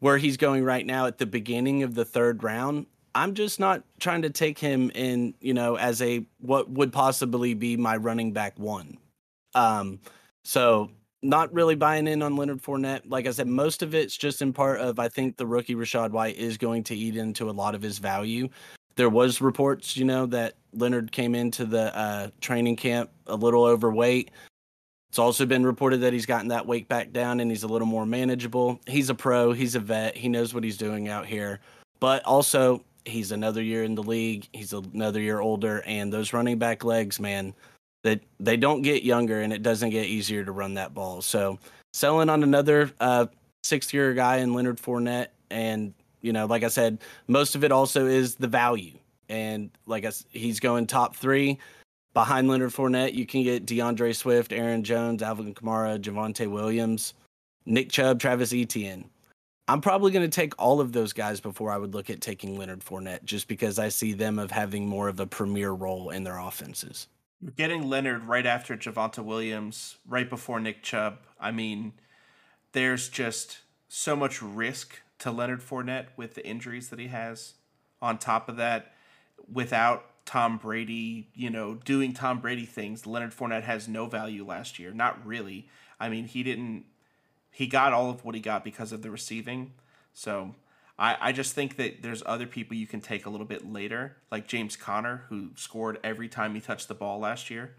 where 0.00 0.18
he's 0.18 0.36
going 0.36 0.64
right 0.64 0.84
now 0.84 1.06
at 1.06 1.18
the 1.18 1.26
beginning 1.26 1.82
of 1.82 1.94
the 1.94 2.04
third 2.04 2.42
round, 2.42 2.86
I'm 3.14 3.34
just 3.34 3.58
not 3.58 3.82
trying 3.98 4.22
to 4.22 4.30
take 4.30 4.58
him 4.58 4.90
in, 4.94 5.34
you 5.40 5.54
know, 5.54 5.76
as 5.76 6.02
a 6.02 6.26
what 6.40 6.68
would 6.68 6.92
possibly 6.92 7.54
be 7.54 7.76
my 7.76 7.96
running 7.96 8.32
back 8.32 8.58
one. 8.58 8.98
Um, 9.54 10.00
so 10.44 10.90
not 11.28 11.52
really 11.52 11.74
buying 11.74 12.06
in 12.06 12.22
on 12.22 12.36
Leonard 12.36 12.62
Fournette. 12.62 13.02
Like 13.06 13.26
I 13.26 13.30
said, 13.30 13.46
most 13.46 13.82
of 13.82 13.94
it's 13.94 14.16
just 14.16 14.42
in 14.42 14.52
part 14.52 14.80
of 14.80 14.98
I 14.98 15.08
think 15.08 15.36
the 15.36 15.46
rookie 15.46 15.74
Rachaad 15.74 16.10
White 16.10 16.36
is 16.36 16.56
going 16.56 16.84
to 16.84 16.96
eat 16.96 17.16
into 17.16 17.48
a 17.48 17.52
lot 17.52 17.74
of 17.74 17.82
his 17.82 17.98
value 17.98 18.48
there 18.96 19.10
was 19.10 19.40
reports, 19.40 19.96
you 19.96 20.04
know, 20.04 20.26
that 20.26 20.54
Leonard 20.72 21.12
came 21.12 21.34
into 21.34 21.64
the 21.64 21.96
uh, 21.96 22.28
training 22.40 22.76
camp 22.76 23.10
a 23.26 23.36
little 23.36 23.64
overweight. 23.64 24.30
It's 25.10 25.18
also 25.18 25.46
been 25.46 25.64
reported 25.64 26.00
that 26.00 26.12
he's 26.12 26.26
gotten 26.26 26.48
that 26.48 26.66
weight 26.66 26.88
back 26.88 27.12
down 27.12 27.40
and 27.40 27.50
he's 27.50 27.62
a 27.62 27.68
little 27.68 27.86
more 27.86 28.04
manageable. 28.04 28.80
He's 28.86 29.08
a 29.08 29.14
pro, 29.14 29.52
he's 29.52 29.74
a 29.74 29.80
vet, 29.80 30.16
he 30.16 30.28
knows 30.28 30.52
what 30.52 30.64
he's 30.64 30.76
doing 30.76 31.08
out 31.08 31.26
here. 31.26 31.60
But 32.00 32.24
also, 32.24 32.82
he's 33.04 33.32
another 33.32 33.62
year 33.62 33.84
in 33.84 33.94
the 33.94 34.02
league, 34.02 34.48
he's 34.52 34.72
another 34.72 35.20
year 35.20 35.40
older, 35.40 35.82
and 35.86 36.12
those 36.12 36.32
running 36.32 36.58
back 36.58 36.82
legs, 36.82 37.20
man, 37.20 37.54
that 38.06 38.20
they 38.38 38.56
don't 38.56 38.82
get 38.82 39.02
younger 39.02 39.40
and 39.40 39.52
it 39.52 39.62
doesn't 39.62 39.90
get 39.90 40.06
easier 40.06 40.44
to 40.44 40.52
run 40.52 40.74
that 40.74 40.94
ball. 40.94 41.20
So, 41.22 41.58
selling 41.92 42.30
on 42.30 42.44
another 42.44 42.92
uh, 43.00 43.26
sixth 43.64 43.92
year 43.92 44.14
guy 44.14 44.36
in 44.36 44.54
Leonard 44.54 44.78
Fournette 44.78 45.28
and 45.50 45.92
you 46.22 46.32
know, 46.32 46.46
like 46.46 46.64
I 46.64 46.68
said, 46.68 46.98
most 47.28 47.54
of 47.54 47.64
it 47.64 47.72
also 47.72 48.06
is 48.06 48.36
the 48.36 48.48
value. 48.48 48.98
And 49.28 49.70
like 49.86 50.04
I, 50.04 50.12
he's 50.30 50.60
going 50.60 50.86
top 50.86 51.16
three 51.16 51.58
behind 52.14 52.48
Leonard 52.48 52.70
Fournette. 52.70 53.14
You 53.14 53.26
can 53.26 53.42
get 53.42 53.66
DeAndre 53.66 54.14
Swift, 54.14 54.52
Aaron 54.52 54.82
Jones, 54.82 55.22
Alvin 55.22 55.54
Kamara, 55.54 56.00
Javonte 56.00 56.50
Williams, 56.50 57.14
Nick 57.66 57.90
Chubb, 57.90 58.20
Travis 58.20 58.52
Etienne. 58.52 59.10
I'm 59.68 59.80
probably 59.80 60.12
going 60.12 60.28
to 60.28 60.34
take 60.34 60.54
all 60.60 60.80
of 60.80 60.92
those 60.92 61.12
guys 61.12 61.40
before 61.40 61.72
I 61.72 61.78
would 61.78 61.92
look 61.92 62.08
at 62.08 62.20
taking 62.20 62.56
Leonard 62.56 62.84
Fournette, 62.84 63.24
just 63.24 63.48
because 63.48 63.80
I 63.80 63.88
see 63.88 64.12
them 64.12 64.38
of 64.38 64.52
having 64.52 64.86
more 64.86 65.08
of 65.08 65.18
a 65.18 65.26
premier 65.26 65.72
role 65.72 66.10
in 66.10 66.22
their 66.22 66.38
offenses. 66.38 67.08
You're 67.40 67.52
getting 67.52 67.88
Leonard 67.88 68.24
right 68.24 68.46
after 68.46 68.76
Javonte 68.76 69.22
Williams, 69.24 69.96
right 70.08 70.28
before 70.28 70.58
Nick 70.58 70.82
Chubb. 70.82 71.18
I 71.38 71.50
mean, 71.50 71.92
there's 72.72 73.08
just 73.08 73.58
so 73.88 74.16
much 74.16 74.40
risk 74.40 75.00
to 75.18 75.30
Leonard 75.30 75.60
Fournette 75.60 76.06
with 76.16 76.34
the 76.34 76.46
injuries 76.46 76.88
that 76.88 76.98
he 76.98 77.08
has. 77.08 77.54
On 78.00 78.18
top 78.18 78.48
of 78.48 78.56
that, 78.56 78.92
without 79.50 80.06
Tom 80.24 80.58
Brady, 80.58 81.28
you 81.34 81.50
know, 81.50 81.74
doing 81.74 82.12
Tom 82.12 82.40
Brady 82.40 82.66
things, 82.66 83.06
Leonard 83.06 83.32
Fournette 83.32 83.62
has 83.62 83.86
no 83.88 84.06
value 84.06 84.44
last 84.44 84.78
year. 84.78 84.92
Not 84.92 85.24
really. 85.24 85.68
I 86.00 86.08
mean, 86.08 86.26
he 86.26 86.42
didn't. 86.42 86.84
He 87.50 87.66
got 87.66 87.92
all 87.92 88.10
of 88.10 88.24
what 88.24 88.34
he 88.34 88.40
got 88.40 88.64
because 88.64 88.92
of 88.92 89.02
the 89.02 89.10
receiving. 89.10 89.72
So 90.12 90.54
I, 90.98 91.16
I 91.20 91.32
just 91.32 91.54
think 91.54 91.76
that 91.76 92.02
there's 92.02 92.22
other 92.24 92.46
people 92.46 92.76
you 92.76 92.86
can 92.86 93.00
take 93.00 93.26
a 93.26 93.30
little 93.30 93.46
bit 93.46 93.70
later, 93.70 94.16
like 94.30 94.46
James 94.46 94.76
Conner, 94.76 95.24
who 95.28 95.50
scored 95.54 95.98
every 96.02 96.28
time 96.28 96.54
he 96.54 96.60
touched 96.60 96.88
the 96.88 96.94
ball 96.94 97.18
last 97.18 97.50
year 97.50 97.74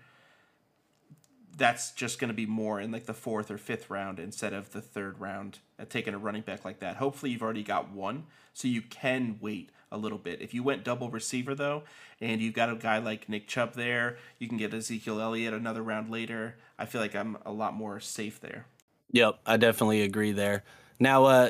that's 1.58 1.92
just 1.92 2.20
going 2.20 2.30
to 2.30 2.36
be 2.36 2.46
more 2.46 2.80
in 2.80 2.92
like 2.92 3.06
the 3.06 3.14
fourth 3.14 3.50
or 3.50 3.58
fifth 3.58 3.90
round 3.90 4.20
instead 4.20 4.54
of 4.54 4.72
the 4.72 4.82
third 4.82 5.20
round 5.20 5.60
at 5.80 5.90
taking 5.90 6.14
a 6.14 6.18
running 6.18 6.44
back 6.44 6.64
like 6.64 6.80
that. 6.80 6.98
Hopefully, 6.98 7.32
you've 7.32 7.42
already 7.42 7.64
got 7.64 7.92
one, 7.92 8.26
so 8.54 8.68
you 8.68 8.82
can 8.82 9.38
wait 9.42 9.72
a 9.92 9.98
little 9.98 10.18
bit. 10.18 10.42
If 10.42 10.54
you 10.54 10.64
went 10.64 10.84
double 10.84 11.10
receiver 11.10 11.56
though, 11.56 11.84
and 12.22 12.42
you've 12.42 12.54
got 12.54 12.70
a 12.70 12.76
guy 12.76 13.00
like 13.00 13.28
Nick 13.28 13.48
Chubb 13.48 13.74
there, 13.74 14.18
you 14.38 14.48
can 14.48 14.58
get 14.58 14.74
Ezekiel 14.74 15.20
Elliott 15.20 15.54
another 15.54 15.82
round 15.82 16.12
later. 16.12 16.58
I 16.78 16.86
feel 16.86 17.02
like 17.02 17.16
I'm 17.16 17.38
a 17.46 17.52
lot 17.52 17.74
more 17.74 18.00
safe 18.00 18.40
there. 18.40 18.68
Yep, 19.12 19.40
I 19.46 19.58
definitely 19.58 20.04
agree 20.04 20.34
there. 20.34 20.64
Now, 21.00 21.26
uh, 21.26 21.50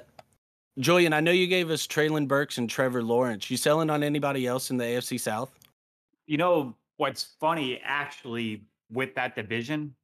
Julian, 0.80 1.14
I 1.14 1.20
know 1.20 1.32
you 1.32 1.48
gave 1.48 1.72
us 1.72 1.88
Treylon 1.88 2.28
Burks 2.28 2.58
and 2.58 2.70
Trevor 2.70 3.02
Lawrence. 3.04 3.50
You 3.50 3.58
selling 3.58 3.90
on 3.90 4.04
anybody 4.04 4.46
else 4.46 4.70
in 4.70 4.78
the 4.78 4.84
AFC 4.84 5.20
South? 5.20 5.52
You 6.28 6.38
know 6.38 6.76
what's 6.98 7.36
funny, 7.40 7.82
actually, 7.84 8.64
with 8.92 9.16
that 9.16 9.36
division, 9.36 9.96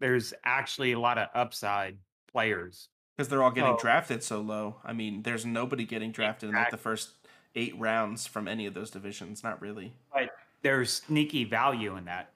there's 0.00 0.34
actually 0.44 0.92
a 0.92 1.00
lot 1.00 1.18
of 1.18 1.28
upside 1.34 1.96
players 2.30 2.88
because 3.16 3.28
they're 3.28 3.42
all 3.42 3.50
getting 3.50 3.72
oh. 3.72 3.78
drafted 3.80 4.22
so 4.22 4.40
low. 4.40 4.76
I 4.84 4.92
mean, 4.92 5.22
there's 5.22 5.46
nobody 5.46 5.84
getting 5.84 6.12
drafted 6.12 6.50
exactly. 6.50 6.58
in 6.58 6.64
like 6.64 6.70
the 6.70 6.76
first 6.76 7.10
eight 7.54 7.78
rounds 7.78 8.26
from 8.26 8.46
any 8.46 8.66
of 8.66 8.74
those 8.74 8.90
divisions. 8.90 9.42
Not 9.42 9.60
really. 9.60 9.92
But 10.12 10.30
there's 10.62 10.92
sneaky 10.92 11.44
value 11.44 11.96
in 11.96 12.04
that. 12.04 12.32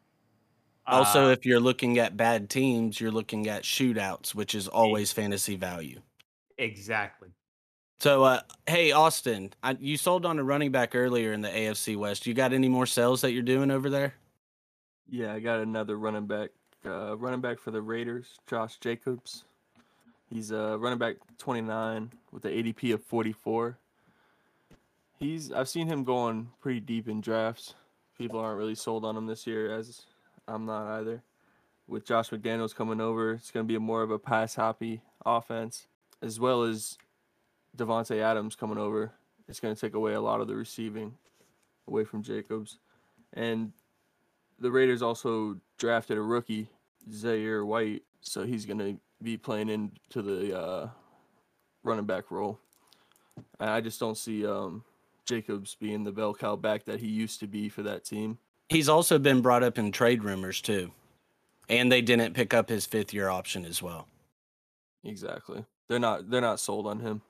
Also, 0.87 1.27
uh, 1.27 1.31
if 1.31 1.47
you're 1.47 1.61
looking 1.61 1.99
at 1.99 2.17
bad 2.17 2.51
teams, 2.51 3.01
you're 3.01 3.13
looking 3.13 3.49
at 3.49 3.63
shootouts, 3.63 4.35
which 4.35 4.55
is 4.55 4.67
always 4.67 5.13
fantasy 5.13 5.55
value. 5.55 6.01
Exactly. 6.59 7.29
So, 8.03 8.25
uh, 8.25 8.41
hey, 8.67 8.91
Austin, 8.91 9.53
I, 9.63 9.77
you 9.79 9.97
sold 9.97 10.27
on 10.27 10.37
a 10.41 10.43
running 10.43 10.73
back 10.73 10.97
earlier 10.97 11.33
in 11.33 11.41
the 11.41 11.49
AFC 11.49 11.97
West. 11.97 12.27
You 12.27 12.35
got 12.35 12.53
any 12.53 12.69
more 12.69 12.85
sales 12.85 13.21
that 13.21 13.31
you're 13.31 13.45
doing 13.45 13.71
over 13.71 13.89
there? 13.89 14.15
Yeah, 15.09 15.33
I 15.33 15.39
got 15.39 15.61
another 15.61 15.97
running 15.97 16.27
back. 16.27 16.51
Uh, 16.85 17.17
running 17.17 17.41
back 17.41 17.61
for 17.61 17.71
the 17.71 17.81
Raiders, 17.81 18.41
Josh 18.49 18.79
Jacobs. 18.79 19.45
He's 20.29 20.51
a 20.51 20.73
uh, 20.73 20.77
running 20.79 20.99
back 20.99 21.15
29 21.39 22.11
with 22.33 22.43
the 22.43 22.49
ADP 22.49 22.93
of 22.93 23.05
44. 23.05 23.79
He's 25.21 25.53
I've 25.53 25.69
seen 25.69 25.87
him 25.87 26.03
going 26.03 26.49
pretty 26.61 26.81
deep 26.81 27.09
in 27.09 27.21
drafts. 27.21 27.75
People 28.19 28.41
aren't 28.41 28.59
really 28.59 28.75
sold 28.75 29.05
on 29.05 29.17
him 29.17 29.27
this 29.27 29.47
year, 29.47 29.73
as 29.79 30.07
I'm 30.49 30.67
not 30.67 30.89
either. 30.99 31.23
With 31.87 32.05
Josh 32.05 32.31
McDaniels 32.31 32.75
coming 32.75 33.01
over, 33.01 33.35
it's 33.35 33.53
going 33.53 33.65
to 33.65 33.73
be 33.73 33.79
more 33.79 34.03
of 34.03 34.11
a 34.11 34.19
pass 34.19 34.57
happy 34.57 35.03
offense, 35.25 35.87
as 36.21 36.41
well 36.41 36.65
as 36.65 36.99
Davante 37.77 38.21
Adams 38.21 38.57
coming 38.57 38.79
over. 38.79 39.13
It's 39.49 39.61
going 39.61 39.75
to 39.75 39.81
take 39.81 39.95
away 39.95 40.15
a 40.15 40.21
lot 40.21 40.41
of 40.41 40.49
the 40.49 40.55
receiving 40.55 41.15
away 41.89 42.05
from 42.05 42.23
Jacobs. 42.23 42.79
And 43.33 43.73
the 44.59 44.71
Raiders 44.71 45.03
also 45.03 45.59
drafted 45.79 46.19
a 46.19 46.23
rookie, 46.23 46.69
Zamir 47.11 47.67
White, 47.67 48.03
so 48.21 48.45
he's 48.45 48.67
going 48.67 48.79
to 48.79 49.01
be 49.23 49.37
playing 49.37 49.69
into 49.69 50.23
the 50.23 50.59
uh, 50.59 50.89
running 51.83 52.05
back 52.05 52.31
role. 52.31 52.59
And 53.59 53.71
I 53.71 53.81
just 53.81 53.99
don't 53.99 54.17
see 54.17 54.47
um, 54.47 54.85
Jacobs 55.27 55.75
being 55.75 56.05
the 56.05 56.13
bell 56.13 56.35
cow 56.35 56.57
back 56.57 56.85
that 56.85 57.01
he 57.01 57.09
used 57.09 57.41
to 57.41 57.47
be 57.47 57.69
for 57.69 57.83
that 57.83 58.05
team. 58.05 58.39
He's 58.69 58.89
also 58.89 59.19
been 59.19 59.41
brought 59.41 59.63
up 59.63 59.79
in 59.79 59.93
trade 59.93 60.25
rumors 60.25 60.61
too, 60.61 60.93
and 61.69 61.91
they 61.91 62.03
didn't 62.03 62.35
pick 62.35 62.55
up 62.55 62.69
his 62.69 62.87
fifth 62.87 63.13
year 63.13 63.29
option 63.29 63.65
as 63.65 63.83
well. 63.83 64.07
Exactly. 65.05 65.65
They're 65.89 65.99
not. 65.99 66.31
They're 66.31 66.41
not 66.41 66.61
sold 66.61 66.87
on 66.87 67.01
him. 67.01 67.23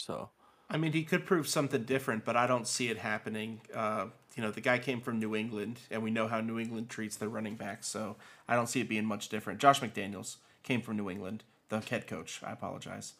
So. 0.00 0.30
I 0.72 0.76
mean, 0.76 0.92
he 0.92 1.02
could 1.02 1.26
prove 1.26 1.48
something 1.48 1.82
different, 1.82 2.24
but 2.24 2.36
I 2.36 2.46
don't 2.46 2.66
see 2.66 2.88
it 2.88 2.98
happening. 2.98 3.60
Uh, 3.74 4.06
you 4.36 4.42
know, 4.42 4.52
the 4.52 4.60
guy 4.60 4.78
came 4.78 5.00
from 5.00 5.18
New 5.18 5.34
England, 5.34 5.80
and 5.90 6.02
we 6.02 6.10
know 6.12 6.28
how 6.28 6.40
New 6.40 6.60
England 6.60 6.88
treats 6.88 7.16
their 7.16 7.28
running 7.28 7.56
backs, 7.56 7.88
so 7.88 8.16
I 8.48 8.54
don't 8.54 8.68
see 8.68 8.80
it 8.80 8.88
being 8.88 9.04
much 9.04 9.28
different. 9.28 9.58
Josh 9.58 9.80
McDaniels 9.80 10.36
came 10.62 10.80
from 10.80 10.96
New 10.96 11.10
England, 11.10 11.42
the 11.70 11.80
head 11.80 12.06
coach. 12.06 12.40
I 12.44 12.52
apologize. 12.52 13.14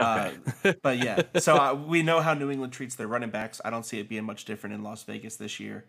Okay. 0.00 0.36
Uh, 0.64 0.72
but 0.82 0.98
yeah, 0.98 1.22
so 1.38 1.56
uh, 1.56 1.74
we 1.74 2.02
know 2.02 2.20
how 2.20 2.32
New 2.32 2.50
England 2.50 2.72
treats 2.72 2.94
their 2.94 3.06
running 3.06 3.30
backs. 3.30 3.60
I 3.64 3.70
don't 3.70 3.84
see 3.84 4.00
it 4.00 4.08
being 4.08 4.24
much 4.24 4.46
different 4.46 4.74
in 4.74 4.82
Las 4.82 5.02
Vegas 5.04 5.36
this 5.36 5.60
year, 5.60 5.84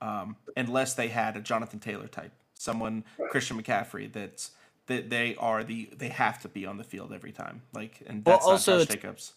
um, 0.00 0.36
unless 0.56 0.94
they 0.94 1.08
had 1.08 1.36
a 1.36 1.40
Jonathan 1.40 1.80
Taylor 1.80 2.06
type, 2.06 2.32
someone 2.54 3.04
Christian 3.30 3.60
McCaffrey 3.60 4.10
that's 4.10 4.52
that 4.86 5.10
they 5.10 5.34
are 5.36 5.64
the 5.64 5.90
they 5.96 6.08
have 6.08 6.40
to 6.42 6.48
be 6.48 6.64
on 6.64 6.78
the 6.78 6.84
field 6.84 7.12
every 7.12 7.32
time. 7.32 7.62
Like, 7.72 8.02
and 8.06 8.24
Well, 8.24 8.36
that's 8.36 8.46
also 8.46 8.78
not 8.78 8.86
Josh 8.86 8.96
Jacobs. 8.96 9.32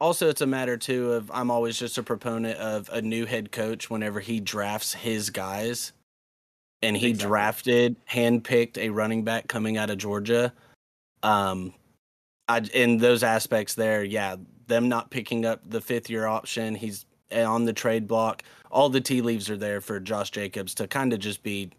Also, 0.00 0.28
it's 0.28 0.40
a 0.40 0.46
matter 0.46 0.76
too 0.76 1.12
of 1.12 1.30
I'm 1.34 1.50
always 1.50 1.76
just 1.78 1.98
a 1.98 2.02
proponent 2.02 2.58
of 2.58 2.88
a 2.90 3.02
new 3.02 3.26
head 3.26 3.50
coach 3.50 3.90
whenever 3.90 4.20
he 4.20 4.38
drafts 4.38 4.94
his 4.94 5.30
guys, 5.30 5.92
and 6.82 6.96
he 6.96 7.08
Exactly. 7.08 7.28
drafted, 7.28 8.06
handpicked 8.06 8.78
a 8.78 8.90
running 8.90 9.24
back 9.24 9.48
coming 9.48 9.76
out 9.76 9.90
of 9.90 9.98
Georgia. 9.98 10.52
Um, 11.24 11.74
I 12.48 12.60
in 12.72 12.98
those 12.98 13.24
aspects 13.24 13.74
there, 13.74 14.04
yeah, 14.04 14.36
them 14.68 14.88
not 14.88 15.10
picking 15.10 15.44
up 15.44 15.60
the 15.68 15.80
fifth 15.80 16.08
year 16.08 16.26
option, 16.26 16.74
he's 16.76 17.04
on 17.32 17.64
the 17.64 17.72
trade 17.72 18.06
block. 18.06 18.44
All 18.70 18.88
the 18.88 19.00
tea 19.00 19.20
leaves 19.20 19.50
are 19.50 19.56
there 19.56 19.80
for 19.80 19.98
Josh 19.98 20.30
Jacobs 20.30 20.74
to 20.74 20.86
kind 20.86 21.12
of 21.12 21.18
just 21.18 21.42
be 21.42 21.70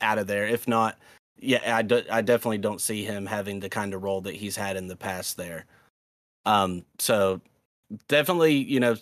out 0.00 0.18
of 0.18 0.26
there. 0.26 0.46
If 0.46 0.66
not, 0.66 0.98
yeah, 1.38 1.76
I, 1.76 1.82
do, 1.82 2.02
I 2.10 2.22
definitely 2.22 2.58
don't 2.58 2.80
see 2.80 3.04
him 3.04 3.26
having 3.26 3.60
the 3.60 3.68
kind 3.68 3.92
of 3.92 4.02
role 4.02 4.20
that 4.22 4.34
he's 4.34 4.56
had 4.56 4.76
in 4.76 4.86
the 4.86 4.96
past 4.96 5.36
there. 5.36 5.66
Um, 6.46 6.84
so 6.98 7.40
definitely, 8.08 8.54
you 8.54 8.80
know, 8.80 8.96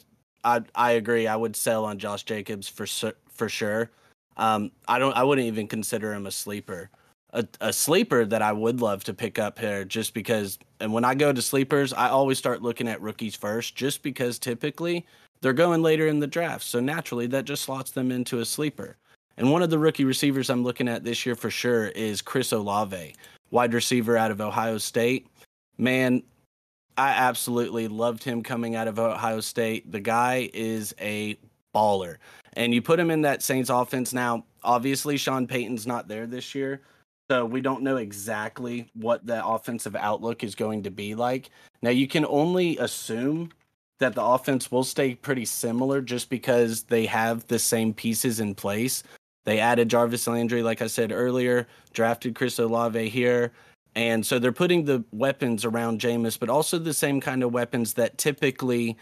I 0.44 0.62
I 0.74 0.92
agree. 0.92 1.26
I 1.26 1.36
would 1.36 1.56
sell 1.56 1.84
on 1.84 1.98
Josh 1.98 2.22
Jacobs 2.24 2.68
for 2.68 2.86
for 3.28 3.48
sure. 3.48 3.90
Um, 4.36 4.70
I 4.88 4.98
don't. 4.98 5.16
I 5.16 5.22
wouldn't 5.22 5.46
even 5.46 5.68
consider 5.68 6.12
him 6.12 6.26
a 6.26 6.30
sleeper. 6.30 6.90
A, 7.32 7.46
a 7.60 7.72
sleeper 7.72 8.24
that 8.24 8.42
I 8.42 8.50
would 8.52 8.80
love 8.80 9.04
to 9.04 9.14
pick 9.14 9.38
up 9.38 9.58
here, 9.58 9.84
just 9.84 10.14
because. 10.14 10.58
And 10.80 10.92
when 10.92 11.04
I 11.04 11.14
go 11.14 11.32
to 11.32 11.42
sleepers, 11.42 11.92
I 11.92 12.08
always 12.08 12.38
start 12.38 12.62
looking 12.62 12.88
at 12.88 13.00
rookies 13.00 13.36
first, 13.36 13.76
just 13.76 14.02
because 14.02 14.38
typically 14.38 15.06
they're 15.40 15.52
going 15.52 15.82
later 15.82 16.08
in 16.08 16.20
the 16.20 16.26
draft. 16.26 16.64
So 16.64 16.80
naturally, 16.80 17.26
that 17.28 17.44
just 17.44 17.62
slots 17.62 17.92
them 17.92 18.10
into 18.10 18.40
a 18.40 18.44
sleeper. 18.44 18.96
And 19.36 19.50
one 19.50 19.62
of 19.62 19.70
the 19.70 19.78
rookie 19.78 20.04
receivers 20.04 20.50
I'm 20.50 20.64
looking 20.64 20.88
at 20.88 21.04
this 21.04 21.24
year 21.24 21.34
for 21.34 21.50
sure 21.50 21.86
is 21.88 22.20
Chris 22.20 22.52
Olave, 22.52 23.14
wide 23.50 23.72
receiver 23.72 24.16
out 24.16 24.30
of 24.30 24.40
Ohio 24.40 24.76
State. 24.78 25.28
Man, 25.78 26.22
I 27.00 27.12
absolutely 27.12 27.88
loved 27.88 28.22
him 28.24 28.42
coming 28.42 28.76
out 28.76 28.86
of 28.86 28.98
Ohio 28.98 29.40
State. 29.40 29.90
The 29.90 30.00
guy 30.00 30.50
is 30.52 30.94
a 31.00 31.38
baller. 31.74 32.16
And 32.52 32.74
you 32.74 32.82
put 32.82 33.00
him 33.00 33.10
in 33.10 33.22
that 33.22 33.42
Saints 33.42 33.70
offense 33.70 34.12
now. 34.12 34.44
Obviously, 34.62 35.16
Sean 35.16 35.46
Payton's 35.46 35.86
not 35.86 36.08
there 36.08 36.26
this 36.26 36.54
year. 36.54 36.82
So 37.30 37.46
we 37.46 37.62
don't 37.62 37.82
know 37.82 37.96
exactly 37.96 38.90
what 38.92 39.24
the 39.24 39.42
offensive 39.42 39.96
outlook 39.96 40.44
is 40.44 40.54
going 40.54 40.82
to 40.82 40.90
be 40.90 41.14
like. 41.14 41.48
Now, 41.80 41.88
you 41.88 42.06
can 42.06 42.26
only 42.26 42.76
assume 42.76 43.50
that 43.98 44.14
the 44.14 44.22
offense 44.22 44.70
will 44.70 44.84
stay 44.84 45.14
pretty 45.14 45.46
similar 45.46 46.02
just 46.02 46.28
because 46.28 46.82
they 46.82 47.06
have 47.06 47.46
the 47.46 47.58
same 47.58 47.94
pieces 47.94 48.40
in 48.40 48.54
place. 48.54 49.04
They 49.46 49.58
added 49.58 49.88
Jarvis 49.88 50.26
Landry, 50.26 50.62
like 50.62 50.82
I 50.82 50.86
said 50.86 51.12
earlier, 51.12 51.66
drafted 51.94 52.34
Chris 52.34 52.58
Olave 52.58 53.08
here. 53.08 53.52
And 53.94 54.24
so 54.24 54.38
they're 54.38 54.52
putting 54.52 54.84
the 54.84 55.04
weapons 55.12 55.64
around 55.64 56.00
Jameis, 56.00 56.38
but 56.38 56.48
also 56.48 56.78
the 56.78 56.94
same 56.94 57.20
kind 57.20 57.42
of 57.42 57.52
weapons 57.52 57.94
that 57.94 58.18
typically 58.18 58.96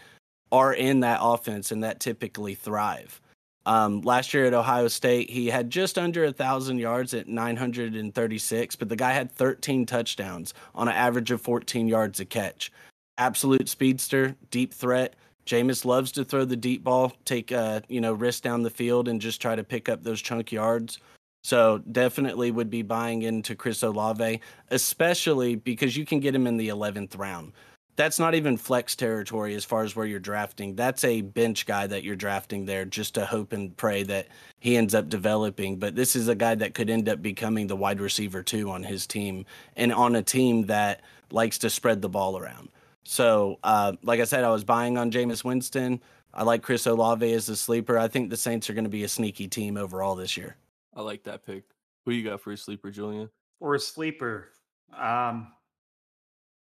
are 0.51 0.73
in 0.73 1.01
that 1.01 1.19
offense 1.21 1.71
and 1.71 1.83
that 1.83 1.99
typically 1.99 2.55
thrive. 2.55 3.21
Um, 3.65 4.01
last 4.01 4.33
year 4.33 4.45
at 4.45 4.53
Ohio 4.53 4.87
State, 4.87 5.29
he 5.29 5.47
had 5.47 5.69
just 5.69 5.99
under 5.99 6.25
a 6.25 6.31
thousand 6.31 6.79
yards 6.79 7.13
at 7.13 7.27
936, 7.27 8.75
but 8.75 8.89
the 8.89 8.95
guy 8.95 9.11
had 9.11 9.31
13 9.31 9.85
touchdowns 9.85 10.53
on 10.73 10.87
an 10.87 10.95
average 10.95 11.29
of 11.29 11.41
14 11.41 11.87
yards 11.87 12.19
a 12.19 12.25
catch. 12.25 12.71
Absolute 13.19 13.69
speedster, 13.69 14.35
deep 14.49 14.73
threat. 14.73 15.15
Jameis 15.45 15.85
loves 15.85 16.11
to 16.13 16.23
throw 16.23 16.45
the 16.45 16.55
deep 16.55 16.83
ball, 16.83 17.13
take 17.25 17.51
uh, 17.51 17.81
you 17.89 18.01
know, 18.01 18.13
risk 18.13 18.43
down 18.43 18.63
the 18.63 18.69
field 18.69 19.07
and 19.07 19.21
just 19.21 19.41
try 19.41 19.55
to 19.55 19.63
pick 19.63 19.89
up 19.89 20.03
those 20.03 20.21
chunk 20.21 20.51
yards. 20.51 20.99
So 21.41 21.79
definitely 21.91 22.51
would 22.51 22.69
be 22.69 22.81
buying 22.81 23.21
into 23.21 23.55
Chris 23.55 23.81
Olave, 23.83 24.41
especially 24.69 25.55
because 25.55 25.95
you 25.95 26.05
can 26.05 26.19
get 26.19 26.35
him 26.35 26.47
in 26.47 26.57
the 26.57 26.69
11th 26.69 27.17
round. 27.17 27.53
That's 27.95 28.19
not 28.19 28.33
even 28.33 28.55
flex 28.55 28.95
territory 28.95 29.55
as 29.55 29.65
far 29.65 29.83
as 29.83 29.93
where 29.93 30.05
you're 30.05 30.19
drafting. 30.19 30.75
That's 30.75 31.03
a 31.03 31.21
bench 31.21 31.65
guy 31.65 31.85
that 31.87 32.03
you're 32.03 32.15
drafting 32.15 32.65
there 32.65 32.85
just 32.85 33.15
to 33.15 33.25
hope 33.25 33.51
and 33.51 33.75
pray 33.75 34.03
that 34.03 34.27
he 34.59 34.77
ends 34.77 34.95
up 34.95 35.09
developing. 35.09 35.77
But 35.77 35.95
this 35.95 36.15
is 36.15 36.29
a 36.29 36.35
guy 36.35 36.55
that 36.55 36.73
could 36.73 36.89
end 36.89 37.09
up 37.09 37.21
becoming 37.21 37.67
the 37.67 37.75
wide 37.75 37.99
receiver 37.99 38.41
too 38.41 38.69
on 38.69 38.83
his 38.83 39.05
team 39.05 39.45
and 39.75 39.91
on 39.91 40.15
a 40.15 40.23
team 40.23 40.67
that 40.67 41.01
likes 41.31 41.57
to 41.59 41.69
spread 41.69 42.01
the 42.01 42.09
ball 42.09 42.37
around. 42.37 42.69
So, 43.03 43.59
uh, 43.63 43.93
like 44.03 44.19
I 44.19 44.25
said, 44.25 44.43
I 44.43 44.51
was 44.51 44.63
buying 44.63 44.97
on 44.97 45.11
Jameis 45.11 45.43
Winston. 45.43 46.01
I 46.33 46.43
like 46.43 46.61
Chris 46.61 46.85
Olave 46.85 47.33
as 47.33 47.49
a 47.49 47.55
sleeper. 47.55 47.97
I 47.97 48.07
think 48.07 48.29
the 48.29 48.37
Saints 48.37 48.69
are 48.69 48.73
going 48.73 48.83
to 48.83 48.89
be 48.89 49.03
a 49.03 49.09
sneaky 49.09 49.47
team 49.47 49.77
overall 49.77 50.15
this 50.15 50.37
year. 50.37 50.55
I 50.99 51.01
like 51.01 51.23
that 51.23 51.45
pick. 51.45 51.63
Who 52.05 52.11
you 52.11 52.23
got 52.29 52.41
for 52.41 52.51
a 52.51 52.57
sleeper, 52.57 52.91
Julian? 52.91 53.29
or 53.59 53.75
a 53.75 53.79
sleeper. 53.79 54.49
Um, 54.97 55.51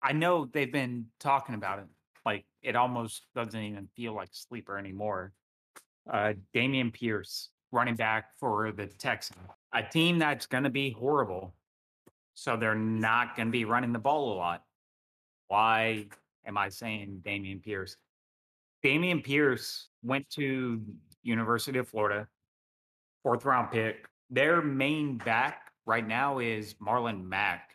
I 0.02 0.14
know 0.14 0.46
they've 0.46 0.72
been 0.72 1.08
talking 1.20 1.56
about 1.56 1.80
it. 1.80 1.86
Like 2.26 2.46
it 2.62 2.76
almost 2.76 3.28
doesn't 3.36 3.60
even 3.60 3.88
feel 3.96 4.14
like 4.14 4.30
sleeper 4.32 4.78
anymore. 4.78 5.34
Uh, 6.10 6.34
Dameon 6.54 6.94
Pierce, 6.94 7.50
running 7.72 7.96
back 7.96 8.38
for 8.40 8.72
the 8.72 8.88
Texans, 8.88 9.40
a 9.74 9.84
team 9.84 10.20
that's 10.20 10.46
going 10.46 10.64
to 10.64 10.70
be 10.70 10.92
horrible. 10.92 11.54
So 12.36 12.58
they're 12.58 12.76
not 12.76 13.36
going 13.36 13.48
to 13.48 13.52
be 13.52 13.66
running 13.66 13.94
the 13.94 14.00
ball 14.00 14.34
a 14.34 14.36
lot. 14.36 14.64
Why 15.48 16.08
am 16.46 16.58
I 16.58 16.70
saying 16.70 17.22
Dameon 17.26 17.62
Pierce? 17.62 17.96
Dameon 18.84 19.24
Pierce 19.24 19.88
went 20.02 20.30
to 20.32 20.82
University 21.22 21.80
of 21.80 21.88
Florida, 21.88 22.28
fourth 23.22 23.46
round 23.46 23.72
pick. 23.72 24.08
Their 24.30 24.62
main 24.62 25.18
back 25.18 25.72
right 25.86 26.08
now 26.08 26.40
is 26.40 26.76
Marlon 26.76 27.24
Mack. 27.24 27.72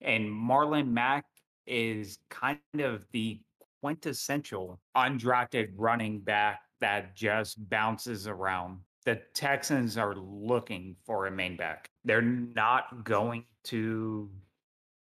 And 0.00 0.28
Marlon 0.28 0.88
Mack 0.88 1.24
is 1.66 2.18
kind 2.30 2.58
of 2.78 3.06
the 3.12 3.40
quintessential 3.80 4.80
undrafted 4.96 5.72
running 5.76 6.20
back 6.20 6.60
that 6.80 7.14
just 7.16 7.68
bounces 7.68 8.26
around. 8.26 8.78
The 9.04 9.20
Texans 9.34 9.98
are 9.98 10.14
looking 10.14 10.96
for 11.04 11.26
a 11.26 11.30
main 11.30 11.56
back. 11.56 11.90
They're 12.04 12.22
not 12.22 13.04
going 13.04 13.44
to 13.64 14.30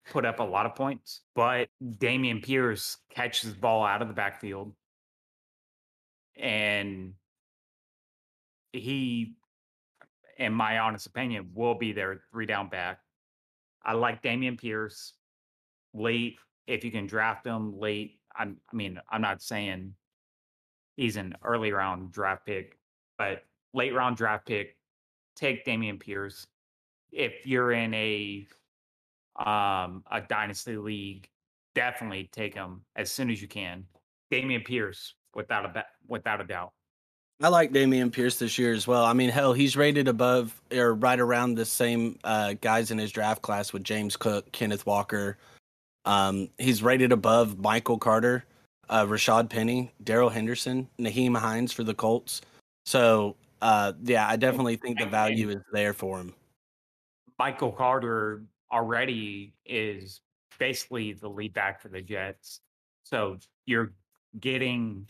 put 0.09 0.25
up 0.25 0.39
a 0.39 0.43
lot 0.43 0.65
of 0.65 0.75
points, 0.75 1.21
but 1.35 1.69
Dameon 1.83 2.43
Pierce 2.43 2.97
catches 3.09 3.53
the 3.53 3.59
ball 3.59 3.85
out 3.85 4.01
of 4.01 4.07
the 4.07 4.13
backfield 4.13 4.73
and 6.39 7.13
he 8.73 9.35
in 10.37 10.53
my 10.53 10.79
honest 10.79 11.07
opinion, 11.07 11.49
will 11.53 11.75
be 11.75 11.91
their 11.91 12.21
three 12.31 12.45
down 12.45 12.69
back. 12.69 12.99
I 13.83 13.93
like 13.93 14.21
Dameon 14.21 14.59
Pierce 14.59 15.13
late 15.93 16.37
if 16.67 16.83
you 16.83 16.91
can 16.91 17.07
draft 17.07 17.45
him 17.45 17.79
late. 17.79 18.19
I'm, 18.35 18.57
I 18.71 18.75
mean, 18.75 18.99
I'm 19.09 19.21
not 19.21 19.41
saying 19.41 19.93
he's 20.95 21.15
an 21.17 21.35
early 21.43 21.71
round 21.71 22.11
draft 22.11 22.45
pick, 22.45 22.77
but 23.17 23.43
late 23.73 23.93
round 23.93 24.17
draft 24.17 24.45
pick, 24.45 24.77
take 25.35 25.65
Dameon 25.65 25.99
Pierce. 25.99 26.45
If 27.11 27.45
you're 27.45 27.71
in 27.71 27.93
a 27.93 28.47
um 29.37 30.03
a 30.11 30.21
dynasty 30.27 30.77
league, 30.77 31.29
definitely 31.75 32.29
take 32.31 32.53
him 32.53 32.81
as 32.95 33.11
soon 33.11 33.29
as 33.29 33.41
you 33.41 33.47
can. 33.47 33.85
Dameon 34.31 34.65
Pierce, 34.65 35.13
without 35.33 35.65
a 35.65 35.85
without 36.07 36.41
a 36.41 36.43
doubt. 36.43 36.73
I 37.39 37.49
like 37.49 37.71
Dameon 37.71 38.11
Pierce 38.11 38.39
this 38.39 38.57
year 38.57 38.73
as 38.73 38.87
well. 38.87 39.05
I 39.05 39.13
mean, 39.13 39.29
hell, 39.29 39.53
he's 39.53 39.77
rated 39.77 40.07
above 40.07 40.59
or 40.71 40.95
right 40.95 41.19
around 41.19 41.53
the 41.53 41.65
same 41.65 42.17
uh, 42.23 42.55
guys 42.61 42.89
in 42.89 42.97
his 42.97 43.11
draft 43.11 43.43
class 43.43 43.71
with 43.71 43.83
James 43.83 44.15
Cook, 44.15 44.51
Kenneth 44.51 44.87
Walker. 44.87 45.37
Um, 46.05 46.49
he's 46.57 46.81
rated 46.81 47.11
above 47.11 47.59
Michael 47.59 47.99
Carter, 47.99 48.43
uh, 48.89 49.05
Rashaad 49.05 49.49
Penny, 49.49 49.91
Darrell 50.03 50.29
Henderson, 50.29 50.87
Nyheim 50.99 51.37
Hines 51.37 51.71
for 51.71 51.83
the 51.83 51.93
Colts. 51.93 52.41
So, 52.87 53.35
uh, 53.61 53.93
yeah, 54.03 54.27
I 54.27 54.35
definitely 54.35 54.77
think 54.77 54.99
the 54.99 55.05
value 55.05 55.49
is 55.49 55.61
there 55.71 55.93
for 55.93 56.19
him. 56.19 56.33
Michael 57.37 57.71
Carter 57.71 58.41
already 58.71 59.53
is 59.63 60.21
basically 60.57 61.13
the 61.13 61.29
lead 61.29 61.53
back 61.53 61.81
for 61.81 61.89
the 61.89 62.01
Jets. 62.01 62.61
So 63.03 63.37
you're 63.67 63.93
getting 64.39 65.05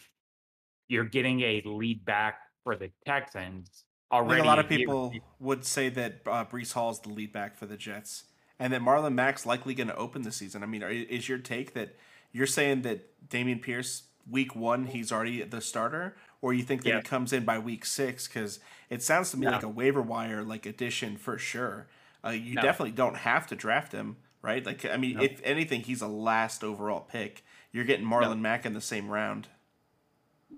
you're 0.88 1.06
getting 1.06 1.42
a 1.42 1.62
lead 1.66 2.06
back 2.06 2.40
for 2.64 2.76
the 2.76 2.90
Texans 3.06 3.86
already. 4.12 4.42
a 4.42 4.46
lot 4.46 4.60
of 4.60 4.68
people 4.68 5.14
would 5.40 5.66
say 5.66 5.90
that 5.90 6.22
uh, 6.26 6.46
Breece 6.46 6.74
Hall 6.74 6.90
is 6.92 7.00
the 7.00 7.10
lead 7.10 7.32
back 7.32 7.56
for 7.56 7.66
the 7.66 7.78
Jets, 7.78 8.26
and 8.60 8.72
that 8.74 8.82
Marlon 8.82 9.14
Mack's 9.14 9.46
likely 9.46 9.74
going 9.74 9.88
to 9.90 9.96
open 9.96 10.22
the 10.24 10.32
season. 10.32 10.64
I 10.64 10.66
mean, 10.66 10.84
are, 10.84 10.90
is 10.90 11.28
your 11.30 11.38
take 11.40 11.74
that 11.74 11.96
you're 12.32 12.48
saying 12.48 12.82
that 12.84 13.30
Dameon 13.30 13.62
Pierce 13.62 14.04
week 14.30 14.56
one 14.56 14.86
he's 14.88 15.12
already 15.12 15.42
the 15.44 15.62
starter, 15.62 16.16
or 16.42 16.54
you 16.54 16.64
think 16.64 16.84
that 16.84 16.90
Yeah. 16.90 16.96
he 16.98 17.02
comes 17.04 17.32
in 17.34 17.46
by 17.46 17.60
week 17.60 17.86
six? 17.86 18.28
Because 18.28 18.60
it 18.90 19.02
sounds 19.04 19.32
to 19.32 19.38
me 19.38 19.46
No. 19.46 19.54
like 19.54 19.64
a 19.64 19.70
waiver 19.70 20.02
wire 20.02 20.44
like 20.44 20.66
addition 20.66 21.18
for 21.18 21.38
sure. 21.38 21.88
Uh, 22.26 22.30
you 22.32 22.56
No. 22.56 22.62
definitely 22.62 22.92
don't 22.92 23.16
have 23.18 23.48
to 23.48 23.56
draft 23.56 23.92
him, 23.94 24.18
right? 24.42 24.66
Like, 24.66 24.86
I 24.86 24.98
mean, 24.98 25.18
No. 25.18 25.24
if 25.24 25.40
anything, 25.44 25.82
he's 25.82 26.02
a 26.02 26.08
last 26.08 26.64
overall 26.64 27.02
pick. 27.02 27.44
You're 27.72 27.86
getting 27.86 28.06
Marlon 28.06 28.40
Mack 28.40 28.66
in 28.66 28.74
the 28.74 28.82
same 28.82 29.08
round. 29.10 29.48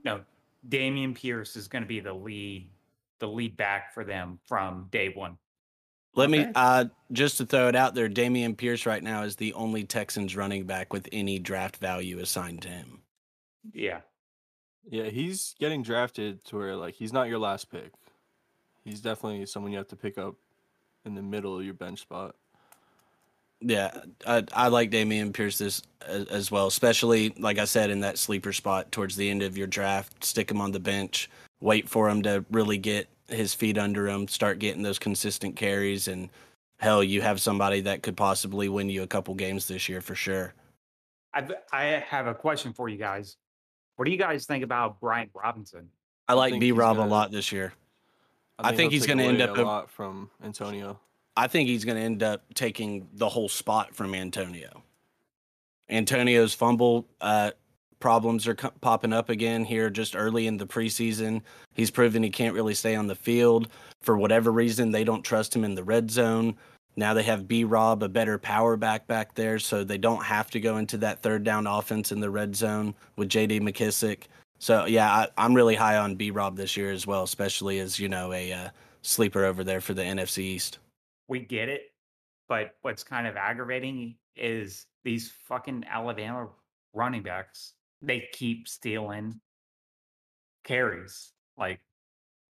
No, 0.03 0.21
Dameon 0.67 1.15
Pierce 1.15 1.55
is 1.55 1.67
going 1.67 1.83
to 1.83 1.87
be 1.87 1.99
the 1.99 2.13
lead 2.13 2.69
the 3.19 3.27
lead 3.27 3.57
back 3.57 3.93
for 3.93 4.03
them 4.03 4.39
from 4.45 4.87
day 4.91 5.11
one. 5.13 5.37
Let 6.15 6.29
me 6.29 6.47
uh 6.55 6.85
just 7.11 7.37
to 7.37 7.45
throw 7.45 7.67
it 7.67 7.75
out 7.75 7.95
there, 7.95 8.09
Dameon 8.09 8.57
Pierce 8.57 8.85
right 8.85 9.03
now 9.03 9.23
is 9.23 9.35
the 9.35 9.53
only 9.53 9.83
Texans 9.83 10.35
running 10.35 10.65
back 10.65 10.91
with 10.91 11.07
any 11.11 11.39
draft 11.39 11.77
value 11.77 12.19
assigned 12.19 12.61
to 12.63 12.69
him. 12.69 13.01
Yeah. 13.73 14.01
Yeah, 14.89 15.05
he's 15.05 15.55
getting 15.59 15.83
drafted 15.83 16.43
to 16.45 16.57
where 16.57 16.75
like 16.75 16.95
he's 16.95 17.13
not 17.13 17.27
your 17.27 17.39
last 17.39 17.69
pick. 17.69 17.93
He's 18.83 19.01
definitely 19.01 19.45
someone 19.45 19.71
you 19.71 19.77
have 19.77 19.87
to 19.89 19.95
pick 19.95 20.17
up 20.17 20.35
in 21.05 21.13
the 21.13 21.21
middle 21.21 21.57
of 21.57 21.63
your 21.63 21.73
bench 21.73 21.99
spot. 22.01 22.35
Yeah, 23.61 23.91
I, 24.25 24.43
I 24.53 24.67
like 24.69 24.89
Dameon 24.89 25.33
Pierce 25.33 25.57
this 25.57 25.81
as, 26.05 26.25
as 26.27 26.51
well, 26.51 26.67
especially 26.67 27.33
like 27.37 27.57
I 27.57 27.65
said 27.65 27.89
in 27.89 27.99
that 28.01 28.17
sleeper 28.17 28.53
spot 28.53 28.91
towards 28.91 29.15
the 29.15 29.29
end 29.29 29.43
of 29.43 29.57
your 29.57 29.67
draft. 29.67 30.23
Stick 30.23 30.49
him 30.49 30.61
on 30.61 30.71
the 30.71 30.79
bench, 30.79 31.29
wait 31.59 31.89
for 31.89 32.09
him 32.09 32.21
to 32.23 32.45
really 32.51 32.77
get 32.77 33.07
his 33.27 33.53
feet 33.53 33.77
under 33.77 34.07
him, 34.07 34.27
start 34.27 34.59
getting 34.59 34.81
those 34.81 34.97
consistent 34.97 35.55
carries, 35.55 36.07
and 36.07 36.29
hell, 36.79 37.03
you 37.03 37.21
have 37.21 37.41
somebody 37.41 37.81
that 37.81 38.01
could 38.01 38.15
possibly 38.15 38.69
win 38.69 38.89
you 38.89 39.03
a 39.03 39.07
couple 39.07 39.35
games 39.35 39.67
this 39.67 39.89
year 39.89 40.01
for 40.01 40.15
sure. 40.15 40.53
I've, 41.33 41.51
I 41.71 41.83
have 42.07 42.27
a 42.27 42.33
question 42.33 42.73
for 42.73 42.89
you 42.89 42.97
guys. 42.97 43.37
What 43.97 44.05
do 44.05 44.11
you 44.11 44.17
guys 44.17 44.45
think 44.45 44.63
about 44.63 44.99
Brian 45.01 45.29
Robinson? 45.33 45.89
I 46.27 46.33
like 46.33 46.51
think 46.51 46.61
B 46.61 46.71
Rob 46.71 46.97
a 46.97 47.01
lot 47.01 47.31
this 47.31 47.51
year. 47.51 47.73
I 48.57 48.69
think 48.69 48.91
he'll 48.91 49.01
he's 49.01 49.05
gonna 49.05 49.23
end 49.23 49.41
up 49.41 49.57
a 49.57 49.61
a- 49.61 49.63
lot 49.63 49.89
from 49.89 50.29
Antonio. 50.43 50.99
I 51.39 51.47
think 51.47 51.69
he's 51.69 51.85
going 51.85 51.95
to 51.97 52.03
end 52.03 52.21
up 52.21 52.53
taking 52.53 53.07
the 53.13 53.29
whole 53.29 53.47
spot 53.47 53.95
from 53.95 54.13
Antonio. 54.13 54.83
Antonio's 55.89 56.53
fumble 56.53 57.07
uh, 57.21 57.51
problems 58.01 58.45
are 58.45 58.55
co- 58.55 58.73
popping 58.81 59.13
up 59.13 59.29
again 59.29 59.63
here 59.63 59.89
just 59.89 60.17
early 60.17 60.47
in 60.47 60.57
the 60.57 60.67
preseason. 60.67 61.41
He's 61.73 61.91
proven 61.91 62.23
he 62.23 62.29
can't 62.29 62.53
really 62.53 62.73
stay 62.73 62.93
on 62.93 63.07
the 63.07 63.15
field. 63.15 63.69
For 64.01 64.17
whatever 64.17 64.51
reason, 64.51 64.91
they 64.91 65.05
don't 65.05 65.23
trust 65.23 65.55
him 65.55 65.63
in 65.63 65.75
the 65.75 65.83
red 65.83 66.11
zone. 66.11 66.57
Now 66.97 67.13
they 67.13 67.23
have 67.23 67.47
B 67.47 67.63
Rob, 67.63 68.03
a 68.03 68.09
better 68.09 68.37
power 68.37 68.75
back 68.75 69.07
back 69.07 69.33
there, 69.35 69.59
so 69.59 69.85
they 69.85 69.97
don't 69.97 70.25
have 70.25 70.49
to 70.51 70.59
go 70.59 70.75
into 70.75 70.97
that 70.97 71.21
third 71.21 71.45
down 71.45 71.67
offense 71.67 72.11
in 72.11 72.19
the 72.19 72.29
red 72.29 72.53
zone 72.53 72.93
with 73.15 73.29
JD 73.29 73.61
McKissic. 73.61 74.23
So, 74.57 74.83
yeah, 74.87 75.09
I, 75.09 75.27
I'm 75.37 75.53
really 75.53 75.75
high 75.75 75.95
on 75.95 76.15
B 76.15 76.31
Rob 76.31 76.57
this 76.57 76.75
year 76.75 76.91
as 76.91 77.07
well, 77.07 77.23
especially 77.23 77.79
as, 77.79 77.97
you 77.97 78.09
know, 78.09 78.33
a 78.33 78.51
uh, 78.51 78.69
sleeper 79.03 79.45
over 79.45 79.63
there 79.63 79.79
for 79.79 79.93
the 79.93 80.01
NFC 80.01 80.39
East. 80.39 80.79
We 81.29 81.39
get 81.39 81.69
it, 81.69 81.83
but 82.49 82.75
what's 82.81 83.03
kind 83.03 83.27
of 83.27 83.37
aggravating 83.37 84.15
is 84.35 84.87
these 85.05 85.31
fucking 85.47 85.85
Alabama 85.89 86.49
running 86.93 87.23
backs. 87.23 87.73
They 88.01 88.27
keep 88.33 88.67
stealing 88.67 89.39
carries. 90.63 91.31
Like, 91.57 91.79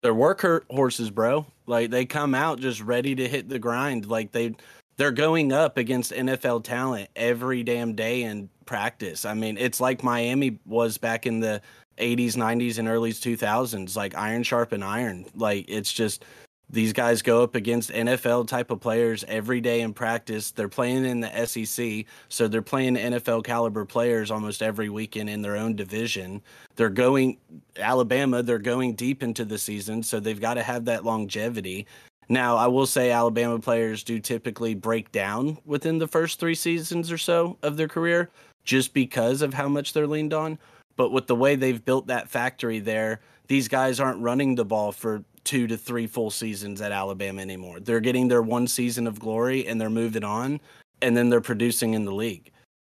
they're 0.02 0.14
work 0.14 0.46
horses, 0.70 1.12
bro. 1.12 1.46
Like 1.66 1.92
they 1.92 2.06
come 2.06 2.34
out 2.34 2.60
just 2.60 2.82
ready 2.82 3.16
to 3.16 3.28
hit 3.28 3.50
the 3.50 3.60
grind. 3.60 4.08
Like 4.08 4.32
they 4.32 4.56
they're 4.98 5.12
going 5.12 5.52
up 5.52 5.78
against 5.78 6.12
NFL 6.12 6.64
talent 6.64 7.10
every 7.16 7.64
damn 7.64 7.96
day 7.96 8.24
in 8.24 8.50
practice. 8.66 9.26
I 9.26 9.34
mean, 9.34 9.58
it's 9.58 9.80
like 9.80 10.04
Miami 10.04 10.60
was 10.66 10.98
back 10.98 11.26
in 11.26 11.40
the 11.40 11.62
80s, 11.98 12.36
90s 12.36 12.80
and 12.80 12.88
early 12.88 13.12
2000s, 13.12 13.96
like 13.96 14.16
iron 14.16 14.44
sharp 14.44 14.72
and 14.72 14.84
iron. 14.84 15.26
Like 15.36 15.66
it's 15.68 15.92
just 15.92 16.24
these 16.70 16.94
guys 16.94 17.22
go 17.22 17.42
up 17.42 17.56
against 17.56 17.92
NFL 17.92 18.48
type 18.48 18.70
of 18.70 18.80
players 18.80 19.26
every 19.28 19.60
day 19.60 19.82
in 19.82 19.94
practice. 19.94 20.52
They're 20.52 20.70
playing 20.70 21.06
in 21.06 21.20
the 21.20 21.46
SEC, 21.46 22.06
so 22.30 22.48
they're 22.48 22.62
playing 22.62 22.96
NFL 22.96 23.44
caliber 23.44 23.86
players 23.86 24.30
almost 24.30 24.62
every 24.62 24.90
weekend 24.90 25.30
in 25.30 25.42
their 25.42 25.58
own 25.58 25.76
division. 25.76 26.42
They're 26.76 26.90
going 26.90 27.38
Alabama, 27.78 28.44
they're 28.44 28.60
going 28.60 28.94
deep 28.94 29.24
into 29.24 29.46
the 29.46 29.58
season, 29.58 30.04
so 30.04 30.20
they've 30.20 30.40
got 30.40 30.56
to 30.56 30.64
have 30.64 30.86
that 30.86 31.06
longevity. 31.06 31.88
Now, 32.32 32.58
I 32.58 32.68
will 32.68 32.86
say 32.86 33.10
Alabama 33.10 33.58
players 33.58 34.04
do 34.04 34.20
typically 34.20 34.76
break 34.76 35.12
down 35.12 35.58
within 35.66 35.98
the 35.98 36.08
first 36.08 36.40
3 36.40 36.54
seasons 36.54 37.12
or 37.12 37.18
so 37.18 37.58
of 37.64 37.76
their 37.76 37.88
career 37.88 38.30
just 38.64 38.94
because 38.94 39.42
of 39.42 39.56
how 39.56 39.68
much 39.68 39.94
they're 39.94 40.06
leaned 40.06 40.36
on. 40.36 40.60
But 40.96 41.12
with 41.12 41.26
the 41.26 41.36
way 41.36 41.56
they've 41.56 41.84
built 41.84 42.06
that 42.08 42.30
factory 42.30 42.78
there, 42.78 43.22
these 43.48 43.68
guys 43.68 44.00
aren't 44.00 44.22
running 44.22 44.54
the 44.54 44.66
ball 44.66 44.92
for 44.92 45.24
two 45.44 45.68
to 45.68 45.78
three 45.78 46.08
full 46.08 46.32
seasons 46.32 46.82
at 46.82 46.92
Alabama 46.92 47.42
anymore. 47.42 47.80
They're 47.80 48.00
getting 48.00 48.28
their 48.28 48.42
one 48.42 48.68
season 48.68 49.08
of 49.08 49.20
glory 49.20 49.68
and 49.68 49.80
they're 49.80 49.90
moving 49.90 50.24
on 50.24 50.60
and 51.02 51.16
then 51.16 51.30
they're 51.30 51.42
producing 51.42 51.94
in 51.94 52.06
the 52.06 52.14
league. 52.14 52.52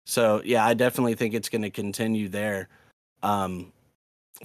So, 0.06 0.42
yeah, 0.44 0.64
I 0.64 0.74
definitely 0.74 1.14
think 1.14 1.34
it's 1.34 1.48
going 1.48 1.62
to 1.62 1.70
continue 1.70 2.28
there 2.28 2.68
um, 3.22 3.72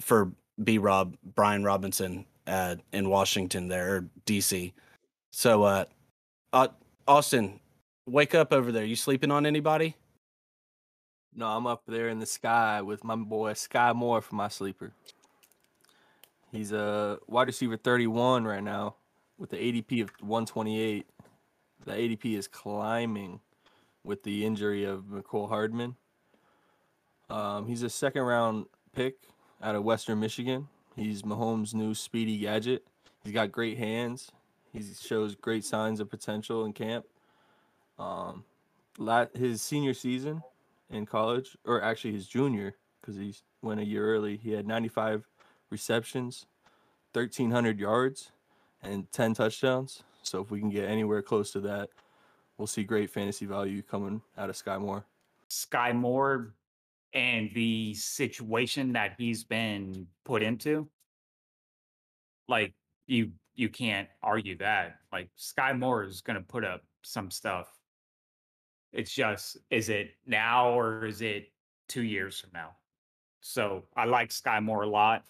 for 0.00 0.30
B 0.62 0.78
Rob, 0.78 1.16
Brian 1.34 1.64
Robinson 1.64 2.24
uh, 2.46 2.76
in 2.92 3.08
Washington 3.08 3.68
there, 3.68 3.96
or 3.96 4.04
DC. 4.26 4.72
So, 5.32 5.64
uh, 5.64 5.84
Austin, 7.06 7.58
wake 8.06 8.34
up 8.34 8.52
over 8.52 8.72
there. 8.72 8.84
You 8.84 8.96
sleeping 8.96 9.30
on 9.30 9.46
anybody? 9.46 9.96
No, 11.34 11.46
I'm 11.46 11.66
up 11.66 11.82
there 11.86 12.08
in 12.08 12.18
the 12.18 12.26
sky 12.26 12.82
with 12.82 13.04
my 13.04 13.16
boy 13.16 13.52
Skyy 13.52 13.94
Moore 13.94 14.20
for 14.20 14.34
my 14.34 14.48
sleeper. 14.48 14.92
He's 16.50 16.72
a 16.72 17.18
wide 17.26 17.46
receiver 17.46 17.76
31 17.76 18.44
right 18.44 18.62
now 18.62 18.96
with 19.36 19.50
the 19.50 19.56
ADP 19.56 20.02
of 20.02 20.10
128. 20.20 21.06
The 21.84 21.92
ADP 21.92 22.36
is 22.36 22.48
climbing 22.48 23.40
with 24.02 24.22
the 24.22 24.46
injury 24.46 24.84
of 24.84 25.04
Mecole 25.04 25.48
Hardman. 25.48 25.96
Um, 27.28 27.66
he's 27.66 27.82
a 27.82 27.90
second 27.90 28.22
round 28.22 28.66
pick 28.94 29.16
out 29.62 29.74
of 29.74 29.84
Western 29.84 30.20
Michigan. 30.20 30.68
He's 30.96 31.22
Mahomes' 31.22 31.74
new 31.74 31.94
speedy 31.94 32.38
gadget. 32.38 32.84
He's 33.22 33.34
got 33.34 33.52
great 33.52 33.76
hands. 33.76 34.32
He 34.72 34.82
shows 34.82 35.34
great 35.34 35.64
signs 35.64 36.00
of 36.00 36.08
potential 36.08 36.64
in 36.64 36.72
camp. 36.72 37.04
Um, 37.98 38.44
his 39.34 39.60
senior 39.60 39.94
season 39.94 40.42
in 40.90 41.04
college, 41.04 41.56
or 41.64 41.82
actually 41.82 42.12
his 42.12 42.26
junior, 42.26 42.74
because 43.00 43.16
he 43.16 43.34
went 43.60 43.80
a 43.80 43.84
year 43.84 44.06
early. 44.14 44.36
He 44.36 44.52
had 44.52 44.66
95 44.66 45.26
receptions, 45.70 46.46
1,300 47.12 47.78
yards, 47.78 48.32
and 48.82 49.10
10 49.12 49.34
touchdowns. 49.34 50.02
So 50.22 50.40
if 50.40 50.50
we 50.50 50.60
can 50.60 50.70
get 50.70 50.88
anywhere 50.88 51.22
close 51.22 51.50
to 51.52 51.60
that, 51.60 51.90
we'll 52.56 52.66
see 52.66 52.84
great 52.84 53.10
fantasy 53.10 53.46
value 53.46 53.82
coming 53.82 54.20
out 54.36 54.50
of 54.50 54.56
Skyy 54.56 54.80
Moore. 54.80 55.04
Skyy 55.50 55.94
Moore 55.94 56.54
and 57.14 57.50
the 57.54 57.94
situation 57.94 58.92
that 58.92 59.14
he's 59.16 59.44
been 59.44 60.06
put 60.24 60.42
into, 60.42 60.88
like 62.48 62.74
you 63.06 63.32
you 63.54 63.68
can't 63.68 64.08
argue 64.22 64.56
that. 64.58 64.98
Like 65.12 65.30
Skyy 65.38 65.78
Moore 65.78 66.04
is 66.04 66.20
gonna 66.20 66.42
put 66.42 66.64
up 66.64 66.82
some 67.02 67.30
stuff. 67.30 67.68
It's 68.92 69.12
just 69.12 69.56
is 69.70 69.88
it 69.88 70.10
now 70.26 70.70
or 70.70 71.06
is 71.06 71.22
it 71.22 71.50
two 71.88 72.02
years 72.02 72.38
from 72.40 72.50
now? 72.52 72.76
So 73.40 73.84
I 73.96 74.04
like 74.04 74.30
Skyy 74.30 74.62
Moore 74.62 74.82
a 74.82 74.88
lot. 74.88 75.24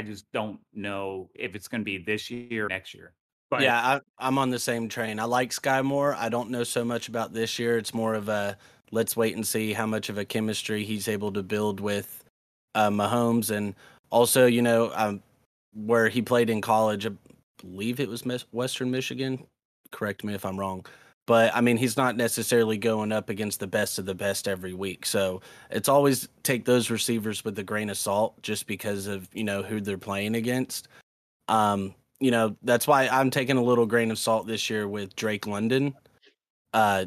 I 0.00 0.02
just 0.02 0.24
don't 0.32 0.58
know 0.72 1.28
if 1.34 1.54
it's 1.54 1.68
gonna 1.68 1.84
be 1.84 1.98
this 1.98 2.30
year 2.30 2.64
or 2.64 2.68
next 2.70 2.94
year. 2.94 3.12
But 3.50 3.60
yeah, 3.60 3.78
I, 3.78 4.00
I'm 4.18 4.38
on 4.38 4.48
the 4.48 4.58
same 4.58 4.88
train. 4.88 5.20
I 5.20 5.24
like 5.24 5.50
Skyy 5.50 5.84
Moore. 5.84 6.14
I 6.14 6.30
don't 6.30 6.48
know 6.48 6.64
so 6.64 6.86
much 6.86 7.08
about 7.08 7.34
this 7.34 7.58
year. 7.58 7.76
It's 7.76 7.92
more 7.92 8.14
of 8.14 8.30
a 8.30 8.56
let's 8.92 9.14
wait 9.14 9.36
and 9.36 9.46
see 9.46 9.74
how 9.74 9.84
much 9.84 10.08
of 10.08 10.16
a 10.16 10.24
chemistry 10.24 10.84
he's 10.84 11.06
able 11.06 11.32
to 11.32 11.42
build 11.42 11.80
with 11.80 12.24
uh, 12.74 12.88
Mahomes, 12.88 13.50
and 13.50 13.74
also, 14.08 14.46
you 14.46 14.62
know, 14.62 14.90
um, 14.94 15.22
where 15.74 16.08
he 16.08 16.22
played 16.22 16.48
in 16.48 16.62
college. 16.62 17.06
I 17.06 17.10
believe 17.60 18.00
it 18.00 18.08
was 18.08 18.24
Western 18.52 18.90
Michigan. 18.90 19.44
Correct 19.90 20.24
me 20.24 20.32
if 20.32 20.46
I'm 20.46 20.58
wrong. 20.58 20.86
But 21.30 21.54
I 21.54 21.60
mean, 21.60 21.76
he's 21.76 21.96
not 21.96 22.16
necessarily 22.16 22.76
going 22.76 23.12
up 23.12 23.28
against 23.28 23.60
the 23.60 23.68
best 23.68 24.00
of 24.00 24.04
the 24.04 24.16
best 24.16 24.48
every 24.48 24.74
week. 24.74 25.06
So 25.06 25.42
it's 25.70 25.88
always 25.88 26.28
take 26.42 26.64
those 26.64 26.90
receivers 26.90 27.44
with 27.44 27.56
a 27.60 27.62
grain 27.62 27.88
of 27.88 27.96
salt 27.96 28.42
just 28.42 28.66
because 28.66 29.06
of, 29.06 29.28
you 29.32 29.44
know, 29.44 29.62
who 29.62 29.80
they're 29.80 29.96
playing 29.96 30.34
against. 30.34 30.88
Um, 31.46 31.94
you 32.18 32.32
know, 32.32 32.56
that's 32.64 32.88
why 32.88 33.06
I'm 33.06 33.30
taking 33.30 33.58
a 33.58 33.62
little 33.62 33.86
grain 33.86 34.10
of 34.10 34.18
salt 34.18 34.48
this 34.48 34.68
year 34.68 34.88
with 34.88 35.14
Drake 35.14 35.46
London. 35.46 35.94
Uh, 36.74 37.04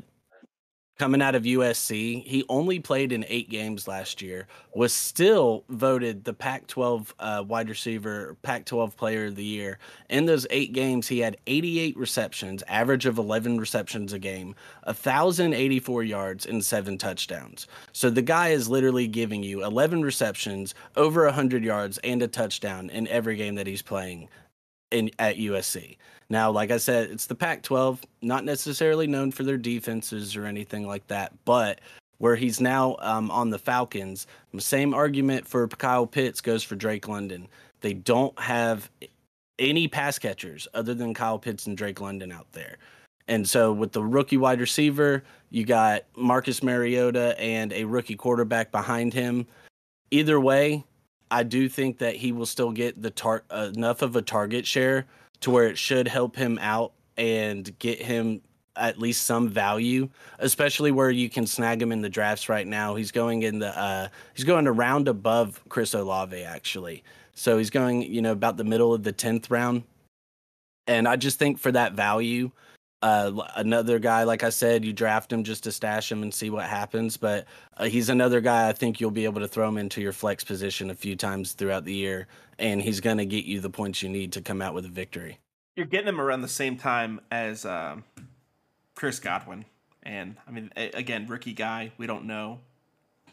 coming 0.98 1.22
out 1.22 1.36
of 1.36 1.44
USC, 1.44 2.24
he 2.24 2.44
only 2.50 2.80
played 2.80 3.12
in 3.12 3.26
eight 3.28 3.50
games 3.50 3.88
last 3.88 4.22
year, 4.22 4.48
was 4.76 4.94
still 4.94 5.64
voted 5.70 6.24
the 6.24 6.34
Pac 6.34 6.68
12 6.68 7.16
uh, 7.20 7.44
wide 7.48 7.70
receiver, 7.70 8.38
Pac 8.44 8.66
12 8.66 8.96
player 8.96 9.26
of 9.26 9.36
the 9.36 9.44
year. 9.44 9.80
In 10.10 10.26
those 10.26 10.46
eight 10.50 10.74
games, 10.74 11.08
he 11.08 11.20
had 11.20 11.38
88 11.48 11.98
receptions, 11.98 12.64
average 12.68 13.06
of 13.06 13.18
11 13.18 13.60
receptions 13.60 14.14
a 14.14 14.20
game, 14.20 14.56
1,084 14.84 16.04
yards, 16.04 16.46
and 16.46 16.64
seven 16.64 16.98
touchdowns. 16.98 17.68
So 17.91 18.10
the 18.10 18.22
guy 18.22 18.50
is 18.50 18.70
literally 18.70 19.08
giving 19.08 19.44
you 19.44 19.64
11 19.64 20.04
receptions, 20.04 20.76
over 20.96 21.26
100 21.26 21.64
yards, 21.64 21.98
and 22.00 22.22
a 22.22 22.28
touchdown 22.28 22.89
in 22.89 23.08
every 23.08 23.36
game 23.36 23.56
that 23.56 23.68
he's 23.68 23.82
playing 23.82 24.30
in 24.91 25.10
at 25.18 25.38
USC. 25.38 25.98
Now, 26.30 26.52
like 26.52 26.72
I 26.72 26.78
said, 26.78 27.10
it's 27.12 27.26
the 27.26 27.36
Pac-12, 27.36 28.00
not 28.22 28.46
necessarily 28.46 29.08
known 29.08 29.32
for 29.32 29.44
their 29.44 29.58
defenses 29.58 30.36
or 30.36 30.46
anything 30.46 30.88
like 30.88 31.06
that, 31.08 31.34
but 31.46 31.82
where 32.18 32.36
he's 32.36 32.62
now 32.62 32.96
um, 33.00 33.30
on 33.32 33.50
the 33.50 33.60
Falcons, 33.60 34.28
the 34.54 34.62
same 34.62 34.94
argument 34.94 35.48
for 35.48 35.68
Kyle 35.68 36.08
Pitts 36.08 36.42
goes 36.42 36.64
for 36.64 36.76
Drake 36.76 37.08
London. 37.08 37.48
They 37.82 37.94
don't 37.94 38.38
have 38.40 38.90
any 39.60 39.88
pass 39.88 40.18
catchers 40.18 40.68
other 40.74 40.94
than 40.94 41.14
Kyle 41.14 41.38
Pitts 41.38 41.68
and 41.68 41.78
Drake 41.78 42.00
London 42.00 42.32
out 42.32 42.52
there. 42.54 42.78
And 43.28 43.48
so 43.48 43.72
with 43.72 43.92
the 43.92 44.04
rookie 44.04 44.38
wide 44.38 44.60
receiver, 44.60 45.24
you 45.50 45.66
got 45.66 46.04
Marcus 46.16 46.64
Mariota 46.64 47.40
and 47.40 47.72
a 47.74 47.84
rookie 47.86 48.16
quarterback 48.16 48.72
behind 48.72 49.14
him. 49.14 49.46
Either 50.12 50.40
way, 50.40 50.84
I 51.32 51.44
do 51.44 51.68
think 51.70 51.98
that 52.00 52.16
he 52.16 52.32
will 52.32 52.46
still 52.46 52.72
get 52.72 53.02
the 53.02 53.12
tar- 53.12 53.44
enough 53.52 54.02
of 54.02 54.16
a 54.16 54.22
target 54.22 54.66
share 54.68 55.08
to 55.44 55.52
where 55.52 55.68
it 55.68 55.78
should 55.78 56.08
help 56.08 56.36
him 56.36 56.58
out 56.62 56.94
and 57.18 57.78
get 57.80 58.02
him 58.02 58.41
at 58.76 58.98
least 58.98 59.26
some 59.26 59.50
value, 59.50 60.10
especially 60.39 60.91
where 60.91 61.12
you 61.12 61.30
can 61.30 61.46
snag 61.46 61.82
him 61.82 61.91
in 61.91 62.02
the 62.02 62.10
drafts 62.10 62.50
right 62.50 62.66
now. 62.66 62.96
He's 62.96 63.12
going 63.12 63.44
in 63.44 63.60
the 63.60 63.78
uh, 63.78 64.08
he's 64.34 64.46
going 64.46 64.68
a 64.68 64.72
round 64.72 65.08
above 65.08 65.62
Chris 65.70 65.94
Olave 65.94 66.41
actually. 66.41 67.04
So 67.36 67.58
he's 67.58 67.70
going, 67.70 68.04
you 68.04 68.22
know, 68.22 68.32
about 68.32 68.58
the 68.58 68.64
middle 68.64 68.94
of 68.94 69.04
the 69.04 69.12
10th 69.12 69.52
round. 69.52 69.84
And 70.88 71.08
I 71.08 71.16
just 71.18 71.39
think 71.39 71.60
for 71.60 71.72
that 71.72 71.94
value, 71.94 72.52
uh, 73.04 73.45
another 73.58 73.99
guy, 73.99 74.24
like 74.24 74.43
I 74.43 74.49
said, 74.49 74.86
you 74.86 74.93
draft 74.93 75.32
him 75.32 75.43
just 75.43 75.66
to 75.66 75.74
stash 75.74 76.10
him 76.10 76.24
and 76.24 76.34
see 76.34 76.49
what 76.49 76.66
happens. 76.66 77.18
But 77.18 77.45
uh, 77.76 77.86
he's 77.86 78.08
another 78.08 78.39
guy 78.39 78.70
I 78.70 78.72
think 78.72 79.01
you'll 79.01 79.12
be 79.12 79.26
able 79.26 79.41
to 79.41 79.47
throw 79.47 79.68
him 79.68 79.78
into 79.78 80.01
your 80.01 80.14
flex 80.14 80.45
position 80.45 80.89
a 80.89 80.95
few 80.95 81.18
times 81.18 81.51
throughout 81.51 81.84
the 81.84 81.93
year, 81.93 82.28
and 82.58 82.82
he's 82.82 83.01
going 83.01 83.18
to 83.18 83.26
get 83.26 83.43
you 83.43 83.60
the 83.60 83.70
points 83.70 84.01
you 84.01 84.08
need 84.08 84.32
to 84.32 84.41
come 84.41 84.62
out 84.62 84.74
with 84.74 84.86
a 84.86 84.89
victory. 84.89 85.39
You're 85.76 85.86
getting 85.86 86.08
him 86.08 86.22
around 86.22 86.43
the 86.43 86.47
same 86.47 86.78
time 86.78 87.20
as 87.30 87.66
um, 87.66 88.06
Chris 88.95 89.20
Godwin, 89.20 89.66
and 90.04 90.38
I 90.47 90.51
mean, 90.51 90.72
again, 90.78 91.28
rookie 91.28 91.54
guy. 91.54 91.91
We 91.97 92.08
don't 92.08 92.24
know 92.24 92.60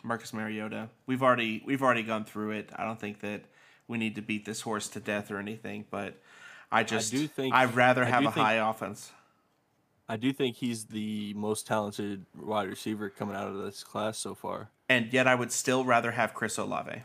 Marcus 0.02 0.32
Mariota. 0.32 0.88
We've 1.06 1.22
already 1.22 1.62
we've 1.64 1.82
already 1.82 2.02
gone 2.02 2.24
through 2.24 2.52
it. 2.52 2.70
I 2.74 2.84
don't 2.84 2.98
think 2.98 3.20
that 3.20 3.44
we 3.86 3.98
need 3.98 4.16
to 4.16 4.22
beat 4.22 4.44
this 4.44 4.62
horse 4.62 4.88
to 4.88 5.00
death 5.00 5.30
or 5.30 5.38
anything, 5.38 5.84
but 5.92 6.14
I 6.72 6.82
just 6.82 7.14
I 7.14 7.18
do 7.18 7.28
think 7.28 7.54
I'd 7.54 7.76
rather 7.76 8.04
have 8.04 8.24
a 8.24 8.32
think, 8.32 8.44
high 8.44 8.54
offense. 8.54 9.12
I 10.10 10.16
do 10.16 10.32
think 10.32 10.56
he's 10.56 10.86
the 10.86 11.32
most 11.34 11.66
talented 11.66 12.26
wide 12.36 12.68
receiver 12.68 13.08
coming 13.08 13.36
out 13.36 13.46
of 13.46 13.56
this 13.58 13.84
class 13.84 14.18
so 14.18 14.34
far. 14.34 14.68
And 14.88 15.12
yet 15.12 15.26
I 15.26 15.34
would 15.34 15.52
still 15.52 15.84
rather 15.84 16.10
have 16.10 16.34
Chris 16.34 16.58
Olave. 16.58 17.02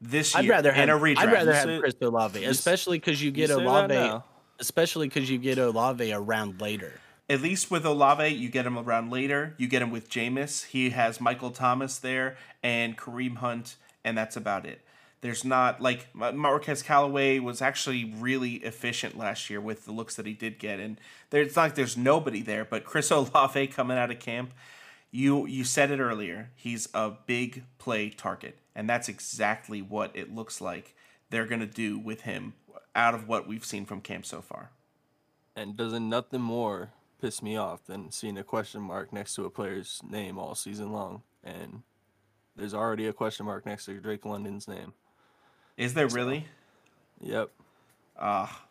This 0.00 0.34
year 0.34 0.44
I'd 0.44 0.48
rather 0.48 0.72
have, 0.72 0.84
in 0.84 0.90
a 0.90 0.98
redraft. 0.98 1.18
I'd 1.18 1.32
rather 1.32 1.52
have 1.52 1.80
Chris 1.80 1.94
Olave, 2.00 2.44
especially 2.44 2.98
because 2.98 3.22
you 3.22 3.30
get 3.30 3.50
you 3.50 3.58
Olave 3.58 4.22
especially 4.60 5.08
because 5.08 5.28
you 5.28 5.38
get 5.38 5.58
Olave 5.58 6.12
around 6.12 6.60
later. 6.60 7.00
At 7.28 7.40
least 7.40 7.70
with 7.70 7.84
Olave, 7.84 8.28
you 8.28 8.48
get 8.48 8.66
him 8.66 8.78
around 8.78 9.10
later. 9.10 9.54
You 9.56 9.68
get 9.68 9.82
him 9.82 9.90
with 9.90 10.10
Jameis. 10.10 10.66
He 10.66 10.90
has 10.90 11.20
Michael 11.20 11.50
Thomas 11.50 11.98
there 11.98 12.36
and 12.62 12.96
Kareem 12.96 13.36
Hunt 13.36 13.76
and 14.04 14.16
that's 14.16 14.36
about 14.36 14.66
it. 14.66 14.80
There's 15.22 15.44
not 15.44 15.82
like 15.82 16.06
Marquez 16.14 16.82
Callaway 16.82 17.40
was 17.40 17.60
actually 17.60 18.14
really 18.18 18.54
efficient 18.54 19.18
last 19.18 19.50
year 19.50 19.60
with 19.60 19.84
the 19.84 19.92
looks 19.92 20.16
that 20.16 20.24
he 20.24 20.32
did 20.32 20.58
get, 20.58 20.80
and 20.80 20.98
there's 21.28 21.56
not 21.56 21.62
like 21.62 21.74
there's 21.74 21.96
nobody 21.96 22.40
there. 22.40 22.64
But 22.64 22.84
Chris 22.84 23.10
Olave 23.10 23.66
coming 23.68 23.98
out 23.98 24.10
of 24.10 24.18
camp, 24.18 24.54
you 25.10 25.46
you 25.46 25.64
said 25.64 25.90
it 25.90 26.00
earlier. 26.00 26.50
He's 26.56 26.88
a 26.94 27.12
big 27.26 27.64
play 27.78 28.08
target, 28.08 28.58
and 28.74 28.88
that's 28.88 29.08
exactly 29.08 29.82
what 29.82 30.10
it 30.14 30.34
looks 30.34 30.60
like 30.60 30.94
they're 31.28 31.46
gonna 31.46 31.66
do 31.66 31.98
with 31.98 32.22
him 32.22 32.54
out 32.94 33.14
of 33.14 33.28
what 33.28 33.46
we've 33.46 33.64
seen 33.64 33.84
from 33.84 34.00
camp 34.00 34.24
so 34.24 34.40
far. 34.40 34.70
And 35.54 35.76
doesn't 35.76 36.08
nothing 36.08 36.40
more 36.40 36.92
piss 37.20 37.42
me 37.42 37.56
off 37.56 37.84
than 37.84 38.10
seeing 38.10 38.38
a 38.38 38.44
question 38.44 38.80
mark 38.80 39.12
next 39.12 39.34
to 39.34 39.44
a 39.44 39.50
player's 39.50 40.00
name 40.08 40.38
all 40.38 40.54
season 40.54 40.92
long, 40.92 41.22
and 41.44 41.82
there's 42.56 42.74
already 42.74 43.06
a 43.06 43.12
question 43.12 43.46
mark 43.46 43.66
next 43.66 43.84
to 43.84 44.00
Drake 44.00 44.24
London's 44.24 44.66
name. 44.66 44.94
Is 45.80 45.94
there 45.94 46.08
really? 46.08 46.44
Yep. 47.22 47.50
Ah, 48.18 48.44
uh, 48.44 48.66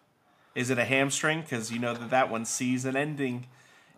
is 0.53 0.70
it 0.70 0.78
a 0.78 0.86
hamstring? 0.86 1.41
Because 1.41 1.72
you 1.72 1.80
know 1.80 1.95
that 1.95 2.12
that 2.12 2.30
one's 2.30 2.49
season 2.49 2.95
ending. 2.95 3.47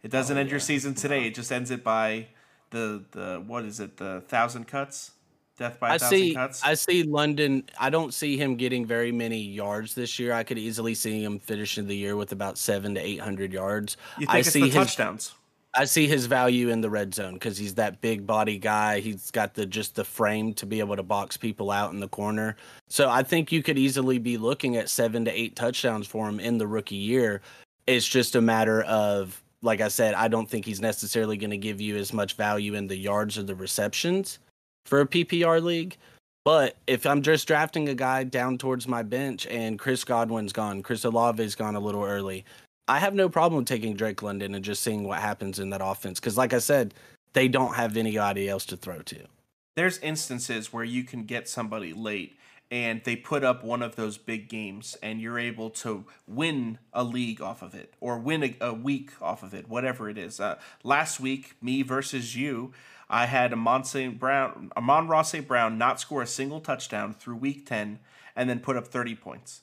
It 0.01 0.11
doesn't 0.11 0.37
oh, 0.37 0.39
end 0.39 0.47
yeah. 0.47 0.53
your 0.53 0.59
season 0.61 0.93
today. 0.93 1.27
It 1.27 1.35
just 1.35 1.51
ends 1.51 1.71
it 1.71 1.83
by 1.83 2.27
the 2.69 3.03
the 3.11 3.43
what 3.45 3.65
is 3.65 3.81
it? 3.81 3.97
The 3.97 4.21
thousand 4.29 4.69
cuts. 4.69 5.11
Death 5.57 5.77
by 5.77 5.89
I 5.89 5.97
see. 5.97 6.35
Cuts. 6.35 6.63
I 6.63 6.73
see 6.73 7.03
London. 7.03 7.65
I 7.77 7.89
don't 7.89 8.13
see 8.13 8.37
him 8.37 8.55
getting 8.55 8.85
very 8.85 9.11
many 9.11 9.41
yards 9.41 9.93
this 9.93 10.17
year. 10.17 10.31
I 10.31 10.45
could 10.45 10.57
easily 10.57 10.95
see 10.95 11.21
him 11.21 11.37
finishing 11.37 11.87
the 11.87 11.97
year 11.97 12.15
with 12.15 12.31
about 12.31 12.57
seven 12.57 12.95
to 12.95 13.01
eight 13.01 13.19
hundred 13.19 13.51
yards. 13.51 13.97
You 14.17 14.25
think 14.25 14.35
I 14.35 14.39
it's 14.39 14.51
see 14.51 14.61
the 14.61 14.65
his, 14.67 14.75
touchdowns? 14.75 15.35
I 15.73 15.85
see 15.85 16.05
his 16.05 16.25
value 16.25 16.69
in 16.69 16.81
the 16.81 16.89
red 16.89 17.13
zone 17.13 17.35
because 17.35 17.57
he's 17.57 17.75
that 17.75 18.01
big 18.01 18.27
body 18.27 18.57
guy. 18.57 18.99
He's 18.99 19.31
got 19.31 19.53
the 19.53 19.65
just 19.65 19.95
the 19.95 20.03
frame 20.03 20.53
to 20.55 20.65
be 20.65 20.79
able 20.79 20.97
to 20.97 21.03
box 21.03 21.37
people 21.37 21.71
out 21.71 21.93
in 21.93 22.01
the 22.01 22.09
corner. 22.09 22.57
So 22.89 23.09
I 23.09 23.23
think 23.23 23.51
you 23.51 23.63
could 23.63 23.77
easily 23.77 24.17
be 24.17 24.37
looking 24.37 24.75
at 24.75 24.89
seven 24.89 25.23
to 25.25 25.31
eight 25.31 25.55
touchdowns 25.55 26.07
for 26.07 26.27
him 26.27 26.39
in 26.41 26.57
the 26.57 26.67
rookie 26.67 26.95
year. 26.95 27.41
It's 27.87 28.07
just 28.07 28.35
a 28.35 28.41
matter 28.41 28.81
of, 28.83 29.41
like 29.61 29.79
I 29.79 29.87
said, 29.87 30.13
I 30.13 30.27
don't 30.27 30.49
think 30.49 30.65
he's 30.65 30.81
necessarily 30.81 31.37
going 31.37 31.51
to 31.51 31.57
give 31.57 31.79
you 31.79 31.95
as 31.95 32.11
much 32.11 32.35
value 32.35 32.73
in 32.73 32.87
the 32.87 32.97
yards 32.97 33.37
or 33.37 33.43
the 33.43 33.55
receptions 33.55 34.39
for 34.85 34.99
a 34.99 35.07
PPR 35.07 35.63
league. 35.63 35.95
But 36.43 36.75
if 36.87 37.05
I'm 37.05 37.21
just 37.21 37.47
drafting 37.47 37.87
a 37.87 37.95
guy 37.95 38.23
down 38.23 38.57
towards 38.57 38.87
my 38.87 39.03
bench 39.03 39.45
and 39.47 39.77
Chris 39.77 40.03
Godwin's 40.03 40.51
gone, 40.51 40.81
Chris 40.81 41.05
Olave's 41.05 41.55
gone 41.55 41.75
a 41.75 41.79
little 41.79 42.03
early, 42.03 42.45
I 42.91 42.99
have 42.99 43.13
no 43.13 43.29
problem 43.29 43.63
taking 43.63 43.95
Drake 43.95 44.21
London 44.21 44.53
and 44.53 44.65
just 44.65 44.83
seeing 44.83 45.05
what 45.05 45.19
happens 45.19 45.59
in 45.59 45.69
that 45.69 45.79
offense. 45.81 46.19
Because, 46.19 46.35
like 46.35 46.51
I 46.51 46.59
said, 46.59 46.93
they 47.31 47.47
don't 47.47 47.75
have 47.75 47.95
anybody 47.95 48.49
else 48.49 48.65
to 48.65 48.75
throw 48.75 49.01
to. 49.03 49.27
There's 49.77 49.97
instances 49.99 50.73
where 50.73 50.83
you 50.83 51.05
can 51.05 51.23
get 51.23 51.47
somebody 51.47 51.93
late 51.93 52.37
and 52.69 53.01
they 53.05 53.15
put 53.15 53.45
up 53.45 53.63
one 53.63 53.81
of 53.81 53.95
those 53.95 54.17
big 54.17 54.49
games 54.49 54.97
and 55.01 55.21
you're 55.21 55.39
able 55.39 55.69
to 55.69 56.03
win 56.27 56.79
a 56.91 57.05
league 57.05 57.41
off 57.41 57.61
of 57.61 57.75
it 57.75 57.93
or 58.01 58.19
win 58.19 58.43
a, 58.43 58.57
a 58.59 58.73
week 58.73 59.11
off 59.21 59.41
of 59.41 59.53
it, 59.53 59.69
whatever 59.69 60.09
it 60.09 60.17
is. 60.17 60.41
Uh, 60.41 60.57
last 60.83 61.21
week, 61.21 61.55
me 61.61 61.83
versus 61.83 62.35
you, 62.35 62.73
I 63.09 63.27
had 63.27 63.53
Amon 63.53 63.85
St. 63.85 64.19
Brown, 64.19 64.69
Amon-Ra 64.75 65.21
St. 65.21 65.47
Brown 65.47 65.77
not 65.77 66.01
score 66.01 66.23
a 66.23 66.27
single 66.27 66.59
touchdown 66.59 67.13
through 67.13 67.37
week 67.37 67.65
10 67.65 67.99
and 68.35 68.49
then 68.49 68.59
put 68.59 68.75
up 68.75 68.87
30 68.87 69.15
points. 69.15 69.61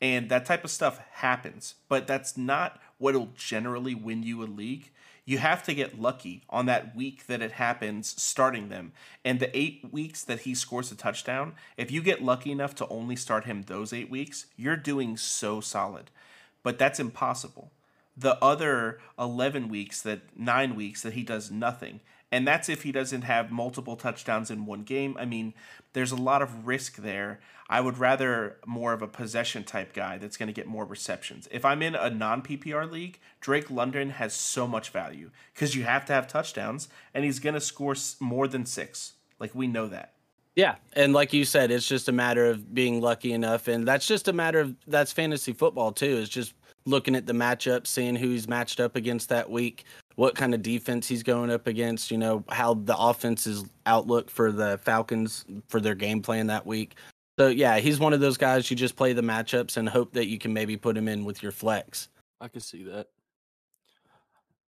And 0.00 0.28
that 0.28 0.46
type 0.46 0.64
of 0.64 0.70
stuff 0.70 1.00
happens, 1.12 1.74
but 1.88 2.06
that's 2.06 2.36
not 2.36 2.80
what'll 2.98 3.30
generally 3.36 3.94
win 3.94 4.22
you 4.22 4.42
a 4.42 4.46
league. 4.46 4.90
You 5.24 5.38
have 5.38 5.62
to 5.64 5.74
get 5.74 6.00
lucky 6.00 6.42
on 6.48 6.66
that 6.66 6.96
week 6.96 7.26
that 7.26 7.42
it 7.42 7.52
happens 7.52 8.14
starting 8.20 8.70
them. 8.70 8.92
And 9.24 9.40
the 9.40 9.54
eight 9.56 9.86
weeks 9.92 10.24
that 10.24 10.40
he 10.40 10.54
scores 10.54 10.90
a 10.90 10.94
touchdown, 10.94 11.54
if 11.76 11.90
you 11.90 12.00
get 12.00 12.22
lucky 12.22 12.50
enough 12.50 12.74
to 12.76 12.88
only 12.88 13.14
start 13.16 13.44
him 13.44 13.62
those 13.62 13.92
eight 13.92 14.08
weeks, 14.08 14.46
you're 14.56 14.76
doing 14.76 15.16
so 15.18 15.60
solid. 15.60 16.10
But 16.62 16.78
that's 16.78 16.98
impossible. 16.98 17.72
The 18.16 18.42
other 18.42 19.00
11 19.18 19.68
weeks, 19.68 20.00
that 20.02 20.20
nine 20.36 20.74
weeks 20.74 21.02
that 21.02 21.12
he 21.12 21.22
does 21.22 21.50
nothing, 21.50 22.00
and 22.30 22.46
that's 22.46 22.68
if 22.68 22.82
he 22.82 22.92
doesn't 22.92 23.22
have 23.22 23.50
multiple 23.50 23.96
touchdowns 23.96 24.50
in 24.50 24.66
one 24.66 24.82
game. 24.82 25.16
I 25.18 25.24
mean, 25.24 25.54
there's 25.92 26.12
a 26.12 26.16
lot 26.16 26.42
of 26.42 26.66
risk 26.66 26.96
there. 26.96 27.40
I 27.70 27.80
would 27.80 27.98
rather 27.98 28.58
more 28.66 28.92
of 28.92 29.02
a 29.02 29.08
possession 29.08 29.64
type 29.64 29.92
guy 29.92 30.18
that's 30.18 30.36
going 30.36 30.46
to 30.46 30.52
get 30.52 30.66
more 30.66 30.84
receptions. 30.84 31.48
If 31.50 31.64
I'm 31.64 31.82
in 31.82 31.94
a 31.94 32.10
non 32.10 32.42
PPR 32.42 32.90
league, 32.90 33.18
Drake 33.40 33.70
London 33.70 34.10
has 34.10 34.32
so 34.34 34.66
much 34.66 34.90
value 34.90 35.30
because 35.54 35.74
you 35.74 35.84
have 35.84 36.04
to 36.06 36.12
have 36.12 36.26
touchdowns 36.28 36.88
and 37.14 37.24
he's 37.24 37.40
going 37.40 37.54
to 37.54 37.60
score 37.60 37.94
more 38.20 38.48
than 38.48 38.64
six. 38.66 39.14
Like, 39.38 39.54
we 39.54 39.66
know 39.66 39.86
that. 39.88 40.14
Yeah, 40.58 40.74
and 40.94 41.12
like 41.12 41.32
you 41.32 41.44
said, 41.44 41.70
it's 41.70 41.86
just 41.86 42.08
a 42.08 42.12
matter 42.12 42.46
of 42.46 42.74
being 42.74 43.00
lucky 43.00 43.32
enough, 43.32 43.68
and 43.68 43.86
that's 43.86 44.08
just 44.08 44.26
a 44.26 44.32
matter 44.32 44.58
of 44.58 44.74
that's 44.88 45.12
fantasy 45.12 45.52
football 45.52 45.92
too. 45.92 46.16
Is 46.16 46.28
just 46.28 46.52
looking 46.84 47.14
at 47.14 47.26
the 47.26 47.32
matchup, 47.32 47.86
seeing 47.86 48.16
who 48.16 48.30
he's 48.30 48.48
matched 48.48 48.80
up 48.80 48.96
against 48.96 49.28
that 49.28 49.48
week, 49.48 49.84
what 50.18 50.34
kind 50.34 50.52
of 50.52 50.62
defense 50.62 51.06
he's 51.06 51.22
going 51.22 51.48
up 51.48 51.68
against, 51.68 52.10
you 52.10 52.18
know, 52.18 52.42
how 52.48 52.74
the 52.74 52.96
offense's 52.98 53.64
outlook 53.86 54.28
for 54.28 54.50
the 54.50 54.76
Falcons 54.78 55.44
for 55.68 55.80
their 55.80 55.94
game 55.94 56.22
plan 56.22 56.48
that 56.48 56.66
week. 56.66 56.96
So 57.38 57.46
yeah, 57.46 57.78
he's 57.78 58.00
one 58.00 58.12
of 58.12 58.18
those 58.18 58.36
guys 58.36 58.68
you 58.68 58.76
just 58.76 58.96
play 58.96 59.12
the 59.12 59.22
matchups 59.22 59.76
and 59.76 59.88
hope 59.88 60.12
that 60.14 60.26
you 60.26 60.36
can 60.36 60.52
maybe 60.52 60.76
put 60.76 60.96
him 60.96 61.06
in 61.06 61.24
with 61.24 61.40
your 61.40 61.52
flex. 61.52 62.08
I 62.40 62.48
can 62.48 62.60
see 62.60 62.82
that. 62.82 63.06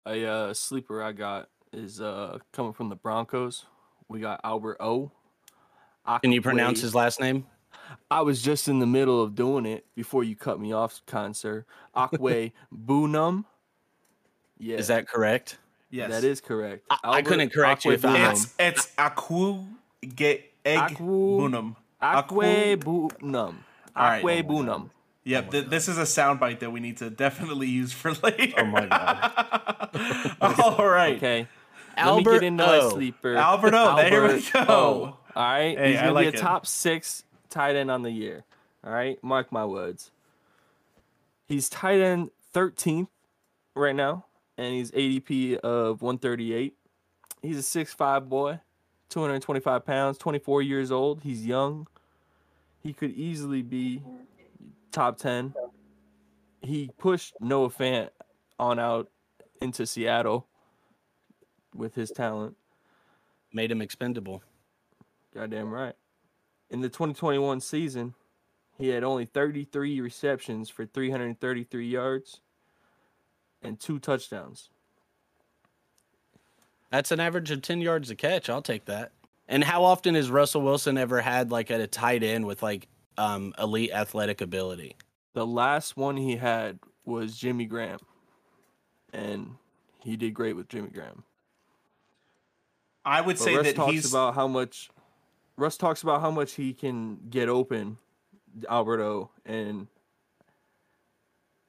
A 0.07 0.25
uh, 0.25 0.55
sleeper 0.55 1.03
I 1.03 1.11
got 1.11 1.49
is 1.73 2.01
uh, 2.01 2.39
coming 2.53 2.73
from 2.73 2.89
the 2.89 2.95
Broncos. 2.95 3.67
We 4.07 4.21
got 4.21 4.41
Albert 4.45 4.77
O. 4.79 5.11
Akwe. 6.07 6.23
Can 6.23 6.31
you 6.31 6.43
pronounce 6.43 6.81
his 6.81 6.95
last 6.95 7.19
name? 7.19 7.45
I 8.09 8.21
was 8.21 8.41
just 8.41 8.69
in 8.69 8.79
the 8.79 8.87
middle 8.87 9.21
of 9.21 9.35
doing 9.35 9.67
it 9.67 9.85
before 9.97 10.23
you 10.23 10.37
cut 10.37 10.61
me 10.61 10.73
off, 10.73 11.03
kind 11.07 11.37
sir. 11.37 11.67
Akwe 11.97 12.53
Bunum. 12.73 13.47
Yeah. 14.61 14.77
Is 14.77 14.89
that 14.89 15.09
correct? 15.09 15.59
Yes. 15.91 16.11
That 16.11 16.25
is 16.25 16.41
correct. 16.41 16.85
I, 16.91 16.99
I 17.05 17.23
couldn't 17.23 17.53
correct 17.53 17.85
you 17.85 17.93
if 17.93 18.05
I 18.05 18.31
It's 18.31 18.55
it's 18.59 18.87
Akwu 18.97 19.67
get 20.15 20.45
egg 20.65 20.99
bunum. 20.99 21.77
Akwe 22.01 22.79
bunum. 22.83 23.65
Akwe 23.97 24.47
bunum. 24.47 24.91
Yep, 25.25 25.45
oh 25.49 25.51
th- 25.51 25.67
this 25.67 25.89
is 25.89 25.99
a 25.99 26.03
soundbite 26.03 26.61
that 26.61 26.71
we 26.71 26.81
need 26.81 26.97
to 26.99 27.11
definitely 27.11 27.69
use 27.69 27.93
for 27.93 28.13
later. 28.23 28.55
Oh 28.59 28.65
my 28.65 28.87
god! 28.87 30.37
All 30.79 30.87
right. 30.89 31.17
Okay. 31.17 31.47
Albert 31.97 32.31
Let 32.31 32.35
me 32.35 32.41
get 32.41 32.47
into 32.47 32.65
o. 32.65 32.85
my 32.89 32.91
sleeper. 32.95 33.37
Albert 33.37 33.75
O. 33.75 33.77
Albert 33.77 34.11
there 34.11 34.23
we 34.23 34.51
go. 34.53 34.61
O. 34.69 35.17
All 35.37 35.43
right. 35.43 35.77
Hey, 35.77 35.91
He's 35.93 36.01
gonna 36.01 36.13
like 36.13 36.33
be 36.33 36.37
a 36.37 36.41
it. 36.41 36.43
top 36.43 36.67
six 36.67 37.25
tight 37.51 37.77
end 37.77 37.91
on 37.91 38.03
the 38.03 38.11
year. 38.11 38.45
All 38.85 38.93
right. 38.93 39.23
Mark 39.23 39.53
my 39.53 39.65
words. 39.67 40.11
He's 41.47 41.69
tight 41.69 42.01
end 42.01 42.31
13th 42.55 43.09
right 43.75 43.95
now, 43.95 44.25
and 44.61 44.75
he's 44.75 44.91
ADP 44.91 45.57
of 45.57 46.03
138. 46.03 46.75
He's 47.41 47.59
a 47.59 47.85
6'5 47.85 48.29
boy, 48.29 48.61
225 49.09 49.87
pounds, 49.87 50.19
24 50.19 50.61
years 50.61 50.93
old. 50.93 51.23
He's 51.23 51.47
young. 51.47 51.87
He 52.83 52.93
could 52.93 53.13
easily 53.13 53.63
be 53.63 54.03
top 54.93 55.17
10. 55.17 55.55
He 56.61 56.91
pushed 56.99 57.35
Noah 57.41 57.71
Fant 57.71 58.11
on 58.59 58.79
out 58.79 59.09
into 59.63 59.87
Seattle 59.87 60.47
with 61.75 61.95
his 61.95 62.11
talent. 62.11 62.55
Made 63.55 63.73
him 63.73 63.81
expendable. 63.81 64.43
Goddamn 65.35 65.73
right. 65.73 65.95
In 66.69 66.83
the 66.83 66.91
2021 66.91 67.61
season, 67.61 68.15
he 68.77 68.89
had 68.89 69.05
only 69.05 69.25
33 69.25 70.03
receptions 70.03 70.69
for 70.69 70.85
333 70.85 71.89
yards 71.89 72.43
and 73.63 73.79
two 73.79 73.99
touchdowns. 73.99 74.71
That's 76.91 77.13
an 77.13 77.21
average 77.21 77.51
of 77.51 77.63
10 77.63 77.81
yards 77.81 78.11
a 78.11 78.17
catch. 78.17 78.51
I'll 78.51 78.63
take 78.63 78.87
that. 78.87 79.13
And 79.49 79.65
how 79.65 79.85
often 79.85 80.15
has 80.15 80.31
Russell 80.31 80.63
Wilson 80.63 80.97
ever 80.99 81.21
had 81.21 81.51
like 81.51 81.71
at 81.71 81.81
a 81.81 81.87
tight 81.87 82.23
end 82.23 82.47
with 82.47 82.63
like 82.63 82.89
um 83.19 83.55
elite 83.59 83.91
athletic 83.93 84.41
ability? 84.41 84.97
The 85.35 85.47
last 85.47 85.97
one 85.97 86.17
he 86.17 86.37
had 86.37 86.79
was 87.05 87.37
Jimmy 87.37 87.67
Graham. 87.67 87.99
And 89.13 89.57
he 90.01 90.17
did 90.17 90.35
great 90.35 90.55
with 90.57 90.69
Jimmy 90.69 90.91
Graham. 90.91 91.25
I 93.05 93.21
would 93.21 93.37
But 93.37 93.45
say 93.45 93.57
Russ 93.57 93.67
that 93.67 93.77
talks 93.77 93.93
he's 93.93 94.11
about 94.11 94.35
how 94.35 94.47
much 94.47 94.91
Russ 95.57 95.77
talks 95.77 96.03
about 96.03 96.21
how 96.21 96.31
much 96.31 96.53
he 96.53 96.73
can 96.73 97.19
get 97.29 97.49
open 97.49 97.99
Albert 98.69 99.01
O 99.01 99.31
and 99.45 99.87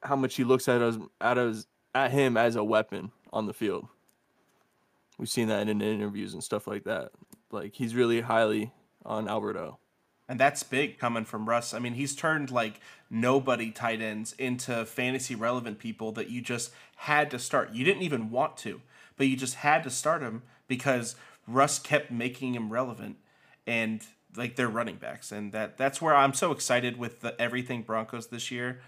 how 0.04 0.16
much 0.16 0.36
he 0.36 0.44
looks 0.44 0.68
at 0.68 0.82
us 0.82 0.98
at 1.20 1.38
us 1.38 1.68
at 1.94 2.12
him 2.12 2.38
as 2.38 2.56
a 2.56 2.64
weapon 2.64 3.12
on 3.32 3.46
the 3.48 3.54
field. 3.54 3.88
We've 5.18 5.30
seen 5.30 5.50
that 5.50 5.68
in 5.68 5.82
interviews 5.82 6.34
and 6.34 6.44
stuff 6.44 6.68
like 6.68 6.84
that. 6.86 7.12
Like 7.52 7.76
he's 7.76 7.96
really 7.96 8.22
highly 8.22 8.72
on 9.06 9.28
Albert 9.28 9.58
O. 9.58 9.78
And 10.28 10.40
that's 10.40 10.64
big 10.64 10.98
coming 10.98 11.26
from 11.26 11.50
Russ. 11.50 11.74
I 11.74 11.80
mean, 11.80 11.94
he's 11.94 12.16
turned 12.16 12.52
like 12.52 12.80
nobody 13.10 13.70
tight 13.70 14.02
ends 14.02 14.34
into 14.40 14.86
fantasy 14.86 15.36
relevant 15.36 15.78
people 15.78 16.14
that 16.14 16.30
you 16.30 16.42
just 16.42 16.72
had 16.96 17.30
to 17.32 17.40
start. 17.40 17.74
You 17.74 17.84
didn't 17.84 18.04
even 18.04 18.32
want 18.32 18.56
to, 18.58 18.82
but 19.18 19.28
you 19.28 19.36
just 19.36 19.56
had 19.56 19.84
to 19.84 19.90
start 19.90 20.22
him 20.22 20.44
because 20.68 21.16
Russ 21.48 21.80
kept 21.80 22.12
making 22.12 22.56
him 22.56 22.72
relevant 22.72 23.18
and 23.68 24.06
like 24.38 24.56
they're 24.56 24.70
running 24.70 24.96
backs. 24.96 25.32
And 25.32 25.52
that 25.52 25.78
that's 25.78 26.02
where 26.02 26.16
I'm 26.16 26.34
so 26.34 26.52
excited 26.52 26.98
with 26.98 27.20
the, 27.20 27.40
everything 27.40 27.82
Broncos 27.82 28.28
this 28.28 28.52
year. 28.52 28.80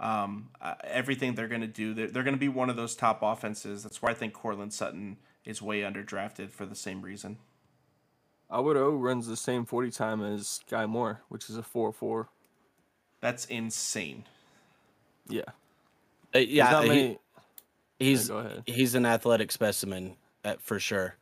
Um, 0.00 0.48
uh, 0.62 0.74
everything 0.82 1.34
they're 1.34 1.46
going 1.48 1.60
to 1.60 1.66
do, 1.66 1.92
they're, 1.92 2.06
they're 2.08 2.22
going 2.22 2.34
to 2.34 2.40
be 2.40 2.48
one 2.48 2.70
of 2.70 2.76
those 2.76 2.96
top 2.96 3.20
offenses. 3.22 3.82
That's 3.82 4.00
why 4.00 4.10
I 4.10 4.14
think 4.14 4.32
Courtland 4.32 4.72
Sutton 4.72 5.18
is 5.44 5.60
way 5.60 5.80
underdrafted 5.82 6.50
for 6.52 6.64
the 6.64 6.74
same 6.74 7.02
reason. 7.02 7.36
Albert 8.50 8.78
O 8.78 8.90
runs 8.96 9.26
the 9.26 9.36
same 9.36 9.64
40 9.66 9.90
time 9.90 10.24
as 10.24 10.60
Skyy 10.68 10.88
Moore, 10.88 11.20
which 11.28 11.50
is 11.50 11.56
a 11.58 11.62
4-4. 11.62 12.26
That's 13.20 13.44
insane. 13.44 14.24
Yeah. 15.28 15.42
Uh, 16.34 16.38
yeah, 16.38 16.82
he- 16.82 16.88
many- 16.88 17.18
he's 17.98 18.28
go 18.28 18.38
ahead. 18.38 18.62
he's 18.66 18.94
an 18.94 19.04
athletic 19.04 19.52
specimen 19.52 20.16
uh, 20.44 20.54
for 20.58 20.78
sure. 20.80 21.16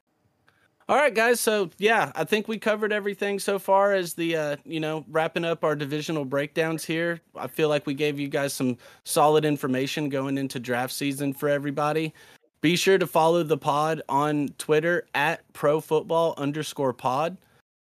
All 0.88 0.96
right, 0.96 1.14
guys. 1.14 1.38
So 1.38 1.68
yeah, 1.76 2.12
I 2.14 2.24
think 2.24 2.48
we 2.48 2.58
covered 2.58 2.94
everything 2.94 3.38
so 3.38 3.58
far 3.58 3.92
as 3.92 4.14
the 4.14 4.36
uh, 4.36 4.56
you 4.64 4.80
know 4.80 5.04
wrapping 5.08 5.44
up 5.44 5.62
our 5.62 5.76
divisional 5.76 6.24
breakdowns 6.24 6.82
here. 6.82 7.20
I 7.36 7.46
feel 7.46 7.68
like 7.68 7.86
we 7.86 7.92
gave 7.92 8.18
you 8.18 8.28
guys 8.28 8.54
some 8.54 8.78
solid 9.04 9.44
information 9.44 10.08
going 10.08 10.38
into 10.38 10.58
draft 10.58 10.94
season 10.94 11.34
for 11.34 11.50
everybody. 11.50 12.14
Be 12.62 12.74
sure 12.74 12.96
to 12.96 13.06
follow 13.06 13.42
the 13.42 13.58
pod 13.58 14.00
on 14.08 14.48
Twitter 14.56 15.06
at 15.14 15.52
pro 15.52 15.80
football 15.80 16.32
underscore 16.38 16.94
pod. 16.94 17.36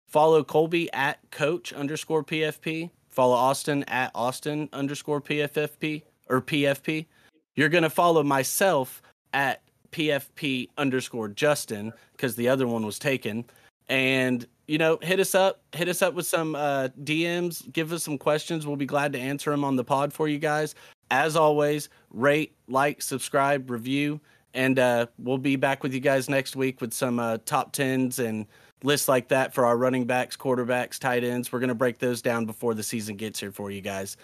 Follow 0.09 0.43
Colby 0.43 0.93
at 0.93 1.19
coach 1.31 1.73
underscore 1.73 2.25
PFP. 2.25 2.91
Follow 3.09 3.37
Austin 3.37 3.85
at 3.85 4.11
Austin 4.15 4.69
underscore 4.73 5.21
PFFP 5.21 6.03
or 6.29 6.43
PFP. 6.43 7.07
You're 7.55 7.69
going 7.69 7.83
to 7.83 7.91
follow 7.91 8.23
myself 8.23 9.03
at 9.33 9.63
PFP 9.93 10.69
underscore 10.79 11.29
Justin 11.29 11.93
because 12.13 12.37
the 12.37 12.49
other 12.49 12.67
one 12.67 12.85
was 12.85 12.99
taken. 12.99 13.45
And, 13.89 14.47
you 14.67 14.79
know, 14.79 14.99
hit 15.01 15.19
us 15.19 15.35
up, 15.35 15.63
hit 15.73 15.89
us 15.89 16.03
up 16.03 16.15
with 16.15 16.27
some 16.27 16.55
uh, 16.55 16.89
DMs, 17.03 17.71
give 17.73 17.93
us 17.93 18.05
some 18.05 18.19
questions. 18.19 18.67
We'll 18.67 18.77
be 18.77 18.87
glad 18.87 19.13
to 19.15 19.19
answer 19.19 19.51
them 19.51 19.65
on 19.65 19.77
the 19.77 19.85
pod 19.85 20.13
for 20.13 20.29
you 20.29 20.39
guys. 20.39 20.75
As 21.11 21.37
always, 21.37 21.89
rate, 22.11 22.55
like, 22.69 23.01
subscribe, 23.01 23.71
review, 23.71 24.21
and 24.53 24.79
uh, 24.79 25.07
we'll 25.19 25.39
be 25.39 25.57
back 25.57 25.83
with 25.83 25.95
you 25.95 26.01
guys 26.01 26.29
next 26.29 26.55
week 26.55 26.81
with 26.81 26.93
some 26.93 27.19
uh, 27.19 27.39
top 27.47 27.73
tens 27.73 28.19
and 28.19 28.47
lists 28.83 29.09
like 29.09 29.29
that 29.29 29.55
for 29.55 29.65
our 29.65 29.77
running 29.77 30.05
backs, 30.05 30.37
quarterbacks, 30.37 30.99
tight 30.99 31.25
ends. 31.25 31.51
We're 31.51 31.61
to 31.61 31.75
break 31.75 31.99
those 31.99 32.23
down 32.23 32.45
before 32.45 32.75
the 32.75 32.83
season 32.83 33.17
gets 33.17 33.41
here 33.41 33.53
for 33.53 33.71
you 33.71 33.81
guys. 33.81 34.17